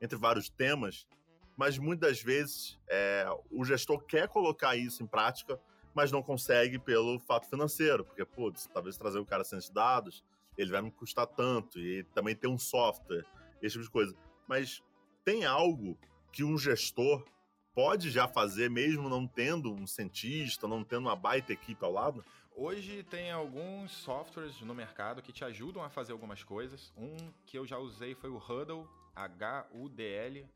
entre 0.00 0.16
vários 0.16 0.48
temas, 0.48 1.06
mas 1.54 1.76
muitas 1.76 2.22
vezes 2.22 2.78
é, 2.88 3.26
o 3.50 3.62
gestor 3.62 4.02
quer 4.04 4.26
colocar 4.26 4.74
isso 4.74 5.02
em 5.02 5.06
prática, 5.06 5.60
mas 5.98 6.12
não 6.12 6.22
consegue 6.22 6.78
pelo 6.78 7.18
fato 7.18 7.48
financeiro, 7.48 8.04
porque, 8.04 8.24
putz, 8.24 8.68
talvez 8.72 8.96
trazer 8.96 9.18
o 9.18 9.26
cara 9.26 9.42
sem 9.42 9.58
esses 9.58 9.68
dados, 9.68 10.22
ele 10.56 10.70
vai 10.70 10.80
me 10.80 10.92
custar 10.92 11.26
tanto, 11.26 11.80
e 11.80 12.04
também 12.14 12.36
ter 12.36 12.46
um 12.46 12.56
software, 12.56 13.26
esse 13.60 13.72
tipo 13.72 13.84
de 13.84 13.90
coisa. 13.90 14.16
Mas 14.46 14.80
tem 15.24 15.44
algo 15.44 15.98
que 16.30 16.44
um 16.44 16.56
gestor 16.56 17.26
pode 17.74 18.12
já 18.12 18.28
fazer, 18.28 18.70
mesmo 18.70 19.08
não 19.08 19.26
tendo 19.26 19.74
um 19.74 19.88
cientista, 19.88 20.68
não 20.68 20.84
tendo 20.84 21.08
uma 21.08 21.16
baita 21.16 21.52
equipe 21.52 21.84
ao 21.84 21.90
lado? 21.90 22.24
Hoje 22.54 23.02
tem 23.02 23.32
alguns 23.32 23.90
softwares 23.90 24.60
no 24.60 24.76
mercado 24.76 25.20
que 25.20 25.32
te 25.32 25.44
ajudam 25.44 25.82
a 25.82 25.90
fazer 25.90 26.12
algumas 26.12 26.44
coisas. 26.44 26.92
Um 26.96 27.16
que 27.44 27.58
eu 27.58 27.66
já 27.66 27.76
usei 27.76 28.14
foi 28.14 28.30
o 28.30 28.36
Huddle, 28.36 28.88
H-U-D-L, 29.16 30.46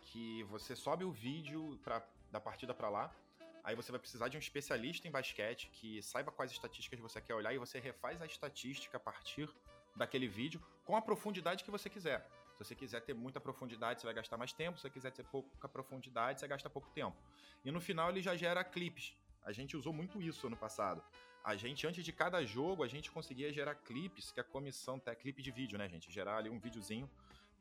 que 0.00 0.42
você 0.44 0.74
sobe 0.74 1.04
o 1.04 1.12
vídeo 1.12 1.78
pra, 1.84 2.02
da 2.32 2.40
partida 2.40 2.72
para 2.72 2.88
lá, 2.88 3.14
Aí 3.66 3.74
você 3.74 3.90
vai 3.90 3.98
precisar 3.98 4.28
de 4.28 4.36
um 4.36 4.38
especialista 4.38 5.08
em 5.08 5.10
basquete 5.10 5.68
que 5.72 6.00
saiba 6.00 6.30
quais 6.30 6.52
estatísticas 6.52 7.00
você 7.00 7.20
quer 7.20 7.34
olhar 7.34 7.52
e 7.52 7.58
você 7.58 7.80
refaz 7.80 8.22
a 8.22 8.26
estatística 8.26 8.96
a 8.96 9.00
partir 9.00 9.50
daquele 9.96 10.28
vídeo 10.28 10.62
com 10.84 10.94
a 10.96 11.02
profundidade 11.02 11.64
que 11.64 11.70
você 11.76 11.90
quiser. 11.90 12.20
Se 12.52 12.58
você 12.64 12.76
quiser 12.76 13.00
ter 13.00 13.12
muita 13.12 13.40
profundidade, 13.40 14.00
você 14.00 14.06
vai 14.06 14.14
gastar 14.14 14.36
mais 14.36 14.52
tempo. 14.52 14.78
Se 14.78 14.82
você 14.82 14.90
quiser 14.90 15.10
ter 15.10 15.24
pouca 15.24 15.68
profundidade, 15.68 16.38
você 16.38 16.46
gasta 16.46 16.70
pouco 16.70 16.88
tempo. 16.90 17.16
E 17.64 17.72
no 17.72 17.80
final 17.80 18.08
ele 18.10 18.22
já 18.22 18.36
gera 18.36 18.62
clipes. 18.62 19.16
A 19.42 19.50
gente 19.50 19.76
usou 19.76 19.92
muito 19.92 20.22
isso 20.22 20.46
ano 20.46 20.56
passado. 20.56 21.02
A 21.42 21.56
gente, 21.56 21.88
antes 21.88 22.04
de 22.04 22.12
cada 22.12 22.44
jogo, 22.44 22.84
a 22.84 22.88
gente 22.88 23.10
conseguia 23.10 23.52
gerar 23.52 23.74
clipes 23.74 24.30
que 24.30 24.38
a 24.38 24.44
comissão, 24.44 24.94
até 24.94 25.12
clipe 25.16 25.42
de 25.42 25.50
vídeo, 25.50 25.76
né, 25.76 25.88
gente? 25.88 26.12
Gerar 26.12 26.36
ali 26.36 26.48
um 26.48 26.60
videozinho 26.60 27.10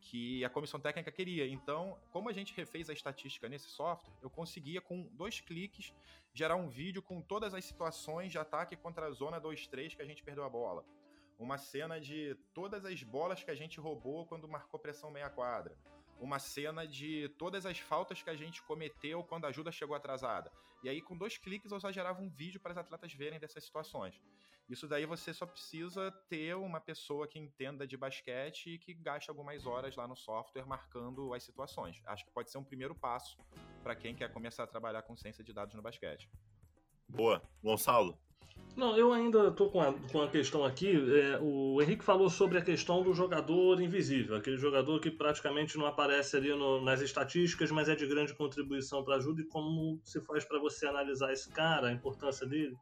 que 0.01 0.43
a 0.45 0.49
comissão 0.49 0.79
técnica 0.79 1.11
queria. 1.11 1.47
Então, 1.47 1.97
como 2.11 2.29
a 2.29 2.33
gente 2.33 2.53
refez 2.55 2.89
a 2.89 2.93
estatística 2.93 3.49
nesse 3.49 3.69
software, 3.69 4.13
eu 4.21 4.29
conseguia 4.29 4.81
com 4.81 5.03
dois 5.13 5.39
cliques 5.39 5.93
gerar 6.33 6.55
um 6.55 6.69
vídeo 6.69 7.01
com 7.01 7.21
todas 7.21 7.53
as 7.53 7.65
situações 7.65 8.31
de 8.31 8.37
ataque 8.37 8.75
contra 8.75 9.07
a 9.07 9.11
zona 9.11 9.41
2-3 9.41 9.95
que 9.95 10.01
a 10.01 10.05
gente 10.05 10.23
perdeu 10.23 10.43
a 10.43 10.49
bola. 10.49 10.85
Uma 11.37 11.57
cena 11.57 11.99
de 11.99 12.37
todas 12.53 12.85
as 12.85 13.03
bolas 13.03 13.43
que 13.43 13.51
a 13.51 13.55
gente 13.55 13.79
roubou 13.79 14.25
quando 14.25 14.47
marcou 14.47 14.79
pressão 14.79 15.11
meia 15.11 15.29
quadra 15.29 15.77
uma 16.19 16.39
cena 16.39 16.87
de 16.87 17.29
todas 17.37 17.65
as 17.65 17.79
faltas 17.79 18.21
que 18.21 18.29
a 18.29 18.35
gente 18.35 18.61
cometeu 18.63 19.23
quando 19.23 19.45
a 19.45 19.49
ajuda 19.49 19.71
chegou 19.71 19.95
atrasada. 19.95 20.51
E 20.83 20.89
aí, 20.89 21.01
com 21.01 21.17
dois 21.17 21.37
cliques, 21.37 21.71
eu 21.71 21.79
já 21.79 21.91
gerava 21.91 22.21
um 22.21 22.29
vídeo 22.29 22.59
para 22.59 22.71
os 22.71 22.77
atletas 22.77 23.13
verem 23.13 23.39
dessas 23.39 23.63
situações. 23.63 24.21
Isso 24.67 24.87
daí 24.87 25.05
você 25.05 25.33
só 25.33 25.45
precisa 25.45 26.11
ter 26.27 26.55
uma 26.55 26.81
pessoa 26.81 27.27
que 27.27 27.37
entenda 27.37 27.85
de 27.85 27.95
basquete 27.95 28.71
e 28.71 28.79
que 28.79 28.93
gaste 28.93 29.29
algumas 29.29 29.65
horas 29.65 29.95
lá 29.95 30.07
no 30.07 30.15
software 30.15 30.65
marcando 30.65 31.33
as 31.33 31.43
situações. 31.43 32.01
Acho 32.05 32.25
que 32.25 32.31
pode 32.31 32.49
ser 32.49 32.57
um 32.57 32.63
primeiro 32.63 32.95
passo 32.95 33.37
para 33.83 33.95
quem 33.95 34.15
quer 34.15 34.31
começar 34.33 34.63
a 34.63 34.67
trabalhar 34.67 35.03
com 35.03 35.15
ciência 35.15 35.43
de 35.43 35.53
dados 35.53 35.75
no 35.75 35.81
basquete. 35.81 36.29
Boa. 37.07 37.41
Gonçalo, 37.61 38.17
não, 38.75 38.97
eu 38.97 39.13
ainda 39.13 39.47
estou 39.47 39.69
com 39.71 39.79
a, 39.79 39.93
com 40.11 40.21
a 40.21 40.27
questão 40.27 40.65
aqui. 40.65 40.91
É, 40.91 41.39
o 41.41 41.81
Henrique 41.81 42.03
falou 42.03 42.29
sobre 42.29 42.57
a 42.57 42.61
questão 42.61 43.01
do 43.01 43.13
jogador 43.13 43.81
invisível, 43.81 44.35
aquele 44.35 44.57
jogador 44.57 44.99
que 44.99 45.09
praticamente 45.09 45.77
não 45.77 45.85
aparece 45.85 46.35
ali 46.35 46.49
no, 46.49 46.81
nas 46.81 46.99
estatísticas, 46.99 47.71
mas 47.71 47.87
é 47.87 47.95
de 47.95 48.05
grande 48.05 48.33
contribuição 48.33 49.01
para 49.01 49.15
a 49.15 49.17
ajuda 49.17 49.41
e 49.41 49.45
como 49.45 50.01
se 50.03 50.19
faz 50.21 50.43
para 50.43 50.59
você 50.59 50.87
analisar 50.87 51.31
esse 51.31 51.49
cara, 51.51 51.87
a 51.87 51.93
importância 51.93 52.45
dele. 52.45 52.75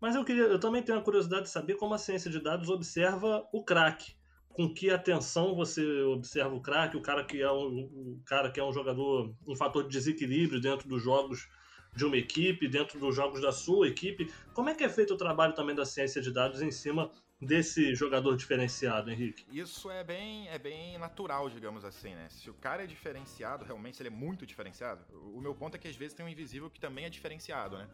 Mas 0.00 0.14
eu 0.14 0.24
queria, 0.24 0.44
eu 0.44 0.58
também 0.58 0.82
tenho 0.82 0.98
a 0.98 1.02
curiosidade 1.02 1.44
de 1.44 1.50
saber 1.50 1.74
como 1.74 1.94
a 1.94 1.98
ciência 1.98 2.30
de 2.30 2.40
dados 2.40 2.68
observa 2.68 3.46
o 3.52 3.62
craque. 3.62 4.14
Com 4.48 4.72
que 4.72 4.90
atenção 4.90 5.54
você 5.54 6.02
observa 6.02 6.54
o 6.54 6.60
craque, 6.60 6.96
o 6.96 7.02
cara 7.02 7.24
que 7.24 7.40
é 7.40 7.52
um, 7.52 7.84
o 7.84 8.22
cara 8.24 8.50
que 8.50 8.58
é 8.58 8.64
um 8.64 8.72
jogador, 8.72 9.34
um 9.46 9.54
fator 9.54 9.84
de 9.84 9.90
desequilíbrio 9.90 10.60
dentro 10.60 10.88
dos 10.88 11.02
jogos 11.02 11.48
de 11.94 12.04
uma 12.04 12.16
equipe, 12.16 12.68
dentro 12.68 12.98
dos 12.98 13.14
jogos 13.14 13.40
da 13.40 13.52
sua 13.52 13.88
equipe. 13.88 14.32
Como 14.54 14.68
é 14.68 14.74
que 14.74 14.84
é 14.84 14.88
feito 14.88 15.14
o 15.14 15.16
trabalho 15.16 15.54
também 15.54 15.74
da 15.74 15.84
ciência 15.84 16.20
de 16.20 16.32
dados 16.32 16.62
em 16.62 16.70
cima 16.70 17.10
desse 17.40 17.94
jogador 17.94 18.36
diferenciado, 18.36 19.10
Henrique? 19.10 19.44
Isso 19.50 19.90
é 19.90 20.04
bem, 20.04 20.48
é 20.48 20.58
bem 20.58 20.98
natural, 20.98 21.48
digamos 21.48 21.84
assim, 21.84 22.14
né? 22.14 22.28
Se 22.28 22.50
o 22.50 22.54
cara 22.54 22.84
é 22.84 22.86
diferenciado, 22.86 23.64
realmente, 23.64 23.96
se 23.96 24.02
ele 24.02 24.08
é 24.08 24.12
muito 24.12 24.44
diferenciado, 24.46 25.04
o 25.12 25.40
meu 25.40 25.54
ponto 25.54 25.76
é 25.76 25.78
que 25.78 25.88
às 25.88 25.96
vezes 25.96 26.14
tem 26.14 26.24
um 26.24 26.28
invisível 26.28 26.70
que 26.70 26.80
também 26.80 27.04
é 27.04 27.10
diferenciado, 27.10 27.78
né? 27.78 27.88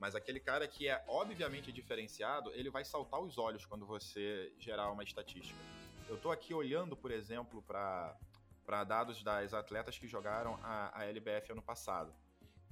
Mas 0.00 0.14
aquele 0.14 0.40
cara 0.40 0.66
que 0.66 0.88
é 0.88 1.04
obviamente 1.06 1.70
diferenciado, 1.70 2.50
ele 2.54 2.70
vai 2.70 2.84
saltar 2.84 3.20
os 3.20 3.36
olhos 3.36 3.66
quando 3.66 3.84
você 3.84 4.50
gerar 4.58 4.90
uma 4.90 5.04
estatística. 5.04 5.60
Eu 6.08 6.16
estou 6.16 6.32
aqui 6.32 6.54
olhando, 6.54 6.96
por 6.96 7.10
exemplo, 7.10 7.62
para 7.62 8.84
dados 8.84 9.22
das 9.22 9.52
atletas 9.52 9.98
que 9.98 10.08
jogaram 10.08 10.58
a, 10.62 10.98
a 10.98 11.04
LBF 11.04 11.52
ano 11.52 11.62
passado. 11.62 12.14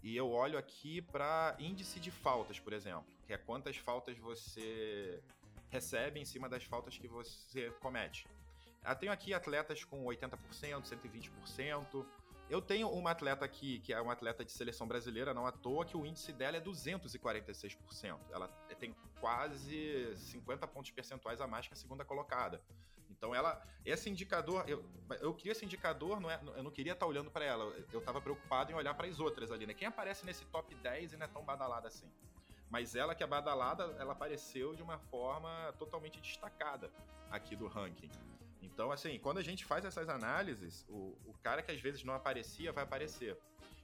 E 0.02 0.16
eu 0.16 0.30
olho 0.30 0.56
aqui 0.58 1.02
para 1.02 1.54
índice 1.58 2.00
de 2.00 2.10
faltas, 2.10 2.58
por 2.58 2.72
exemplo, 2.72 3.12
que 3.26 3.34
é 3.34 3.36
quantas 3.36 3.76
faltas 3.76 4.16
você 4.16 5.22
recebe 5.68 6.18
em 6.18 6.24
cima 6.24 6.48
das 6.48 6.64
faltas 6.64 6.96
que 6.96 7.06
você 7.06 7.70
comete. 7.80 8.26
Eu 8.88 8.96
tenho 8.96 9.12
aqui 9.12 9.34
atletas 9.34 9.84
com 9.84 10.02
80%, 10.04 10.30
120%. 10.82 12.06
Eu 12.50 12.62
tenho 12.62 12.88
uma 12.88 13.10
atleta 13.10 13.44
aqui, 13.44 13.78
que 13.80 13.92
é 13.92 14.00
uma 14.00 14.14
atleta 14.14 14.42
de 14.42 14.50
seleção 14.50 14.88
brasileira, 14.88 15.34
não 15.34 15.46
à 15.46 15.52
toa, 15.52 15.84
que 15.84 15.96
o 15.96 16.06
índice 16.06 16.32
dela 16.32 16.56
é 16.56 16.60
246%. 16.60 18.18
Ela 18.30 18.48
tem 18.78 18.94
quase 19.20 20.16
50 20.16 20.66
pontos 20.66 20.90
percentuais 20.90 21.40
a 21.42 21.46
mais 21.46 21.68
que 21.68 21.74
a 21.74 21.76
segunda 21.76 22.06
colocada. 22.06 22.62
Então 23.10 23.34
ela, 23.34 23.60
esse 23.84 24.08
indicador, 24.08 24.64
eu, 24.66 24.82
eu 25.20 25.34
queria 25.34 25.52
esse 25.52 25.64
indicador, 25.64 26.20
não 26.20 26.30
é, 26.30 26.40
eu 26.56 26.62
não 26.62 26.70
queria 26.70 26.92
estar 26.92 27.04
olhando 27.04 27.30
para 27.30 27.44
ela, 27.44 27.64
eu 27.92 27.98
estava 27.98 28.20
preocupado 28.20 28.70
em 28.70 28.74
olhar 28.74 28.94
para 28.94 29.08
as 29.08 29.18
outras 29.18 29.50
ali, 29.50 29.66
né? 29.66 29.74
Quem 29.74 29.88
aparece 29.88 30.24
nesse 30.24 30.44
top 30.46 30.74
10 30.74 31.14
e 31.14 31.16
não 31.16 31.24
é 31.24 31.28
tão 31.28 31.44
badalada 31.44 31.88
assim? 31.88 32.10
Mas 32.70 32.94
ela 32.94 33.14
que 33.14 33.22
é 33.22 33.26
badalada, 33.26 33.84
ela 33.98 34.12
apareceu 34.12 34.74
de 34.74 34.82
uma 34.82 34.98
forma 34.98 35.74
totalmente 35.78 36.20
destacada 36.20 36.90
aqui 37.30 37.56
do 37.56 37.66
ranking. 37.66 38.10
Então, 38.62 38.90
assim, 38.90 39.18
quando 39.18 39.38
a 39.38 39.42
gente 39.42 39.64
faz 39.64 39.84
essas 39.84 40.08
análises, 40.08 40.84
o, 40.88 41.16
o 41.26 41.34
cara 41.42 41.62
que 41.62 41.70
às 41.70 41.80
vezes 41.80 42.04
não 42.04 42.14
aparecia 42.14 42.72
vai 42.72 42.84
aparecer. 42.84 43.38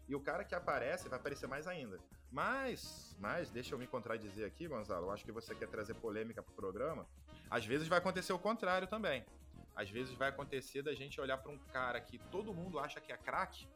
E 0.08 0.14
o 0.14 0.20
cara 0.20 0.44
que 0.44 0.54
aparece 0.54 1.08
vai 1.08 1.18
aparecer 1.18 1.46
mais 1.46 1.66
ainda. 1.66 1.98
Mas, 2.30 3.16
mas, 3.18 3.50
deixa 3.50 3.74
eu 3.74 3.78
me 3.78 3.86
contradizer 3.86 4.46
aqui, 4.46 4.66
Gonzalo. 4.66 5.06
Eu 5.06 5.10
acho 5.12 5.24
que 5.24 5.32
você 5.32 5.54
quer 5.54 5.68
trazer 5.68 5.94
polêmica 5.94 6.42
pro 6.42 6.52
programa. 6.54 7.06
Às 7.48 7.64
vezes 7.64 7.88
vai 7.88 7.98
acontecer 7.98 8.32
o 8.32 8.38
contrário 8.38 8.88
também. 8.88 9.24
Às 9.74 9.88
vezes 9.90 10.14
vai 10.14 10.28
acontecer 10.28 10.82
da 10.82 10.94
gente 10.94 11.20
olhar 11.20 11.38
para 11.38 11.50
um 11.50 11.58
cara 11.72 12.00
que 12.00 12.18
todo 12.30 12.52
mundo 12.52 12.78
acha 12.78 13.00
que 13.00 13.12
é 13.12 13.16
craque, 13.16 13.66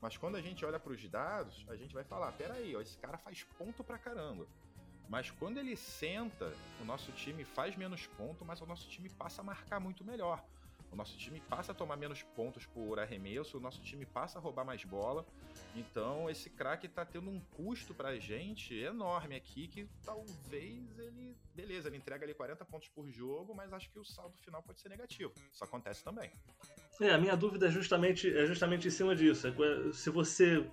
mas 0.00 0.16
quando 0.16 0.36
a 0.36 0.40
gente 0.40 0.64
olha 0.64 0.78
para 0.78 0.92
os 0.92 1.08
dados, 1.08 1.64
a 1.68 1.76
gente 1.76 1.94
vai 1.94 2.04
falar: 2.04 2.32
peraí, 2.32 2.76
ó, 2.76 2.80
esse 2.80 2.98
cara 2.98 3.16
faz 3.18 3.44
ponto 3.58 3.82
pra 3.82 3.98
caramba. 3.98 4.46
Mas 5.08 5.30
quando 5.30 5.58
ele 5.58 5.76
senta, 5.76 6.52
o 6.80 6.84
nosso 6.84 7.12
time 7.12 7.44
faz 7.44 7.76
menos 7.76 8.06
ponto, 8.06 8.44
mas 8.44 8.60
o 8.60 8.66
nosso 8.66 8.88
time 8.88 9.08
passa 9.08 9.40
a 9.40 9.44
marcar 9.44 9.80
muito 9.80 10.04
melhor. 10.04 10.44
O 10.90 10.96
nosso 10.96 11.16
time 11.18 11.40
passa 11.40 11.72
a 11.72 11.74
tomar 11.74 11.96
menos 11.96 12.22
pontos 12.22 12.64
por 12.66 12.98
arremesso, 12.98 13.58
o 13.58 13.60
nosso 13.60 13.82
time 13.82 14.06
passa 14.06 14.38
a 14.38 14.42
roubar 14.42 14.64
mais 14.64 14.84
bola. 14.84 15.26
Então, 15.74 16.30
esse 16.30 16.48
craque 16.48 16.88
tá 16.88 17.04
tendo 17.04 17.28
um 17.28 17.40
custo 17.40 17.94
pra 17.94 18.18
gente 18.18 18.74
enorme 18.74 19.34
aqui, 19.34 19.68
que 19.68 19.88
talvez 20.04 20.98
ele. 20.98 21.36
Beleza, 21.54 21.88
ele 21.88 21.96
entrega 21.96 22.24
ali 22.24 22.34
40 22.34 22.64
pontos 22.64 22.88
por 22.88 23.08
jogo, 23.10 23.54
mas 23.54 23.72
acho 23.72 23.90
que 23.90 23.98
o 23.98 24.04
saldo 24.04 24.36
final 24.38 24.62
pode 24.62 24.80
ser 24.80 24.88
negativo. 24.88 25.32
Isso 25.52 25.64
acontece 25.64 26.02
também. 26.02 26.30
É, 27.00 27.10
a 27.10 27.18
minha 27.18 27.36
dúvida 27.36 27.66
é 27.66 27.70
justamente, 27.70 28.34
é 28.34 28.46
justamente 28.46 28.88
em 28.88 28.90
cima 28.90 29.14
disso. 29.14 29.48
É, 29.48 29.92
se 29.92 30.08
você, 30.08 30.66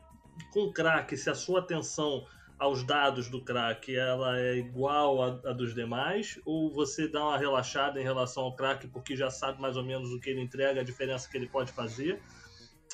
com 0.54 0.62
o 0.68 0.74
craque, 0.74 1.18
se 1.18 1.30
a 1.30 1.36
sua 1.36 1.60
atenção 1.60 2.26
aos 2.64 2.82
dados 2.82 3.28
do 3.28 3.42
crack 3.42 3.94
ela 3.94 4.40
é 4.40 4.56
igual 4.56 5.22
à, 5.22 5.50
à, 5.50 5.54
dos 5.54 5.76
demais 5.76 6.40
ou 6.46 6.72
você 6.72 7.10
dá 7.10 7.22
uma 7.22 7.38
relaxada 7.38 8.00
em 8.00 8.04
relação 8.04 8.44
ao 8.44 8.56
crack 8.56 8.88
porque 8.88 9.18
já 9.18 9.30
sabe 9.30 9.62
mais 9.62 9.76
ou 9.76 9.84
menos 9.84 10.14
o 10.14 10.20
que 10.20 10.30
ele 10.30 10.40
entrega, 10.40 10.80
a 10.80 10.84
diferença 10.84 11.30
que 11.30 11.36
ele 11.36 11.50
pode 11.50 11.74
fazer? 11.74 12.22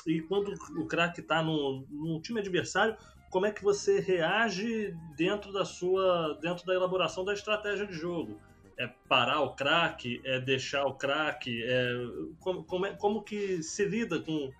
E 0.04 0.20
quando 0.22 0.52
o 0.76 0.86
crack 0.86 1.20
está 1.20 1.40
no, 1.40 2.20
time 2.20 2.40
adversário, 2.40 2.96
como 3.30 3.46
é 3.46 3.52
que 3.52 3.62
você 3.62 4.00
reage 4.00 4.92
dentro 5.16 5.52
da 5.52 5.64
sua 5.64 6.36
dentro 6.42 6.66
da 6.66 6.74
elaboração 6.74 7.24
da 7.24 7.32
estratégia 7.32 7.86
de 7.86 7.92
jogo? 7.92 8.40
É 8.76 8.88
parar 9.08 9.40
o 9.42 9.54
crack? 9.54 10.20
É 10.24 10.40
deixar 10.40 10.84
o 10.84 10.94
crack? 10.94 11.48
É, 11.62 11.92
como, 12.40 12.64
como, 12.64 12.86
é, 12.86 12.94
como 12.94 13.22
que 13.22 13.62
se 13.62 13.84
lida 13.84 14.18
com, 14.18 14.50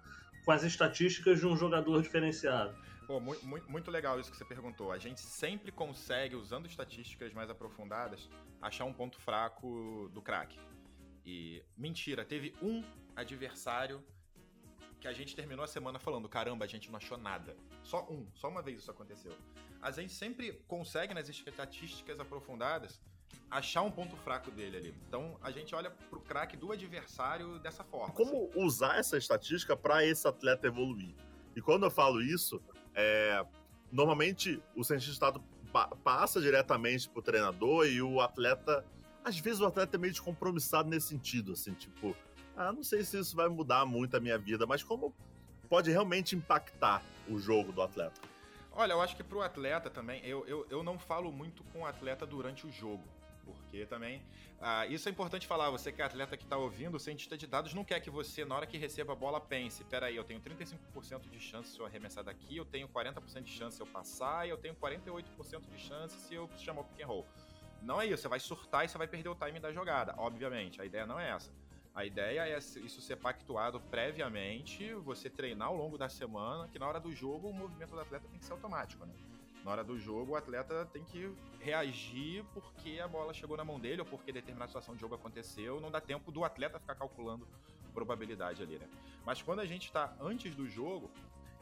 com 0.44 0.52
as 0.52 0.62
estatísticas 0.62 1.40
de 1.40 1.46
um 1.48 1.56
jogador 1.56 2.00
diferenciado? 2.00 2.76
Pô, 3.10 3.18
muito, 3.18 3.44
muito 3.68 3.90
legal 3.90 4.20
isso 4.20 4.30
que 4.30 4.36
você 4.36 4.44
perguntou. 4.44 4.92
A 4.92 4.98
gente 4.98 5.20
sempre 5.20 5.72
consegue, 5.72 6.36
usando 6.36 6.66
estatísticas 6.66 7.32
mais 7.32 7.50
aprofundadas, 7.50 8.30
achar 8.62 8.84
um 8.84 8.92
ponto 8.92 9.18
fraco 9.18 10.08
do 10.14 10.22
craque. 10.22 10.56
E 11.26 11.60
mentira, 11.76 12.24
teve 12.24 12.54
um 12.62 12.84
adversário 13.16 14.00
que 15.00 15.08
a 15.08 15.12
gente 15.12 15.34
terminou 15.34 15.64
a 15.64 15.66
semana 15.66 15.98
falando: 15.98 16.28
caramba, 16.28 16.64
a 16.64 16.68
gente 16.68 16.88
não 16.88 16.98
achou 16.98 17.18
nada. 17.18 17.56
Só 17.82 18.06
um, 18.08 18.28
só 18.32 18.48
uma 18.48 18.62
vez 18.62 18.78
isso 18.78 18.92
aconteceu. 18.92 19.36
A 19.82 19.90
gente 19.90 20.12
sempre 20.12 20.52
consegue, 20.68 21.12
nas 21.12 21.28
estatísticas 21.28 22.20
aprofundadas, 22.20 23.00
achar 23.50 23.82
um 23.82 23.90
ponto 23.90 24.16
fraco 24.18 24.52
dele 24.52 24.76
ali. 24.76 24.94
Então 25.08 25.36
a 25.42 25.50
gente 25.50 25.74
olha 25.74 25.90
pro 25.90 26.20
craque 26.20 26.56
do 26.56 26.70
adversário 26.70 27.58
dessa 27.58 27.82
forma. 27.82 28.14
Como 28.14 28.44
assim. 28.50 28.64
usar 28.64 29.00
essa 29.00 29.18
estatística 29.18 29.76
para 29.76 30.04
esse 30.04 30.28
atleta 30.28 30.68
evoluir? 30.68 31.16
E 31.56 31.60
quando 31.60 31.84
eu 31.84 31.90
falo 31.90 32.22
isso, 32.22 32.62
é, 32.94 33.44
normalmente 33.90 34.62
o 34.74 34.84
cientista 34.84 35.32
pa 35.72 35.88
passa 36.02 36.40
diretamente 36.40 37.08
pro 37.08 37.22
treinador 37.22 37.86
e 37.86 38.02
o 38.02 38.20
atleta. 38.20 38.84
Às 39.24 39.38
vezes 39.38 39.60
o 39.60 39.66
atleta 39.66 39.96
é 39.96 39.98
meio 39.98 40.12
descompromissado 40.12 40.88
nesse 40.88 41.08
sentido, 41.08 41.52
assim, 41.52 41.74
tipo, 41.74 42.16
ah, 42.56 42.72
não 42.72 42.82
sei 42.82 43.04
se 43.04 43.18
isso 43.18 43.36
vai 43.36 43.48
mudar 43.48 43.84
muito 43.84 44.16
a 44.16 44.20
minha 44.20 44.38
vida, 44.38 44.66
mas 44.66 44.82
como 44.82 45.14
pode 45.68 45.90
realmente 45.90 46.34
impactar 46.34 47.02
o 47.28 47.38
jogo 47.38 47.70
do 47.70 47.82
atleta? 47.82 48.20
Olha, 48.72 48.92
eu 48.92 49.00
acho 49.00 49.16
que 49.16 49.22
pro 49.22 49.42
atleta 49.42 49.90
também, 49.90 50.24
eu, 50.24 50.46
eu, 50.46 50.66
eu 50.70 50.82
não 50.82 50.98
falo 50.98 51.30
muito 51.30 51.62
com 51.64 51.80
o 51.80 51.86
atleta 51.86 52.26
durante 52.26 52.66
o 52.66 52.70
jogo 52.70 53.02
porque 53.70 53.86
também 53.86 54.20
ah, 54.60 54.84
isso 54.86 55.08
é 55.08 55.12
importante 55.12 55.46
falar. 55.46 55.70
Você 55.70 55.92
que 55.92 56.02
é 56.02 56.04
atleta 56.04 56.36
que 56.36 56.42
está 56.42 56.56
ouvindo, 56.56 56.96
o 56.96 57.00
cientista 57.00 57.38
de 57.38 57.46
dados 57.46 57.72
não 57.72 57.84
quer 57.84 58.00
que 58.00 58.10
você, 58.10 58.44
na 58.44 58.56
hora 58.56 58.66
que 58.66 58.76
receba 58.76 59.12
a 59.12 59.16
bola, 59.16 59.40
pense: 59.40 59.84
peraí, 59.84 60.16
eu 60.16 60.24
tenho 60.24 60.40
35% 60.40 61.30
de 61.30 61.40
chance 61.40 61.70
se 61.70 61.78
eu 61.78 61.86
arremessar 61.86 62.24
daqui, 62.24 62.56
eu 62.56 62.64
tenho 62.64 62.88
40% 62.88 63.42
de 63.42 63.52
chance 63.52 63.76
se 63.76 63.82
eu 63.82 63.86
passar, 63.86 64.46
e 64.46 64.50
eu 64.50 64.58
tenho 64.58 64.74
48% 64.74 65.70
de 65.70 65.78
chance 65.78 66.14
se 66.16 66.34
eu 66.34 66.50
chamar 66.58 66.82
o 66.82 66.84
pick 66.84 67.02
and 67.02 67.06
roll. 67.06 67.26
Não 67.80 68.00
é 68.00 68.06
isso, 68.06 68.22
você 68.22 68.28
vai 68.28 68.40
surtar 68.40 68.84
e 68.84 68.88
você 68.88 68.98
vai 68.98 69.06
perder 69.06 69.30
o 69.30 69.34
timing 69.34 69.60
da 69.60 69.72
jogada, 69.72 70.14
obviamente. 70.18 70.82
A 70.82 70.84
ideia 70.84 71.06
não 71.06 71.18
é 71.18 71.30
essa. 71.30 71.50
A 71.94 72.04
ideia 72.04 72.46
é 72.46 72.58
isso 72.58 73.00
ser 73.00 73.16
pactuado 73.16 73.80
previamente, 73.80 74.92
você 74.94 75.30
treinar 75.30 75.68
ao 75.68 75.76
longo 75.76 75.96
da 75.96 76.08
semana, 76.08 76.68
que 76.68 76.78
na 76.78 76.86
hora 76.86 77.00
do 77.00 77.12
jogo 77.12 77.48
o 77.48 77.52
movimento 77.52 77.90
do 77.90 78.00
atleta 78.00 78.28
tem 78.28 78.38
que 78.38 78.44
ser 78.44 78.52
automático, 78.52 79.06
né? 79.06 79.14
Na 79.64 79.72
hora 79.72 79.84
do 79.84 79.98
jogo, 79.98 80.32
o 80.32 80.36
atleta 80.36 80.86
tem 80.92 81.04
que 81.04 81.30
reagir 81.60 82.44
porque 82.54 82.98
a 82.98 83.06
bola 83.06 83.34
chegou 83.34 83.56
na 83.56 83.64
mão 83.64 83.78
dele 83.78 84.00
ou 84.00 84.06
porque 84.06 84.32
determinada 84.32 84.68
situação 84.68 84.94
de 84.94 85.00
jogo 85.00 85.14
aconteceu. 85.14 85.80
Não 85.80 85.90
dá 85.90 86.00
tempo 86.00 86.32
do 86.32 86.44
atleta 86.44 86.80
ficar 86.80 86.94
calculando 86.94 87.46
probabilidade 87.92 88.62
ali, 88.62 88.78
né? 88.78 88.88
Mas 89.24 89.42
quando 89.42 89.60
a 89.60 89.66
gente 89.66 89.84
está 89.84 90.14
antes 90.20 90.54
do 90.54 90.66
jogo, 90.66 91.10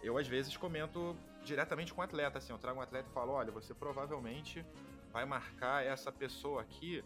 eu 0.02 0.16
às 0.16 0.28
vezes 0.28 0.56
comento 0.56 1.16
diretamente 1.44 1.92
com 1.92 2.00
o 2.00 2.04
atleta, 2.04 2.38
assim, 2.38 2.52
eu 2.52 2.58
trago 2.58 2.78
um 2.78 2.82
atleta 2.82 3.08
e 3.08 3.12
falo, 3.12 3.32
olha, 3.32 3.50
você 3.50 3.74
provavelmente 3.74 4.64
vai 5.12 5.24
marcar 5.24 5.84
essa 5.84 6.12
pessoa 6.12 6.62
aqui 6.62 7.02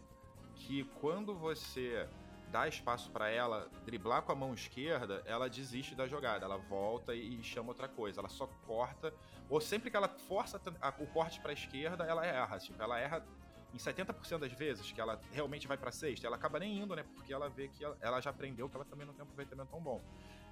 que 0.55 0.83
quando 1.01 1.33
você 1.33 2.07
dá 2.53 2.67
espaço 2.67 3.09
para 3.09 3.31
ela 3.31 3.67
driblar 3.83 4.21
com 4.21 4.31
a 4.31 4.35
mão 4.35 4.53
esquerda, 4.53 5.23
ela 5.25 5.49
desiste 5.49 5.95
da 5.95 6.07
jogada, 6.07 6.45
ela 6.45 6.57
volta 6.57 7.15
e 7.15 7.41
chama 7.43 7.69
outra 7.69 7.87
coisa, 7.87 8.21
ela 8.21 8.29
só 8.29 8.45
corta, 8.67 9.11
ou 9.49 9.59
sempre 9.59 9.89
que 9.89 9.97
ela 9.97 10.07
força 10.07 10.61
o 10.99 11.07
corte 11.07 11.39
para 11.41 11.49
a 11.49 11.53
esquerda, 11.53 12.03
ela 12.03 12.23
erra, 12.23 12.59
tipo, 12.59 12.79
ela 12.79 12.99
erra 12.99 13.25
em 13.73 13.77
70% 13.77 14.37
das 14.37 14.53
vezes 14.53 14.91
que 14.91 15.01
ela 15.01 15.19
realmente 15.31 15.67
vai 15.67 15.77
para 15.77 15.91
sexta, 15.91 16.27
ela 16.27 16.35
acaba 16.35 16.59
nem 16.59 16.79
indo, 16.79 16.95
né? 16.95 17.03
Porque 17.15 17.33
ela 17.33 17.49
vê 17.49 17.69
que 17.69 17.83
ela, 17.83 18.21
já 18.21 18.29
aprendeu 18.29 18.69
que 18.69 18.75
ela 18.75 18.85
também 18.85 19.07
não 19.07 19.15
tem 19.15 19.23
um 19.23 19.25
aproveitamento 19.25 19.71
tão 19.71 19.81
bom. 19.81 19.99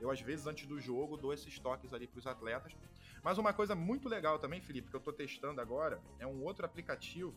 Eu, 0.01 0.09
às 0.09 0.19
vezes, 0.19 0.47
antes 0.47 0.65
do 0.65 0.79
jogo, 0.79 1.15
dou 1.15 1.31
esses 1.31 1.59
toques 1.59 1.93
ali 1.93 2.07
para 2.07 2.17
os 2.17 2.25
atletas. 2.25 2.75
Mas 3.21 3.37
uma 3.37 3.53
coisa 3.53 3.75
muito 3.75 4.09
legal 4.09 4.39
também, 4.39 4.59
Felipe, 4.59 4.89
que 4.89 4.95
eu 4.95 4.97
estou 4.97 5.13
testando 5.13 5.61
agora, 5.61 6.01
é 6.17 6.25
um 6.25 6.43
outro 6.43 6.65
aplicativo 6.65 7.35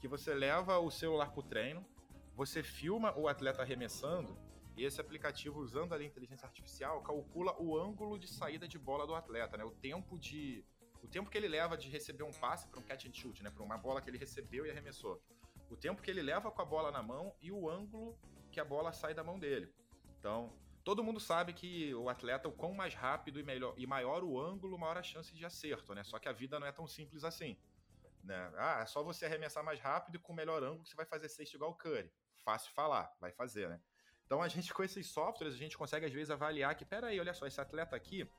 que 0.00 0.08
você 0.08 0.32
leva 0.32 0.78
o 0.78 0.90
celular 0.90 1.30
para 1.30 1.40
o 1.40 1.42
treino, 1.42 1.84
você 2.40 2.62
filma 2.62 3.14
o 3.18 3.28
atleta 3.28 3.60
arremessando 3.60 4.34
e 4.74 4.82
esse 4.82 4.98
aplicativo, 4.98 5.60
usando 5.60 5.92
a 5.92 6.02
inteligência 6.02 6.46
artificial, 6.46 7.02
calcula 7.02 7.54
o 7.60 7.78
ângulo 7.78 8.18
de 8.18 8.26
saída 8.26 8.66
de 8.66 8.78
bola 8.78 9.06
do 9.06 9.14
atleta, 9.14 9.58
né? 9.58 9.64
O 9.64 9.70
tempo 9.70 10.18
de 10.18 10.64
o 11.02 11.06
tempo 11.06 11.28
que 11.28 11.36
ele 11.36 11.48
leva 11.48 11.76
de 11.76 11.90
receber 11.90 12.22
um 12.22 12.32
passe 12.32 12.66
para 12.68 12.80
um 12.80 12.82
catch 12.82 13.04
and 13.04 13.12
shoot, 13.12 13.42
né? 13.42 13.50
Para 13.50 13.62
uma 13.62 13.76
bola 13.76 14.00
que 14.00 14.08
ele 14.08 14.16
recebeu 14.16 14.64
e 14.64 14.70
arremessou. 14.70 15.22
O 15.68 15.76
tempo 15.76 16.00
que 16.00 16.10
ele 16.10 16.22
leva 16.22 16.50
com 16.50 16.62
a 16.62 16.64
bola 16.64 16.90
na 16.90 17.02
mão 17.02 17.36
e 17.42 17.52
o 17.52 17.68
ângulo 17.68 18.18
que 18.50 18.58
a 18.58 18.64
bola 18.64 18.90
sai 18.90 19.12
da 19.12 19.22
mão 19.22 19.38
dele. 19.38 19.70
Então, 20.18 20.50
Todo 20.82 21.04
mundo 21.04 21.20
sabe 21.20 21.52
que 21.52 21.94
o 21.94 22.08
atleta, 22.08 22.48
o 22.48 22.52
quão 22.52 22.72
mais 22.72 22.94
rápido 22.94 23.38
e 23.38 23.42
melhor 23.42 23.74
e 23.76 23.86
maior 23.86 24.24
o 24.24 24.40
ângulo, 24.40 24.78
maior 24.78 24.96
a 24.96 25.02
chance 25.02 25.30
de 25.34 25.44
acerto, 25.44 25.94
né? 25.94 26.02
Só 26.04 26.18
que 26.18 26.26
a 26.26 26.32
vida 26.32 26.58
não 26.58 26.66
é 26.66 26.72
tão 26.72 26.86
simples 26.86 27.22
assim. 27.22 27.54
Né? 28.24 28.52
Ah, 28.56 28.80
é 28.82 28.86
só 28.86 29.02
você 29.02 29.26
arremessar 29.26 29.62
mais 29.62 29.78
rápido 29.78 30.16
e 30.16 30.18
com 30.18 30.32
melhor 30.32 30.62
ângulo 30.62 30.82
que 30.82 30.88
você 30.88 30.96
vai 30.96 31.06
fazer 31.06 31.28
sexto 31.28 31.54
igual 31.54 31.72
o 31.72 31.74
Curry. 31.74 32.10
Fácil 32.44 32.72
falar, 32.72 33.14
vai 33.20 33.32
fazer, 33.32 33.68
né? 33.68 33.80
Então 34.24 34.40
a 34.40 34.48
gente 34.48 34.72
com 34.72 34.82
esses 34.82 35.06
softwares, 35.08 35.54
a 35.54 35.58
gente 35.58 35.76
consegue 35.76 36.06
às 36.06 36.12
vezes 36.12 36.30
avaliar 36.30 36.74
que, 36.74 36.84
peraí, 36.84 37.18
olha 37.18 37.34
só, 37.34 37.46
esse 37.46 37.60
atleta 37.60 37.96
aqui, 37.96 38.30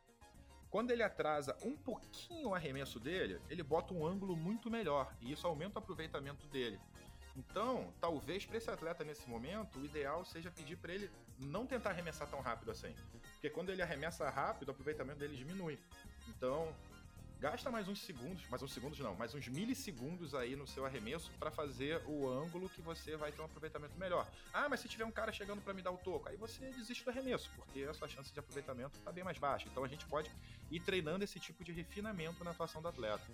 quando 0.69 0.91
ele 0.91 1.03
atrasa 1.03 1.57
um 1.63 1.75
pouquinho 1.75 2.49
o 2.49 2.55
arremesso 2.55 2.99
dele, 2.99 3.41
ele 3.49 3.61
bota 3.61 3.93
um 3.93 4.05
ângulo 4.05 4.35
muito 4.37 4.71
melhor 4.71 5.13
e 5.19 5.31
isso 5.31 5.45
aumenta 5.45 5.79
o 5.79 5.83
aproveitamento 5.83 6.47
dele. 6.47 6.79
Então, 7.35 7.93
talvez 7.99 8.45
para 8.45 8.57
esse 8.57 8.69
atleta 8.69 9.03
nesse 9.03 9.29
momento, 9.29 9.79
o 9.79 9.85
ideal 9.85 10.23
seja 10.25 10.51
pedir 10.51 10.77
para 10.77 10.93
ele 10.93 11.09
não 11.37 11.65
tentar 11.65 11.91
arremessar 11.91 12.29
tão 12.29 12.41
rápido 12.41 12.71
assim. 12.71 12.95
Porque 13.33 13.49
quando 13.49 13.69
ele 13.69 13.81
arremessa 13.81 14.29
rápido, 14.29 14.69
o 14.69 14.71
aproveitamento 14.71 15.19
dele 15.19 15.35
diminui. 15.35 15.79
Então, 16.27 16.73
gasta 17.41 17.71
mais 17.71 17.87
uns 17.87 17.99
segundos, 18.03 18.47
mais 18.51 18.61
uns 18.61 18.71
segundos 18.71 18.99
não, 18.99 19.15
mais 19.15 19.33
uns 19.33 19.47
milissegundos 19.47 20.35
aí 20.35 20.55
no 20.55 20.67
seu 20.67 20.85
arremesso 20.85 21.31
para 21.39 21.49
fazer 21.49 21.99
o 22.05 22.29
ângulo 22.29 22.69
que 22.69 22.83
você 22.83 23.17
vai 23.17 23.31
ter 23.31 23.41
um 23.41 23.45
aproveitamento 23.45 23.97
melhor. 23.97 24.27
Ah, 24.53 24.69
mas 24.69 24.79
se 24.79 24.87
tiver 24.87 25.05
um 25.05 25.11
cara 25.11 25.31
chegando 25.31 25.59
para 25.59 25.73
me 25.73 25.81
dar 25.81 25.89
o 25.89 25.97
toco, 25.97 26.29
aí 26.29 26.37
você 26.37 26.69
desiste 26.69 27.03
do 27.03 27.09
arremesso, 27.09 27.49
porque 27.55 27.81
a 27.81 27.93
sua 27.95 28.07
chance 28.07 28.31
de 28.31 28.39
aproveitamento 28.39 28.95
está 28.95 29.11
bem 29.11 29.23
mais 29.23 29.39
baixa. 29.39 29.67
Então 29.67 29.83
a 29.83 29.87
gente 29.87 30.05
pode 30.05 30.29
ir 30.69 30.79
treinando 30.81 31.23
esse 31.23 31.39
tipo 31.39 31.63
de 31.63 31.71
refinamento 31.71 32.43
na 32.43 32.51
atuação 32.51 32.79
do 32.79 32.87
atleta. 32.87 33.25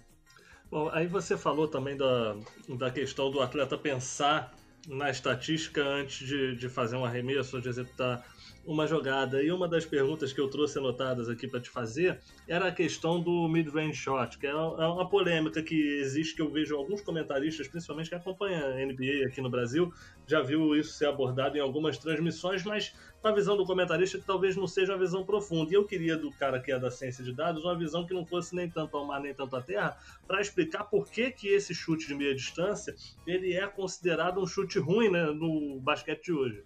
Bom, 0.71 0.89
aí 0.89 1.05
você 1.05 1.37
falou 1.37 1.67
também 1.67 1.97
da, 1.97 2.37
da 2.77 2.89
questão 2.89 3.29
do 3.29 3.41
atleta 3.41 3.77
pensar 3.77 4.55
na 4.87 5.09
estatística 5.09 5.83
antes 5.83 6.25
de, 6.25 6.55
de 6.55 6.69
fazer 6.69 6.95
um 6.95 7.03
arremesso 7.03 7.61
de 7.61 7.67
executar 7.67 8.25
uma 8.67 8.85
jogada. 8.85 9.41
E 9.41 9.49
uma 9.49 9.67
das 9.67 9.85
perguntas 9.85 10.33
que 10.33 10.41
eu 10.41 10.49
trouxe 10.49 10.77
anotadas 10.77 11.29
aqui 11.29 11.47
para 11.47 11.61
te 11.61 11.69
fazer 11.69 12.19
era 12.45 12.67
a 12.67 12.71
questão 12.71 13.19
do 13.19 13.47
mid-range 13.47 13.95
shot, 13.95 14.37
que 14.37 14.45
é, 14.45 14.49
é 14.49 14.53
uma 14.53 15.09
polêmica 15.09 15.63
que 15.63 15.99
existe, 15.99 16.35
que 16.35 16.41
eu 16.41 16.51
vejo 16.51 16.75
alguns 16.75 17.01
comentaristas, 17.01 17.67
principalmente 17.67 18.09
que 18.09 18.15
acompanham 18.15 18.67
a 18.67 18.85
NBA 18.85 19.25
aqui 19.25 19.39
no 19.39 19.49
Brasil, 19.49 19.91
já 20.27 20.41
viu 20.41 20.75
isso 20.75 20.93
ser 20.93 21.07
abordado 21.07 21.57
em 21.57 21.61
algumas 21.61 21.97
transmissões, 21.97 22.63
mas 22.65 22.93
com 23.21 23.27
a 23.29 23.31
visão 23.31 23.55
do 23.55 23.65
comentarista 23.65 24.19
que 24.19 24.25
talvez 24.25 24.57
não 24.57 24.67
seja 24.67 24.91
uma 24.91 24.99
visão 24.99 25.23
profunda. 25.23 25.71
E 25.71 25.75
eu 25.75 25.85
queria 25.85 26.17
do 26.17 26.29
cara 26.31 26.59
que 26.59 26.71
é 26.71 26.77
da 26.77 26.91
ciência 26.91 27.23
de 27.23 27.33
dados 27.33 27.63
uma 27.63 27.77
visão 27.77 28.05
que 28.05 28.13
não 28.13 28.25
fosse 28.25 28.53
nem 28.53 28.69
tanto 28.69 28.97
ao 28.97 29.05
mar 29.05 29.21
nem 29.21 29.33
tanto 29.33 29.55
à 29.55 29.61
terra, 29.61 29.97
para 30.27 30.41
explicar 30.41 30.83
por 30.83 31.09
que, 31.09 31.31
que 31.31 31.47
esse 31.47 31.73
chute 31.73 32.05
de 32.05 32.13
meia 32.13 32.35
distância 32.35 32.93
ele 33.25 33.53
é 33.53 33.65
considerado 33.65 34.41
um 34.41 34.45
chute 34.45 34.77
ruim 34.77 35.09
né, 35.09 35.25
no 35.27 35.79
basquete 35.79 36.25
de 36.25 36.33
hoje. 36.33 36.63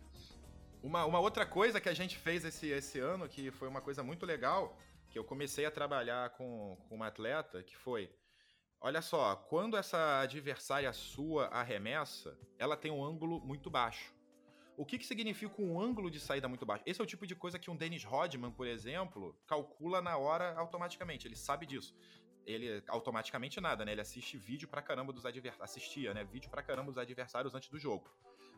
Uma, 0.84 1.06
uma 1.06 1.20
outra 1.20 1.46
coisa 1.46 1.80
que 1.80 1.90
a 1.90 1.94
gente 1.94 2.18
fez 2.18 2.44
esse, 2.44 2.68
esse 2.68 3.00
ano, 3.00 3.30
que 3.30 3.52
foi 3.52 3.68
uma 3.68 3.82
coisa 3.82 4.02
muito 4.02 4.26
legal, 4.26 4.78
que 5.10 5.20
eu 5.20 5.24
comecei 5.24 5.66
a 5.66 5.72
trabalhar 5.72 6.32
com, 6.32 6.76
com 6.90 6.96
uma 6.96 7.08
atleta, 7.08 7.62
que 7.62 7.78
foi. 7.78 8.10
Olha 8.80 9.00
só, 9.00 9.36
quando 9.36 9.78
essa 9.78 10.22
adversária 10.22 10.92
sua 10.92 11.46
arremessa, 11.48 12.36
ela 12.58 12.76
tem 12.76 12.92
um 12.92 13.04
ângulo 13.04 13.40
muito 13.40 13.70
baixo. 13.70 14.12
O 14.76 14.84
que, 14.84 14.98
que 14.98 15.06
significa 15.06 15.62
um 15.62 15.80
ângulo 15.80 16.10
de 16.10 16.20
saída 16.20 16.48
muito 16.48 16.66
baixo? 16.66 16.84
Esse 16.88 17.00
é 17.00 17.04
o 17.04 17.08
tipo 17.08 17.28
de 17.28 17.36
coisa 17.36 17.60
que 17.60 17.70
um 17.70 17.76
Dennis 17.76 18.04
Rodman, 18.04 18.52
por 18.52 18.66
exemplo, 18.66 19.40
calcula 19.46 20.02
na 20.02 20.18
hora 20.18 20.58
automaticamente. 20.58 21.28
Ele 21.28 21.36
sabe 21.36 21.68
disso. 21.68 21.96
Ele 22.44 22.84
automaticamente 22.88 23.62
nada, 23.62 23.86
né? 23.86 23.92
Ele 23.92 24.02
assiste 24.02 24.36
vídeo 24.36 24.68
pra 24.68 24.82
caramba 24.82 25.14
dos 25.14 25.28
adversários. 25.28 25.70
Assistia, 25.70 26.12
né? 26.16 26.24
Vídeo 26.24 26.50
pra 26.50 26.64
caramba 26.64 26.92
dos 26.92 26.98
adversários 26.98 27.54
antes 27.54 27.70
do 27.70 27.78
jogo. 27.78 28.10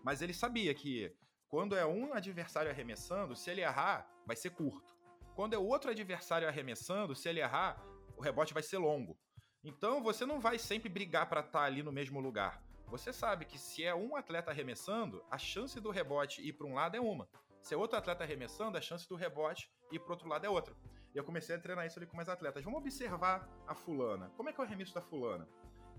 Mas 0.02 0.22
ele 0.22 0.34
sabia 0.34 0.74
que 0.74 1.14
quando 1.54 1.78
é 1.78 1.86
um 1.86 2.16
adversário 2.16 2.72
arremessando, 2.72 3.36
se 3.36 3.48
ele 3.52 3.62
errar, 3.62 4.10
vai 4.26 4.36
ser 4.36 4.50
curto. 4.50 4.98
Quando 5.36 5.54
é 5.54 5.58
outro 5.60 5.92
adversário 5.92 6.48
arremessando, 6.48 7.14
se 7.14 7.30
ele 7.30 7.42
errar, 7.42 7.80
o 8.18 8.22
rebote 8.24 8.56
vai 8.56 8.64
ser 8.64 8.80
longo. 8.80 9.16
Então 9.64 10.02
você 10.02 10.26
não 10.26 10.40
vai 10.40 10.58
sempre 10.58 10.90
brigar 10.90 11.30
para 11.30 11.42
estar 11.42 11.60
tá 11.60 11.66
ali 11.66 11.84
no 11.84 11.92
mesmo 11.92 12.20
lugar. 12.20 12.60
Você 12.88 13.14
sabe 13.14 13.46
que 13.46 13.60
se 13.60 13.84
é 13.84 13.94
um 13.94 14.16
atleta 14.16 14.50
arremessando, 14.50 15.24
a 15.30 15.38
chance 15.38 15.80
do 15.80 15.92
rebote 15.92 16.42
ir 16.42 16.54
para 16.54 16.66
um 16.66 16.74
lado 16.74 16.98
é 16.98 17.00
uma. 17.00 17.30
Se 17.62 17.76
é 17.76 17.78
outro 17.78 18.00
atleta 18.00 18.24
arremessando, 18.24 18.76
a 18.76 18.82
chance 18.82 19.08
do 19.08 19.16
rebote 19.16 19.72
ir 19.92 20.00
para 20.00 20.14
outro 20.14 20.28
lado 20.28 20.48
é 20.48 20.50
outra. 20.50 20.76
E 21.14 21.20
eu 21.20 21.24
comecei 21.24 21.56
a 21.56 21.60
treinar 21.60 21.86
isso 21.86 22.00
ali 22.00 22.08
com 22.08 22.18
meus 22.18 22.30
atletas. 22.30 22.64
Vamos 22.64 22.80
observar 22.80 23.48
a 23.68 23.76
fulana. 23.76 24.32
Como 24.36 24.50
é 24.50 24.54
que 24.54 24.60
é 24.60 24.64
o 24.64 24.66
arremesso 24.66 24.96
da 24.96 25.02
fulana? 25.02 25.48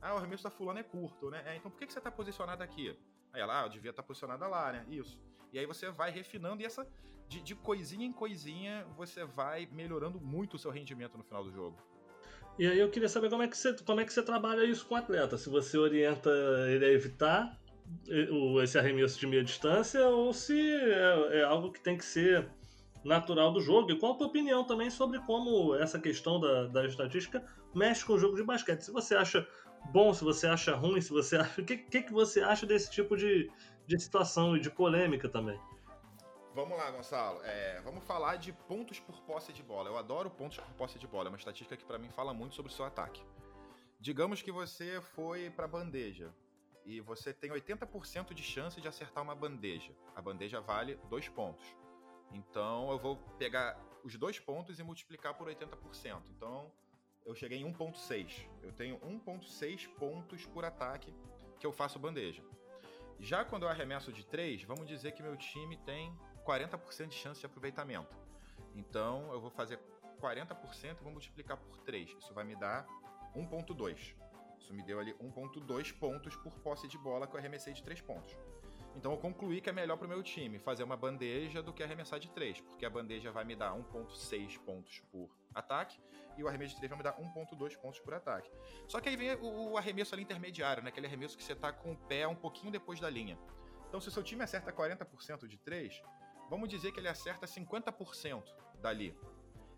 Ah, 0.02 0.14
o 0.14 0.16
arremesso 0.16 0.42
da 0.42 0.50
fulana 0.50 0.80
é 0.80 0.82
curto, 0.82 1.30
né? 1.30 1.44
É, 1.46 1.54
então 1.54 1.70
por 1.70 1.78
que, 1.78 1.86
que 1.86 1.92
você 1.92 2.00
está 2.00 2.10
posicionado 2.10 2.60
aqui? 2.60 2.98
Aí 3.32 3.40
ela, 3.40 3.60
ah, 3.60 3.66
eu 3.66 3.68
devia 3.68 3.90
estar 3.90 4.02
tá 4.02 4.06
posicionada 4.08 4.48
lá, 4.48 4.72
né? 4.72 4.84
Isso. 4.88 5.22
E 5.54 5.58
aí 5.60 5.66
você 5.66 5.88
vai 5.88 6.10
refinando 6.10 6.60
e 6.60 6.66
essa, 6.66 6.84
de, 7.28 7.40
de 7.40 7.54
coisinha 7.54 8.04
em 8.04 8.12
coisinha, 8.12 8.84
você 8.96 9.24
vai 9.24 9.68
melhorando 9.70 10.20
muito 10.20 10.54
o 10.54 10.58
seu 10.58 10.72
rendimento 10.72 11.16
no 11.16 11.22
final 11.22 11.44
do 11.44 11.52
jogo. 11.52 11.76
E 12.58 12.66
aí 12.66 12.80
eu 12.80 12.90
queria 12.90 13.08
saber 13.08 13.30
como 13.30 13.44
é 13.44 13.46
que 13.46 13.56
você, 13.56 13.72
como 13.84 14.00
é 14.00 14.04
que 14.04 14.12
você 14.12 14.20
trabalha 14.20 14.64
isso 14.64 14.84
com 14.84 14.96
o 14.96 14.98
atleta. 14.98 15.38
Se 15.38 15.48
você 15.48 15.78
orienta 15.78 16.28
ele 16.68 16.84
a 16.84 16.90
evitar 16.90 17.56
esse 18.64 18.76
arremesso 18.76 19.20
de 19.20 19.28
meia 19.28 19.44
distância 19.44 20.04
ou 20.08 20.32
se 20.32 20.58
é, 20.58 21.38
é, 21.38 21.44
algo 21.44 21.70
que 21.70 21.80
tem 21.80 21.96
que 21.96 22.04
ser 22.04 22.50
natural 23.04 23.52
do 23.52 23.60
jogo. 23.60 23.92
E 23.92 23.98
qual 23.98 24.14
a 24.14 24.16
tua 24.16 24.26
opinião 24.26 24.64
também 24.64 24.90
sobre 24.90 25.20
como 25.20 25.76
essa 25.76 26.00
questão 26.00 26.40
da, 26.40 26.66
da 26.66 26.84
estatística 26.84 27.44
mexe 27.72 28.04
com 28.04 28.14
o 28.14 28.18
jogo 28.18 28.34
de 28.34 28.42
basquete? 28.42 28.80
Se 28.80 28.90
você 28.90 29.14
acha 29.14 29.46
bom, 29.92 30.12
se 30.12 30.24
você 30.24 30.46
acha 30.46 30.74
ruim, 30.74 31.00
se 31.00 31.10
você 31.10 31.36
acha. 31.36 31.60
O 31.60 31.64
que, 31.64 31.76
que, 31.76 32.02
que 32.02 32.12
você 32.12 32.40
acha 32.40 32.66
desse 32.66 32.90
tipo 32.90 33.16
de, 33.16 33.50
de 33.86 33.98
situação 33.98 34.56
e 34.56 34.60
de 34.60 34.70
polêmica 34.70 35.28
também? 35.28 35.60
Vamos 36.54 36.78
lá, 36.78 36.88
Gonçalo. 36.90 37.40
É, 37.42 37.80
vamos 37.80 38.04
falar 38.04 38.36
de 38.36 38.52
pontos 38.52 39.00
por 39.00 39.20
posse 39.22 39.52
de 39.52 39.62
bola. 39.62 39.90
Eu 39.90 39.98
adoro 39.98 40.30
pontos 40.30 40.58
por 40.58 40.72
posse 40.74 40.98
de 40.98 41.06
bola. 41.06 41.28
É 41.28 41.30
uma 41.30 41.38
estatística 41.38 41.76
que 41.76 41.84
para 41.84 41.98
mim 41.98 42.08
fala 42.10 42.32
muito 42.32 42.54
sobre 42.54 42.70
o 42.70 42.74
seu 42.74 42.84
ataque. 42.84 43.24
Digamos 43.98 44.40
que 44.40 44.52
você 44.52 45.00
foi 45.00 45.50
para 45.50 45.66
bandeja 45.66 46.32
e 46.84 47.00
você 47.00 47.32
tem 47.32 47.50
80% 47.50 48.34
de 48.34 48.42
chance 48.42 48.80
de 48.80 48.86
acertar 48.86 49.24
uma 49.24 49.34
bandeja. 49.34 49.92
A 50.14 50.22
bandeja 50.22 50.60
vale 50.60 50.96
dois 51.08 51.28
pontos. 51.28 51.64
Então 52.32 52.90
eu 52.90 52.98
vou 52.98 53.16
pegar 53.38 53.76
os 54.04 54.14
dois 54.16 54.38
pontos 54.38 54.78
e 54.78 54.82
multiplicar 54.82 55.34
por 55.34 55.48
80%. 55.48 56.22
Então 56.36 56.70
eu 57.24 57.34
cheguei 57.34 57.58
em 57.58 57.72
1.6. 57.72 58.46
Eu 58.62 58.72
tenho 58.72 58.98
1.6 59.00 59.88
pontos 59.98 60.44
por 60.46 60.64
ataque 60.64 61.14
que 61.58 61.66
eu 61.66 61.72
faço 61.72 61.98
bandeja. 61.98 62.42
Já 63.18 63.44
quando 63.44 63.62
eu 63.62 63.68
arremesso 63.68 64.12
de 64.12 64.24
3, 64.26 64.64
vamos 64.64 64.86
dizer 64.86 65.12
que 65.12 65.22
meu 65.22 65.36
time 65.36 65.76
tem 65.78 66.12
40% 66.44 67.08
de 67.08 67.14
chance 67.14 67.40
de 67.40 67.46
aproveitamento. 67.46 68.16
Então 68.74 69.32
eu 69.32 69.40
vou 69.40 69.50
fazer 69.50 69.78
40% 70.20 71.00
e 71.00 71.02
vou 71.02 71.12
multiplicar 71.12 71.56
por 71.56 71.78
3. 71.78 72.16
Isso 72.18 72.34
vai 72.34 72.44
me 72.44 72.56
dar 72.56 72.86
1.2. 73.34 74.14
Isso 74.58 74.74
me 74.74 74.82
deu 74.82 74.98
ali 74.98 75.14
1.2 75.14 75.98
pontos 75.98 76.36
por 76.36 76.52
posse 76.58 76.88
de 76.88 76.98
bola 76.98 77.26
que 77.26 77.34
eu 77.34 77.38
arremessei 77.38 77.72
de 77.72 77.82
3 77.82 78.00
pontos. 78.00 78.36
Então 78.96 79.12
eu 79.12 79.18
concluí 79.18 79.60
que 79.60 79.68
é 79.68 79.72
melhor 79.72 79.96
para 79.96 80.06
o 80.06 80.08
meu 80.08 80.22
time 80.22 80.58
fazer 80.58 80.84
uma 80.84 80.96
bandeja 80.96 81.62
do 81.62 81.72
que 81.72 81.82
arremessar 81.82 82.20
de 82.20 82.30
3, 82.30 82.60
porque 82.60 82.86
a 82.86 82.90
bandeja 82.90 83.32
vai 83.32 83.44
me 83.44 83.56
dar 83.56 83.74
1.6 83.74 84.58
pontos 84.60 85.00
por 85.10 85.28
ataque 85.54 86.00
e 86.36 86.42
o 86.42 86.48
arremesso 86.48 86.74
de 86.74 86.80
3 86.80 86.90
vai 86.90 86.98
me 86.98 87.04
dar 87.04 87.16
1.2 87.16 87.76
pontos 87.78 88.00
por 88.00 88.14
ataque. 88.14 88.50
Só 88.88 89.00
que 89.00 89.08
aí 89.08 89.16
vem 89.16 89.34
o, 89.34 89.72
o, 89.72 89.78
arremesso 89.78 90.14
ali 90.14 90.22
intermediário, 90.22 90.82
né? 90.82 90.88
aquele 90.88 91.06
arremesso 91.06 91.36
que 91.36 91.44
você 91.44 91.54
tá 91.54 91.72
com 91.72 91.92
o 91.92 91.96
pé 91.96 92.26
um 92.26 92.34
pouquinho 92.34 92.72
depois 92.72 93.00
da 93.00 93.08
linha. 93.08 93.38
Então 93.88 94.00
se 94.00 94.08
o 94.08 94.10
seu 94.10 94.22
time 94.22 94.42
acerta 94.42 94.72
40% 94.72 95.46
de 95.46 95.56
3, 95.58 96.02
vamos 96.50 96.68
dizer 96.68 96.92
que 96.92 97.00
ele 97.00 97.08
acerta 97.08 97.46
50% 97.46 98.42
dali. 98.80 99.16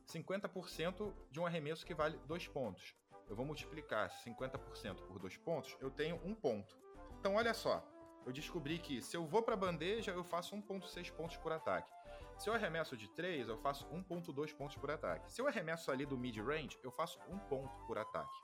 50% 0.07 1.13
de 1.31 1.41
um 1.41 1.47
arremesso 1.47 1.85
que 1.85 1.95
vale 1.95 2.19
2 2.27 2.49
pontos. 2.49 2.95
Eu 3.29 3.35
vou 3.35 3.45
multiplicar 3.45 4.09
50% 4.25 5.07
por 5.07 5.19
2 5.19 5.37
pontos, 5.39 5.77
eu 5.81 5.91
tenho 5.91 6.17
1 6.25 6.35
ponto. 6.35 6.79
Então 7.19 7.35
olha 7.35 7.53
só, 7.53 7.85
eu 8.25 8.33
descobri 8.33 8.79
que 8.79 9.03
se 9.03 9.17
eu 9.17 9.27
vou 9.27 9.43
para 9.43 9.57
bandeja, 9.57 10.13
eu 10.13 10.25
faço 10.25 10.57
1.6 10.57 11.13
pontos 11.13 11.37
por 11.37 11.53
ataque. 11.53 11.93
Se 12.39 12.51
eu 12.51 12.55
arremesso 12.55 12.97
de 12.97 13.09
3, 13.09 13.49
eu 13.49 13.57
faço 13.57 13.87
1.2 13.89 14.55
pontos 14.55 14.77
por 14.77 14.91
ataque. 14.91 15.33
Se 15.33 15.41
eu 15.41 15.49
arremesso 15.49 15.91
ali 15.91 16.05
do 16.05 16.19
mid-range, 16.19 16.79
eu 16.83 16.91
faço 16.91 17.19
1 17.29 17.39
ponto 17.41 17.79
por 17.87 17.97
ataque. 17.99 18.35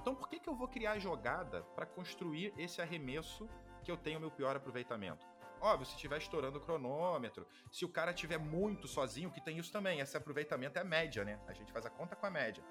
Então 0.00 0.14
por 0.14 0.28
que, 0.28 0.40
que 0.40 0.48
eu 0.48 0.54
vou 0.54 0.66
criar 0.66 0.98
jogada 0.98 1.62
para 1.74 1.86
construir 1.86 2.54
esse 2.56 2.80
arremesso 2.80 3.48
que 3.82 3.90
eu 3.90 3.96
tenho 3.96 4.18
meu 4.18 4.30
pior 4.30 4.56
aproveitamento? 4.56 5.26
Óbvio, 5.60 5.86
se 5.86 5.94
estiver 5.94 6.18
estourando 6.18 6.58
o 6.58 6.60
cronômetro, 6.60 7.46
se 7.70 7.84
o 7.84 7.88
cara 7.88 8.10
estiver 8.10 8.38
muito 8.38 8.86
sozinho, 8.86 9.30
que 9.30 9.40
tem 9.40 9.58
isso 9.58 9.72
também, 9.72 10.00
esse 10.00 10.16
aproveitamento 10.16 10.78
é 10.78 10.84
média, 10.84 11.24
né? 11.24 11.40
A 11.46 11.52
gente 11.52 11.72
faz 11.72 11.86
a 11.86 11.90
conta 11.90 12.16
com 12.16 12.26
a 12.26 12.30
média. 12.30 12.62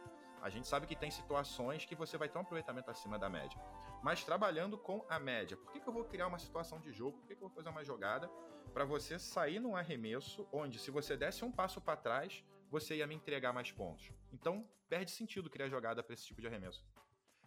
A 0.43 0.49
gente 0.49 0.67
sabe 0.67 0.85
que 0.85 0.95
tem 0.95 1.09
situações 1.09 1.85
que 1.85 1.95
você 1.95 2.17
vai 2.17 2.27
ter 2.27 2.37
um 2.37 2.41
aproveitamento 2.41 2.91
acima 2.91 3.17
da 3.17 3.29
média. 3.29 3.57
Mas 4.03 4.25
trabalhando 4.25 4.77
com 4.77 5.05
a 5.07 5.17
média, 5.17 5.55
por 5.55 5.71
que, 5.71 5.79
que 5.79 5.87
eu 5.87 5.93
vou 5.93 6.03
criar 6.03 6.27
uma 6.27 6.37
situação 6.37 6.81
de 6.81 6.91
jogo? 6.91 7.17
Por 7.19 7.27
que, 7.27 7.35
que 7.37 7.41
eu 7.41 7.47
vou 7.47 7.55
fazer 7.55 7.69
uma 7.69 7.85
jogada 7.85 8.29
para 8.73 8.83
você 8.83 9.17
sair 9.17 9.61
num 9.61 9.73
arremesso 9.73 10.45
onde, 10.51 10.79
se 10.79 10.91
você 10.91 11.15
desse 11.15 11.45
um 11.45 11.51
passo 11.51 11.79
para 11.79 11.95
trás, 11.95 12.43
você 12.69 12.97
ia 12.97 13.07
me 13.07 13.15
entregar 13.15 13.53
mais 13.53 13.71
pontos? 13.71 14.11
Então, 14.33 14.67
perde 14.89 15.11
sentido 15.11 15.49
criar 15.49 15.69
jogada 15.69 16.03
para 16.03 16.13
esse 16.13 16.25
tipo 16.25 16.41
de 16.41 16.47
arremesso. 16.47 16.85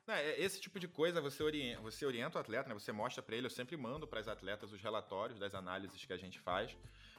É, 0.08 0.40
esse 0.40 0.58
tipo 0.58 0.80
de 0.80 0.88
coisa 0.88 1.20
você 1.20 1.42
orienta, 1.42 1.82
você 1.82 2.06
orienta 2.06 2.38
o 2.38 2.40
atleta, 2.40 2.68
né? 2.70 2.74
Você 2.74 2.92
mostra 2.92 3.22
para 3.22 3.36
ele. 3.36 3.46
Eu 3.46 3.50
sempre 3.50 3.76
mando 3.76 4.06
para 4.06 4.20
as 4.20 4.28
atletas 4.28 4.72
os 4.72 4.80
relatórios 4.80 5.38
das 5.38 5.54
análises 5.54 6.02
que 6.02 6.12
a 6.14 6.16
gente 6.16 6.38
faz. 6.38 6.74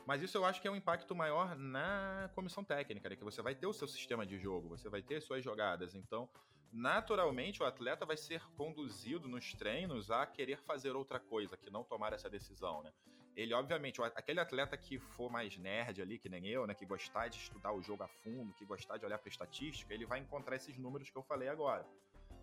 Mas 0.07 0.21
isso 0.21 0.37
eu 0.37 0.45
acho 0.45 0.61
que 0.61 0.67
é 0.69 0.71
um 0.71 0.75
impacto 0.77 1.13
maior 1.13 1.53
na 1.57 2.31
comissão 2.33 2.63
técnica, 2.63 3.09
né? 3.09 3.15
Que 3.17 3.25
você 3.25 3.41
vai 3.41 3.53
ter 3.53 3.67
o 3.67 3.73
seu 3.73 3.89
sistema 3.89 4.25
de 4.25 4.39
jogo, 4.39 4.69
você 4.69 4.87
vai 4.87 5.01
ter 5.01 5.21
suas 5.21 5.43
jogadas. 5.43 5.93
Então, 5.95 6.29
naturalmente, 6.71 7.61
o 7.61 7.65
atleta 7.65 8.05
vai 8.05 8.15
ser 8.15 8.41
conduzido 8.55 9.27
nos 9.27 9.53
treinos 9.53 10.09
a 10.09 10.25
querer 10.25 10.61
fazer 10.61 10.95
outra 10.95 11.19
coisa, 11.19 11.57
que 11.57 11.69
não 11.69 11.83
tomar 11.83 12.13
essa 12.13 12.29
decisão, 12.29 12.81
né? 12.83 12.93
Ele, 13.35 13.53
obviamente, 13.53 14.01
aquele 14.01 14.39
atleta 14.39 14.77
que 14.77 14.97
for 14.97 15.29
mais 15.29 15.57
nerd 15.57 16.01
ali, 16.01 16.17
que 16.17 16.29
nem 16.29 16.47
eu, 16.47 16.65
né? 16.65 16.73
Que 16.73 16.85
gostar 16.85 17.27
de 17.27 17.35
estudar 17.35 17.73
o 17.73 17.81
jogo 17.81 18.03
a 18.03 18.07
fundo, 18.07 18.53
que 18.53 18.63
gostar 18.63 18.95
de 18.95 19.05
olhar 19.05 19.19
para 19.19 19.27
estatística, 19.27 19.93
ele 19.93 20.05
vai 20.05 20.19
encontrar 20.19 20.55
esses 20.55 20.77
números 20.77 21.09
que 21.09 21.17
eu 21.17 21.23
falei 21.23 21.49
agora. 21.49 21.85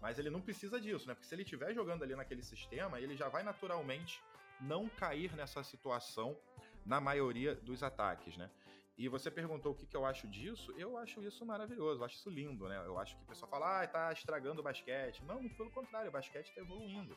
Mas 0.03 0.19
ele 0.19 0.29
não 0.29 0.43
precisa 0.43 0.79
disso, 0.79 1.09
né? 1.09 1.15
Porque 1.15 1.27
se 1.27 1.35
ele 1.35 1.45
estiver 1.45 1.73
jogando 1.73 2.03
ali 2.03 2.15
naquele 2.15 2.43
sistema, 2.43 3.01
ele 3.01 3.17
já 3.17 3.31
vai 3.31 3.43
naturalmente 3.43 4.23
não 4.61 4.87
cair 4.87 5.35
nessa 5.35 5.65
situação 5.65 6.37
na 6.85 7.01
maioria 7.01 7.55
dos 7.55 7.83
ataques, 7.83 8.37
né? 8.37 8.51
E 8.97 9.09
você 9.09 9.29
perguntou 9.31 9.73
o 9.73 9.75
que, 9.75 9.87
que 9.87 9.97
eu 9.97 10.07
acho 10.07 10.29
disso, 10.29 10.73
eu 10.79 10.97
acho 10.97 11.21
isso 11.23 11.45
maravilhoso, 11.45 12.01
eu 12.01 12.05
acho 12.05 12.17
isso 12.17 12.31
lindo, 12.31 12.69
né? 12.69 12.81
Eu 12.85 12.97
acho 12.99 13.17
que 13.17 13.23
o 13.25 13.27
pessoal 13.27 13.51
fala, 13.51 13.83
ah, 13.83 13.87
tá 13.87 14.13
estragando 14.13 14.61
o 14.61 14.65
basquete. 14.65 15.25
Não, 15.25 15.41
muito 15.41 15.57
pelo 15.57 15.71
contrário, 15.71 16.09
o 16.09 16.13
basquete 16.13 16.49
está 16.49 16.61
evoluindo. 16.61 17.17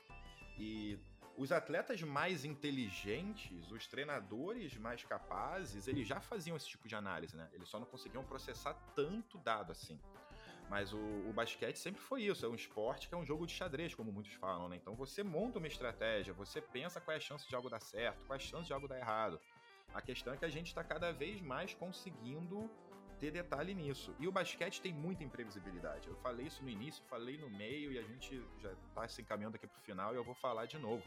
E 0.57 0.97
os 1.37 1.51
atletas 1.51 2.01
mais 2.01 2.43
inteligentes, 2.43 3.71
os 3.71 3.85
treinadores 3.85 4.75
mais 4.75 5.03
capazes, 5.03 5.87
eles 5.87 6.07
já 6.07 6.19
faziam 6.19 6.57
esse 6.57 6.67
tipo 6.67 6.87
de 6.87 6.95
análise, 6.95 7.37
né? 7.37 7.47
Eles 7.53 7.69
só 7.69 7.79
não 7.79 7.85
conseguiam 7.85 8.23
processar 8.23 8.73
tanto 8.95 9.37
dado 9.37 9.71
assim. 9.71 9.99
Mas 10.67 10.91
o, 10.91 10.97
o, 10.97 11.31
basquete 11.33 11.77
sempre 11.77 12.01
foi 12.01 12.23
isso, 12.23 12.45
é 12.45 12.49
um 12.49 12.55
esporte 12.55 13.07
que 13.07 13.15
é 13.15 13.17
um 13.17 13.25
jogo 13.25 13.45
de 13.45 13.53
xadrez, 13.53 13.95
como 13.95 14.11
muitos 14.11 14.33
falam, 14.33 14.67
né? 14.67 14.75
Então 14.75 14.95
você 14.95 15.23
monta 15.23 15.59
uma 15.59 15.67
estratégia, 15.67 16.33
você 16.33 16.59
pensa 16.59 16.99
qual 16.99 17.13
é 17.13 17.17
a 17.17 17.21
chance 17.21 17.47
de 17.47 17.55
algo 17.55 17.69
dar 17.69 17.79
certo, 17.79 18.25
qual 18.25 18.33
é 18.33 18.37
a 18.37 18.39
chance 18.39 18.65
de 18.65 18.73
algo 18.73 18.87
dar 18.87 18.97
errado. 18.97 19.39
A 19.93 20.01
questão 20.01 20.33
é 20.33 20.37
que 20.37 20.45
a 20.45 20.49
gente 20.49 20.67
está 20.67 20.83
cada 20.83 21.11
vez 21.11 21.41
mais 21.41 21.73
conseguindo 21.73 22.69
ter 23.19 23.31
detalhe 23.31 23.73
nisso. 23.73 24.13
E 24.19 24.27
o 24.27 24.31
basquete 24.31 24.79
tem 24.79 24.93
muita 24.93 25.23
imprevisibilidade. 25.23 26.07
Eu 26.07 26.15
falei 26.17 26.45
isso 26.45 26.63
no 26.63 26.69
início, 26.69 27.03
falei 27.05 27.37
no 27.37 27.49
meio 27.49 27.91
e 27.91 27.97
a 27.97 28.03
gente 28.03 28.43
já 28.61 28.71
está 28.73 29.07
se 29.07 29.21
encaminhando 29.21 29.55
aqui 29.55 29.65
para 29.65 29.79
o 29.79 29.81
final 29.81 30.13
e 30.13 30.17
eu 30.17 30.23
vou 30.23 30.35
falar 30.35 30.65
de 30.65 30.77
novo. 30.77 31.03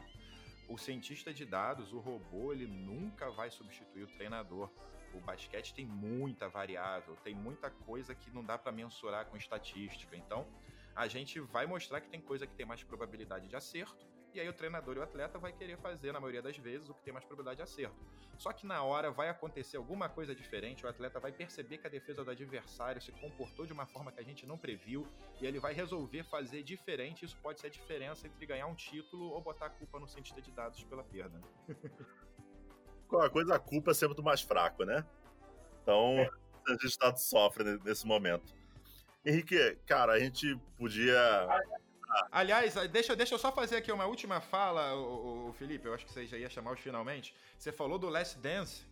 O 0.69 0.77
cientista 0.77 1.33
de 1.33 1.45
dados, 1.45 1.93
o 1.93 1.99
robô, 1.99 2.53
ele 2.53 2.67
nunca 2.67 3.31
vai 3.31 3.51
substituir 3.51 4.05
o 4.05 4.07
treinador. 4.09 4.71
O 5.15 5.21
basquete 5.21 5.75
tem 5.75 5.87
muita 5.87 6.49
variável, 6.49 7.17
tem 7.23 7.35
muita 7.35 7.71
coisa 7.71 8.15
que 8.15 8.31
não 8.31 8.45
dá 8.45 8.57
para 8.57 8.71
mensurar 8.71 9.27
com 9.27 9.37
estatística. 9.37 10.17
Então, 10.17 10.47
a 10.95 11.09
gente 11.09 11.41
vai 11.41 11.67
mostrar 11.67 12.01
que 12.01 12.09
tem 12.09 12.21
coisa 12.21 12.47
que 12.47 12.55
tem 12.55 12.67
mais 12.67 12.83
probabilidade 12.83 13.49
de 13.49 13.57
acerto 13.57 14.07
e 14.35 14.41
aí 14.41 14.49
o 14.49 14.53
treinador 14.53 14.97
e 14.97 15.01
o 15.01 15.03
atleta 15.03 15.39
vai 15.39 15.53
querer 15.53 15.77
fazer, 15.79 16.13
na 16.13 16.21
maioria 16.21 16.43
das 16.43 16.57
vezes, 16.57 16.89
o 16.89 16.95
que 16.95 17.03
tem 17.03 17.13
mais 17.13 17.25
probabilidade 17.25 17.57
de 17.57 17.63
acerto. 17.63 17.97
Só 18.39 18.53
que 18.53 18.67
na 18.67 18.83
hora 18.83 19.11
vai 19.11 19.29
acontecer 19.29 19.77
alguma 19.77 20.09
coisa 20.09 20.35
diferente, 20.35 20.87
o 20.87 20.89
atleta 20.89 21.19
vai 21.21 21.33
perceber 21.33 21.79
que 21.79 21.87
a 21.87 21.91
defesa 21.91 22.25
do 22.25 22.31
adversário 22.31 23.01
se 23.01 23.13
comportou 23.13 23.67
de 23.67 23.73
uma 23.73 23.87
forma 23.87 24.13
que 24.13 24.21
a 24.21 24.23
gente 24.23 24.47
não 24.47 24.57
previu, 24.57 25.07
e 25.41 25.47
ele 25.47 25.59
vai 25.59 25.75
resolver 25.75 26.23
fazer 26.25 26.63
diferente. 26.63 27.25
Isso 27.25 27.37
pode 27.43 27.61
ser 27.61 27.67
a 27.67 27.71
diferença 27.71 28.27
entre 28.27 28.47
ganhar 28.47 28.67
um 28.67 28.75
título 28.75 29.31
ou 29.31 29.41
botar 29.41 29.67
a 29.67 29.71
culpa 29.71 29.99
no 29.99 30.09
cientista 30.09 30.41
de 30.41 30.51
dados 30.51 30.83
pela 30.85 31.03
perda. 31.03 31.41
Qualquer 33.09 33.31
coisa, 33.31 33.57
a 33.57 33.59
culpa 33.59 33.91
é 33.91 33.95
sempre 33.95 34.15
do 34.15 34.23
mais 34.23 34.41
fraco, 34.41 34.85
né? 34.85 35.05
Então, 35.83 36.19
é. 36.19 36.31
a 36.69 36.73
gente 36.73 36.97
tá 36.97 37.15
sofre 37.17 37.79
nesse 37.85 38.07
momento. 38.07 38.55
Henrique, 39.25 39.77
cara, 39.85 40.13
a 40.13 40.19
gente 40.19 40.57
podia 40.79 41.19
Aliás, 42.31 42.75
deixa, 42.91 43.15
deixa 43.15 43.35
eu 43.35 43.39
só 43.39 43.53
fazer 43.53 43.77
aqui 43.77 43.93
uma 43.93 44.07
última 44.07 44.41
fala, 44.41 44.95
o, 44.95 45.49
o, 45.49 45.53
Felipe. 45.53 45.87
Eu 45.87 45.95
acho 45.95 46.07
que 46.07 46.13
você 46.13 46.27
já 46.27 46.37
ia 46.37 46.51
chamar 46.51 46.73
os 46.73 46.81
finalmente. 46.81 47.35
Você 47.57 47.71
falou 47.71 47.99
do 47.99 48.09
Last 48.09 48.39
Dance 48.39 48.85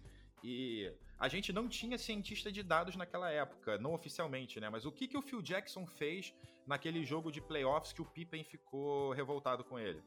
e 0.43 0.93
a 1.19 1.29
gente 1.29 1.53
não 1.53 1.69
tinha 1.69 1.99
cientista 1.99 2.53
de 2.53 2.63
dados 2.63 2.95
naquela 2.95 3.31
época, 3.31 3.77
não 3.79 3.93
oficialmente, 3.93 4.61
né? 4.61 4.69
Mas 4.71 4.87
o 4.87 4.93
que, 4.93 5.09
que 5.09 5.17
o 5.17 5.23
Phil 5.23 5.43
Jackson 5.43 5.85
fez 5.87 6.33
naquele 6.67 7.05
jogo 7.05 7.33
de 7.33 7.41
playoffs 7.41 7.93
que 7.93 8.03
o 8.03 8.05
Pippen 8.05 8.45
ficou 8.45 9.13
revoltado 9.13 9.65
com 9.65 9.79
ele? 9.79 10.03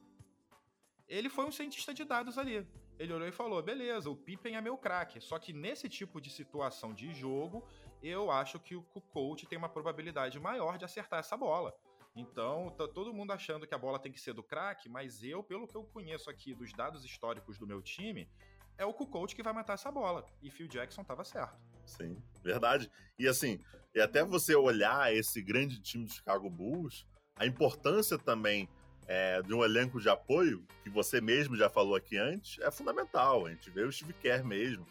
Ele 1.07 1.30
foi 1.30 1.43
um 1.43 1.51
cientista 1.51 1.93
de 1.93 2.05
dados 2.05 2.38
ali. 2.38 2.66
Ele 2.97 3.12
olhou 3.12 3.28
e 3.28 3.34
falou: 3.34 3.62
beleza, 3.62 4.09
o 4.09 4.16
Pippen 4.16 4.55
é 4.55 4.62
meu 4.62 4.78
craque. 4.78 5.20
Só 5.20 5.38
que 5.38 5.51
nesse 5.51 5.89
tipo 5.89 6.22
de 6.22 6.30
situação 6.30 6.93
de 6.93 7.14
jogo, 7.14 7.68
eu 8.01 8.32
acho 8.32 8.57
que 8.57 8.76
o 8.76 9.01
coach 9.12 9.45
tem 9.47 9.57
uma 9.57 9.68
probabilidade 9.68 10.39
maior 10.39 10.78
de 10.78 10.86
acertar 10.86 11.20
essa 11.20 11.36
bola. 11.36 11.76
Então, 12.16 12.70
tá 12.72 12.88
todo 12.88 13.14
mundo 13.14 13.32
achando 13.32 13.66
que 13.66 13.74
a 13.74 13.78
bola 13.78 13.97
tem 13.97 14.12
que 14.12 14.20
ser 14.20 14.34
do 14.34 14.43
craque, 14.43 14.89
mas 14.89 15.24
eu, 15.24 15.41
pelo 15.41 15.68
que 15.68 15.76
eu 15.76 15.84
conheço 15.84 16.30
aqui 16.30 16.53
dos 16.53 16.74
dados 16.74 17.05
históricos 17.05 17.57
do 17.57 17.66
meu 17.66 17.82
time, 17.82 18.30
é 18.78 18.86
o 18.86 18.93
Kukoc 18.93 19.34
que 19.34 19.43
vai 19.43 19.53
matar 19.53 19.74
essa 19.74 19.91
bola. 19.91 20.26
E 20.41 20.49
Phil 20.49 20.68
Jackson 20.68 21.01
estava 21.01 21.24
certo. 21.24 21.57
Sim, 21.86 22.18
verdade. 22.43 22.91
E 23.18 23.28
assim, 23.28 23.59
e 23.93 24.01
até 24.01 24.24
você 24.24 24.55
olhar 24.55 25.14
esse 25.14 25.41
grande 25.41 25.80
time 25.82 26.05
do 26.05 26.12
Chicago 26.12 26.49
Bulls, 26.49 27.07
a 27.36 27.45
importância 27.45 28.18
também 28.18 28.68
é, 29.07 29.41
de 29.41 29.53
um 29.53 29.64
elenco 29.64 29.99
de 29.99 30.09
apoio, 30.09 30.66
que 30.84 30.89
você 30.89 31.22
mesmo 31.22 31.55
já 31.55 31.70
falou 31.70 31.95
aqui 31.95 32.18
antes, 32.18 32.59
é 32.59 32.70
fundamental. 32.72 33.45
A 33.45 33.51
gente 33.51 33.70
vê 33.70 33.84
o 33.84 33.91
Steve 33.91 34.14
Kerr 34.14 34.45
mesmo, 34.45 34.86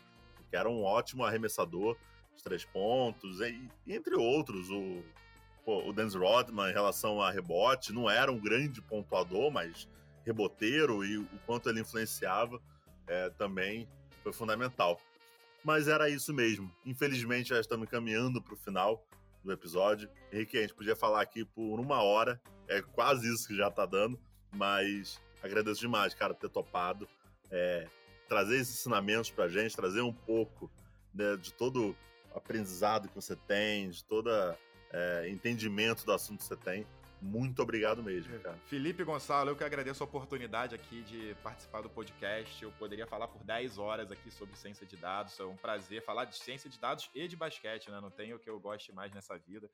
que 0.48 0.56
era 0.56 0.68
um 0.68 0.82
ótimo 0.82 1.24
arremessador 1.24 1.96
de 2.36 2.42
três 2.42 2.64
pontos, 2.64 3.40
e, 3.40 3.68
entre 3.86 4.14
outros, 4.14 4.70
o 4.70 5.02
pô, 5.70 5.88
o 5.88 5.92
Dennis 5.92 6.16
Rodman 6.16 6.68
em 6.68 6.72
relação 6.72 7.22
a 7.22 7.30
rebote, 7.30 7.92
não 7.92 8.10
era 8.10 8.32
um 8.32 8.40
grande 8.40 8.82
pontuador, 8.82 9.52
mas 9.52 9.88
reboteiro 10.24 11.04
e 11.04 11.16
o 11.16 11.28
quanto 11.46 11.68
ele 11.68 11.78
influenciava 11.80 12.60
é, 13.06 13.30
também 13.30 13.88
foi 14.20 14.32
fundamental. 14.32 15.00
Mas 15.62 15.86
era 15.86 16.10
isso 16.10 16.34
mesmo. 16.34 16.68
Infelizmente, 16.84 17.50
já 17.50 17.60
estamos 17.60 17.88
caminhando 17.88 18.42
para 18.42 18.54
o 18.54 18.56
final 18.56 19.06
do 19.44 19.52
episódio. 19.52 20.10
Henrique, 20.32 20.58
a 20.58 20.62
gente 20.62 20.74
podia 20.74 20.96
falar 20.96 21.20
aqui 21.20 21.44
por 21.44 21.78
uma 21.78 22.02
hora, 22.02 22.40
é 22.66 22.82
quase 22.82 23.32
isso 23.32 23.46
que 23.46 23.56
já 23.56 23.68
está 23.68 23.86
dando, 23.86 24.18
mas 24.50 25.20
agradeço 25.40 25.80
demais, 25.80 26.14
cara, 26.14 26.34
por 26.34 26.40
ter 26.40 26.48
topado, 26.48 27.08
é, 27.48 27.86
trazer 28.28 28.56
esses 28.56 28.74
ensinamentos 28.74 29.30
para 29.30 29.44
a 29.44 29.48
gente, 29.48 29.76
trazer 29.76 30.00
um 30.00 30.12
pouco 30.12 30.68
né, 31.14 31.36
de 31.36 31.54
todo 31.54 31.94
aprendizado 32.34 33.08
que 33.08 33.14
você 33.14 33.36
tem, 33.36 33.88
de 33.88 34.04
toda 34.04 34.58
é, 34.92 35.28
entendimento 35.28 36.04
do 36.04 36.12
assunto 36.12 36.38
que 36.38 36.44
você 36.44 36.56
tem. 36.56 36.86
Muito 37.22 37.60
obrigado 37.62 38.02
mesmo, 38.02 38.38
cara. 38.40 38.56
Felipe 38.66 39.04
Gonçalo, 39.04 39.50
eu 39.50 39.56
que 39.56 39.62
agradeço 39.62 40.02
a 40.02 40.06
oportunidade 40.06 40.74
aqui 40.74 41.02
de 41.02 41.36
participar 41.42 41.82
do 41.82 41.90
podcast. 41.90 42.62
Eu 42.62 42.72
poderia 42.72 43.06
falar 43.06 43.28
por 43.28 43.44
10 43.44 43.76
horas 43.76 44.10
aqui 44.10 44.30
sobre 44.30 44.56
ciência 44.56 44.86
de 44.86 44.96
dados. 44.96 45.38
É 45.38 45.44
um 45.44 45.56
prazer 45.56 46.02
falar 46.02 46.24
de 46.24 46.36
ciência 46.38 46.70
de 46.70 46.78
dados 46.78 47.10
e 47.14 47.28
de 47.28 47.36
basquete, 47.36 47.90
né? 47.90 48.00
Não 48.00 48.10
tem 48.10 48.32
o 48.32 48.38
que 48.38 48.48
eu 48.48 48.58
goste 48.58 48.90
mais 48.92 49.12
nessa 49.12 49.36
vida. 49.36 49.68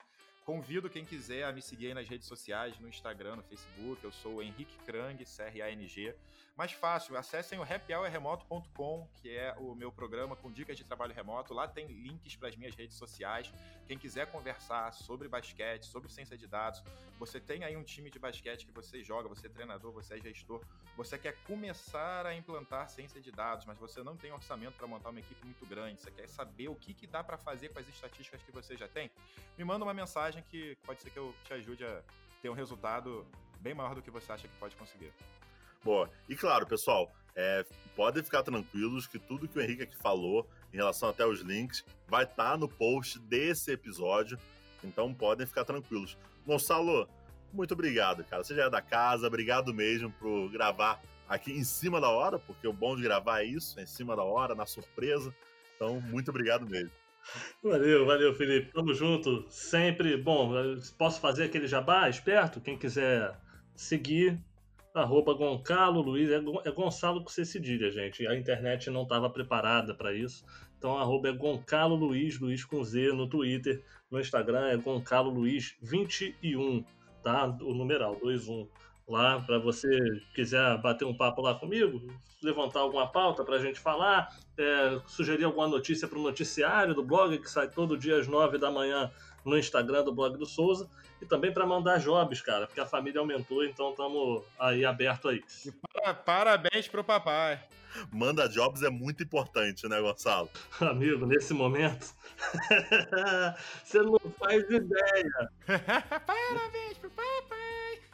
Convido 0.46 0.88
quem 0.88 1.04
quiser 1.04 1.42
a 1.42 1.50
me 1.50 1.60
seguir 1.60 1.88
aí 1.88 1.94
nas 1.94 2.08
redes 2.08 2.28
sociais, 2.28 2.78
no 2.78 2.86
Instagram, 2.86 3.34
no 3.34 3.42
Facebook. 3.42 4.04
Eu 4.04 4.12
sou 4.12 4.36
o 4.36 4.42
Henrique 4.42 4.78
Krang, 4.84 5.26
C-R-A-N-G. 5.26 6.14
Mais 6.56 6.70
fácil, 6.70 7.16
acessem 7.16 7.58
o 7.58 7.64
happyhourremoto.com, 7.64 9.08
que 9.16 9.36
é 9.36 9.56
o 9.58 9.74
meu 9.74 9.90
programa 9.90 10.36
com 10.36 10.52
dicas 10.52 10.76
de 10.76 10.84
trabalho 10.84 11.12
remoto. 11.12 11.52
Lá 11.52 11.66
tem 11.66 11.88
links 11.88 12.36
para 12.36 12.48
as 12.48 12.54
minhas 12.54 12.76
redes 12.76 12.96
sociais. 12.96 13.52
Quem 13.88 13.98
quiser 13.98 14.30
conversar 14.30 14.92
sobre 14.92 15.28
basquete, 15.28 15.84
sobre 15.84 16.08
ciência 16.08 16.38
de 16.38 16.46
dados, 16.46 16.80
você 17.18 17.40
tem 17.40 17.64
aí 17.64 17.76
um 17.76 17.82
time 17.82 18.08
de 18.10 18.18
basquete 18.18 18.66
que 18.66 18.72
você 18.72 19.02
joga, 19.02 19.28
você 19.28 19.48
é 19.48 19.50
treinador, 19.50 19.92
você 19.92 20.14
é 20.14 20.18
gestor, 20.18 20.62
você 20.96 21.18
quer 21.18 21.36
começar 21.44 22.24
a 22.24 22.34
implantar 22.34 22.88
ciência 22.88 23.20
de 23.20 23.30
dados, 23.30 23.66
mas 23.66 23.78
você 23.78 24.02
não 24.02 24.16
tem 24.16 24.32
orçamento 24.32 24.76
para 24.76 24.86
montar 24.86 25.10
uma 25.10 25.20
equipe 25.20 25.44
muito 25.44 25.66
grande, 25.66 26.00
você 26.00 26.10
quer 26.10 26.28
saber 26.28 26.68
o 26.68 26.74
que, 26.74 26.94
que 26.94 27.06
dá 27.06 27.22
para 27.22 27.36
fazer 27.36 27.68
com 27.68 27.78
as 27.78 27.88
estatísticas 27.88 28.42
que 28.42 28.52
você 28.52 28.76
já 28.76 28.88
tem, 28.88 29.10
me 29.58 29.64
manda 29.64 29.84
uma 29.84 29.94
mensagem 29.94 30.35
que 30.42 30.76
pode 30.84 31.00
ser 31.02 31.10
que 31.10 31.18
eu 31.18 31.34
te 31.44 31.52
ajude 31.54 31.84
a 31.84 32.02
ter 32.42 32.50
um 32.50 32.54
resultado 32.54 33.26
bem 33.60 33.74
maior 33.74 33.94
do 33.94 34.02
que 34.02 34.10
você 34.10 34.32
acha 34.32 34.46
que 34.46 34.56
pode 34.58 34.76
conseguir. 34.76 35.12
Boa. 35.82 36.10
E 36.28 36.34
claro, 36.34 36.66
pessoal, 36.66 37.12
é, 37.34 37.64
podem 37.94 38.22
ficar 38.22 38.42
tranquilos 38.42 39.06
que 39.06 39.18
tudo 39.18 39.48
que 39.48 39.58
o 39.58 39.62
Henrique 39.62 39.82
aqui 39.82 39.96
falou, 39.96 40.48
em 40.72 40.76
relação 40.76 41.08
até 41.08 41.24
os 41.26 41.40
links, 41.40 41.84
vai 42.08 42.24
estar 42.24 42.52
tá 42.52 42.56
no 42.56 42.68
post 42.68 43.18
desse 43.18 43.72
episódio. 43.72 44.38
Então 44.82 45.12
podem 45.12 45.46
ficar 45.46 45.64
tranquilos. 45.64 46.16
Gonçalo, 46.46 47.08
muito 47.52 47.74
obrigado, 47.74 48.24
cara. 48.24 48.42
Você 48.42 48.54
já 48.54 48.64
é 48.64 48.70
da 48.70 48.82
casa, 48.82 49.26
obrigado 49.26 49.72
mesmo 49.72 50.10
por 50.12 50.50
gravar 50.50 51.00
aqui 51.28 51.52
em 51.52 51.64
cima 51.64 52.00
da 52.00 52.08
hora, 52.08 52.38
porque 52.38 52.66
o 52.66 52.72
bom 52.72 52.96
de 52.96 53.02
gravar 53.02 53.40
é 53.40 53.44
isso, 53.44 53.78
é 53.78 53.82
em 53.82 53.86
cima 53.86 54.14
da 54.14 54.22
hora, 54.22 54.54
na 54.54 54.66
surpresa. 54.66 55.34
Então, 55.74 56.00
muito 56.00 56.30
obrigado 56.30 56.66
mesmo. 56.66 56.92
Valeu, 57.62 58.06
valeu, 58.06 58.34
Felipe. 58.34 58.72
Tamo 58.72 58.94
junto. 58.94 59.44
Sempre. 59.48 60.16
Bom, 60.16 60.52
posso 60.96 61.20
fazer 61.20 61.44
aquele 61.44 61.66
jabá 61.66 62.08
esperto? 62.08 62.60
Quem 62.60 62.78
quiser 62.78 63.36
seguir, 63.74 64.38
arroba 64.94 65.34
Goncalo 65.34 66.00
Luiz, 66.00 66.30
é, 66.30 66.40
é 66.64 66.70
Gonçalo 66.70 67.22
com 67.22 67.28
C 67.28 67.44
cedilha, 67.44 67.90
gente. 67.90 68.26
A 68.26 68.36
internet 68.36 68.90
não 68.90 69.02
estava 69.02 69.28
preparada 69.28 69.94
para 69.94 70.12
isso. 70.14 70.44
Então, 70.78 70.96
arroba 70.98 71.28
é 71.28 71.32
Goncalo 71.32 71.94
Luiz, 71.94 72.38
Luiz 72.38 72.64
com 72.64 72.82
Z 72.84 73.12
no 73.12 73.28
Twitter. 73.28 73.82
No 74.10 74.20
Instagram 74.20 74.68
é 74.68 74.76
Goncalo 74.76 75.30
Luiz 75.30 75.76
21. 75.82 76.84
tá? 77.22 77.46
O 77.60 77.74
numeral 77.74 78.14
21 78.22 78.68
lá 79.08 79.40
para 79.40 79.58
você 79.58 79.88
quiser 80.34 80.78
bater 80.78 81.04
um 81.04 81.16
papo 81.16 81.40
lá 81.40 81.54
comigo, 81.54 82.02
levantar 82.42 82.80
alguma 82.80 83.06
pauta 83.06 83.44
para 83.44 83.56
a 83.56 83.58
gente 83.58 83.78
falar, 83.78 84.28
é, 84.58 85.00
sugerir 85.06 85.44
alguma 85.44 85.68
notícia 85.68 86.08
para 86.08 86.18
o 86.18 86.22
noticiário 86.22 86.94
do 86.94 87.04
blog 87.04 87.38
que 87.38 87.50
sai 87.50 87.68
todo 87.68 87.96
dia 87.96 88.18
às 88.18 88.26
nove 88.26 88.58
da 88.58 88.70
manhã 88.70 89.10
no 89.44 89.56
Instagram 89.56 90.04
do 90.04 90.12
blog 90.12 90.36
do 90.36 90.46
Souza 90.46 90.90
e 91.22 91.26
também 91.26 91.52
para 91.52 91.64
mandar 91.64 91.98
jobs, 91.98 92.40
cara, 92.42 92.66
porque 92.66 92.80
a 92.80 92.86
família 92.86 93.20
aumentou, 93.20 93.64
então 93.64 93.90
estamos 93.90 94.42
aí 94.58 94.84
aberto 94.84 95.28
a 95.28 95.34
isso. 95.34 95.72
Parabéns 96.24 96.88
pro 96.88 97.04
papai. 97.04 97.60
Manda 98.12 98.48
jobs 98.48 98.82
é 98.82 98.90
muito 98.90 99.22
importante, 99.22 99.88
né, 99.88 100.00
Gonçalo? 100.00 100.50
Amigo, 100.80 101.24
nesse 101.24 101.54
momento, 101.54 102.12
você 103.82 104.02
não 104.02 104.18
faz 104.38 104.62
ideia. 104.64 105.50
Parabéns 106.26 106.98
pro 106.98 107.10
papai. 107.10 107.55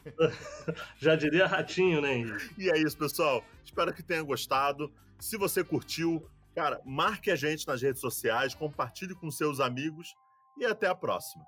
Já 0.98 1.16
diria 1.16 1.46
ratinho, 1.46 2.00
né? 2.00 2.24
E 2.58 2.70
é 2.70 2.78
isso, 2.78 2.96
pessoal. 2.96 3.44
Espero 3.64 3.92
que 3.92 4.02
tenha 4.02 4.22
gostado. 4.22 4.92
Se 5.18 5.36
você 5.36 5.62
curtiu, 5.62 6.26
cara, 6.54 6.80
marque 6.84 7.30
a 7.30 7.36
gente 7.36 7.66
nas 7.66 7.82
redes 7.82 8.00
sociais, 8.00 8.54
compartilhe 8.54 9.14
com 9.14 9.30
seus 9.30 9.60
amigos 9.60 10.14
e 10.58 10.64
até 10.64 10.86
a 10.88 10.94
próxima. 10.94 11.44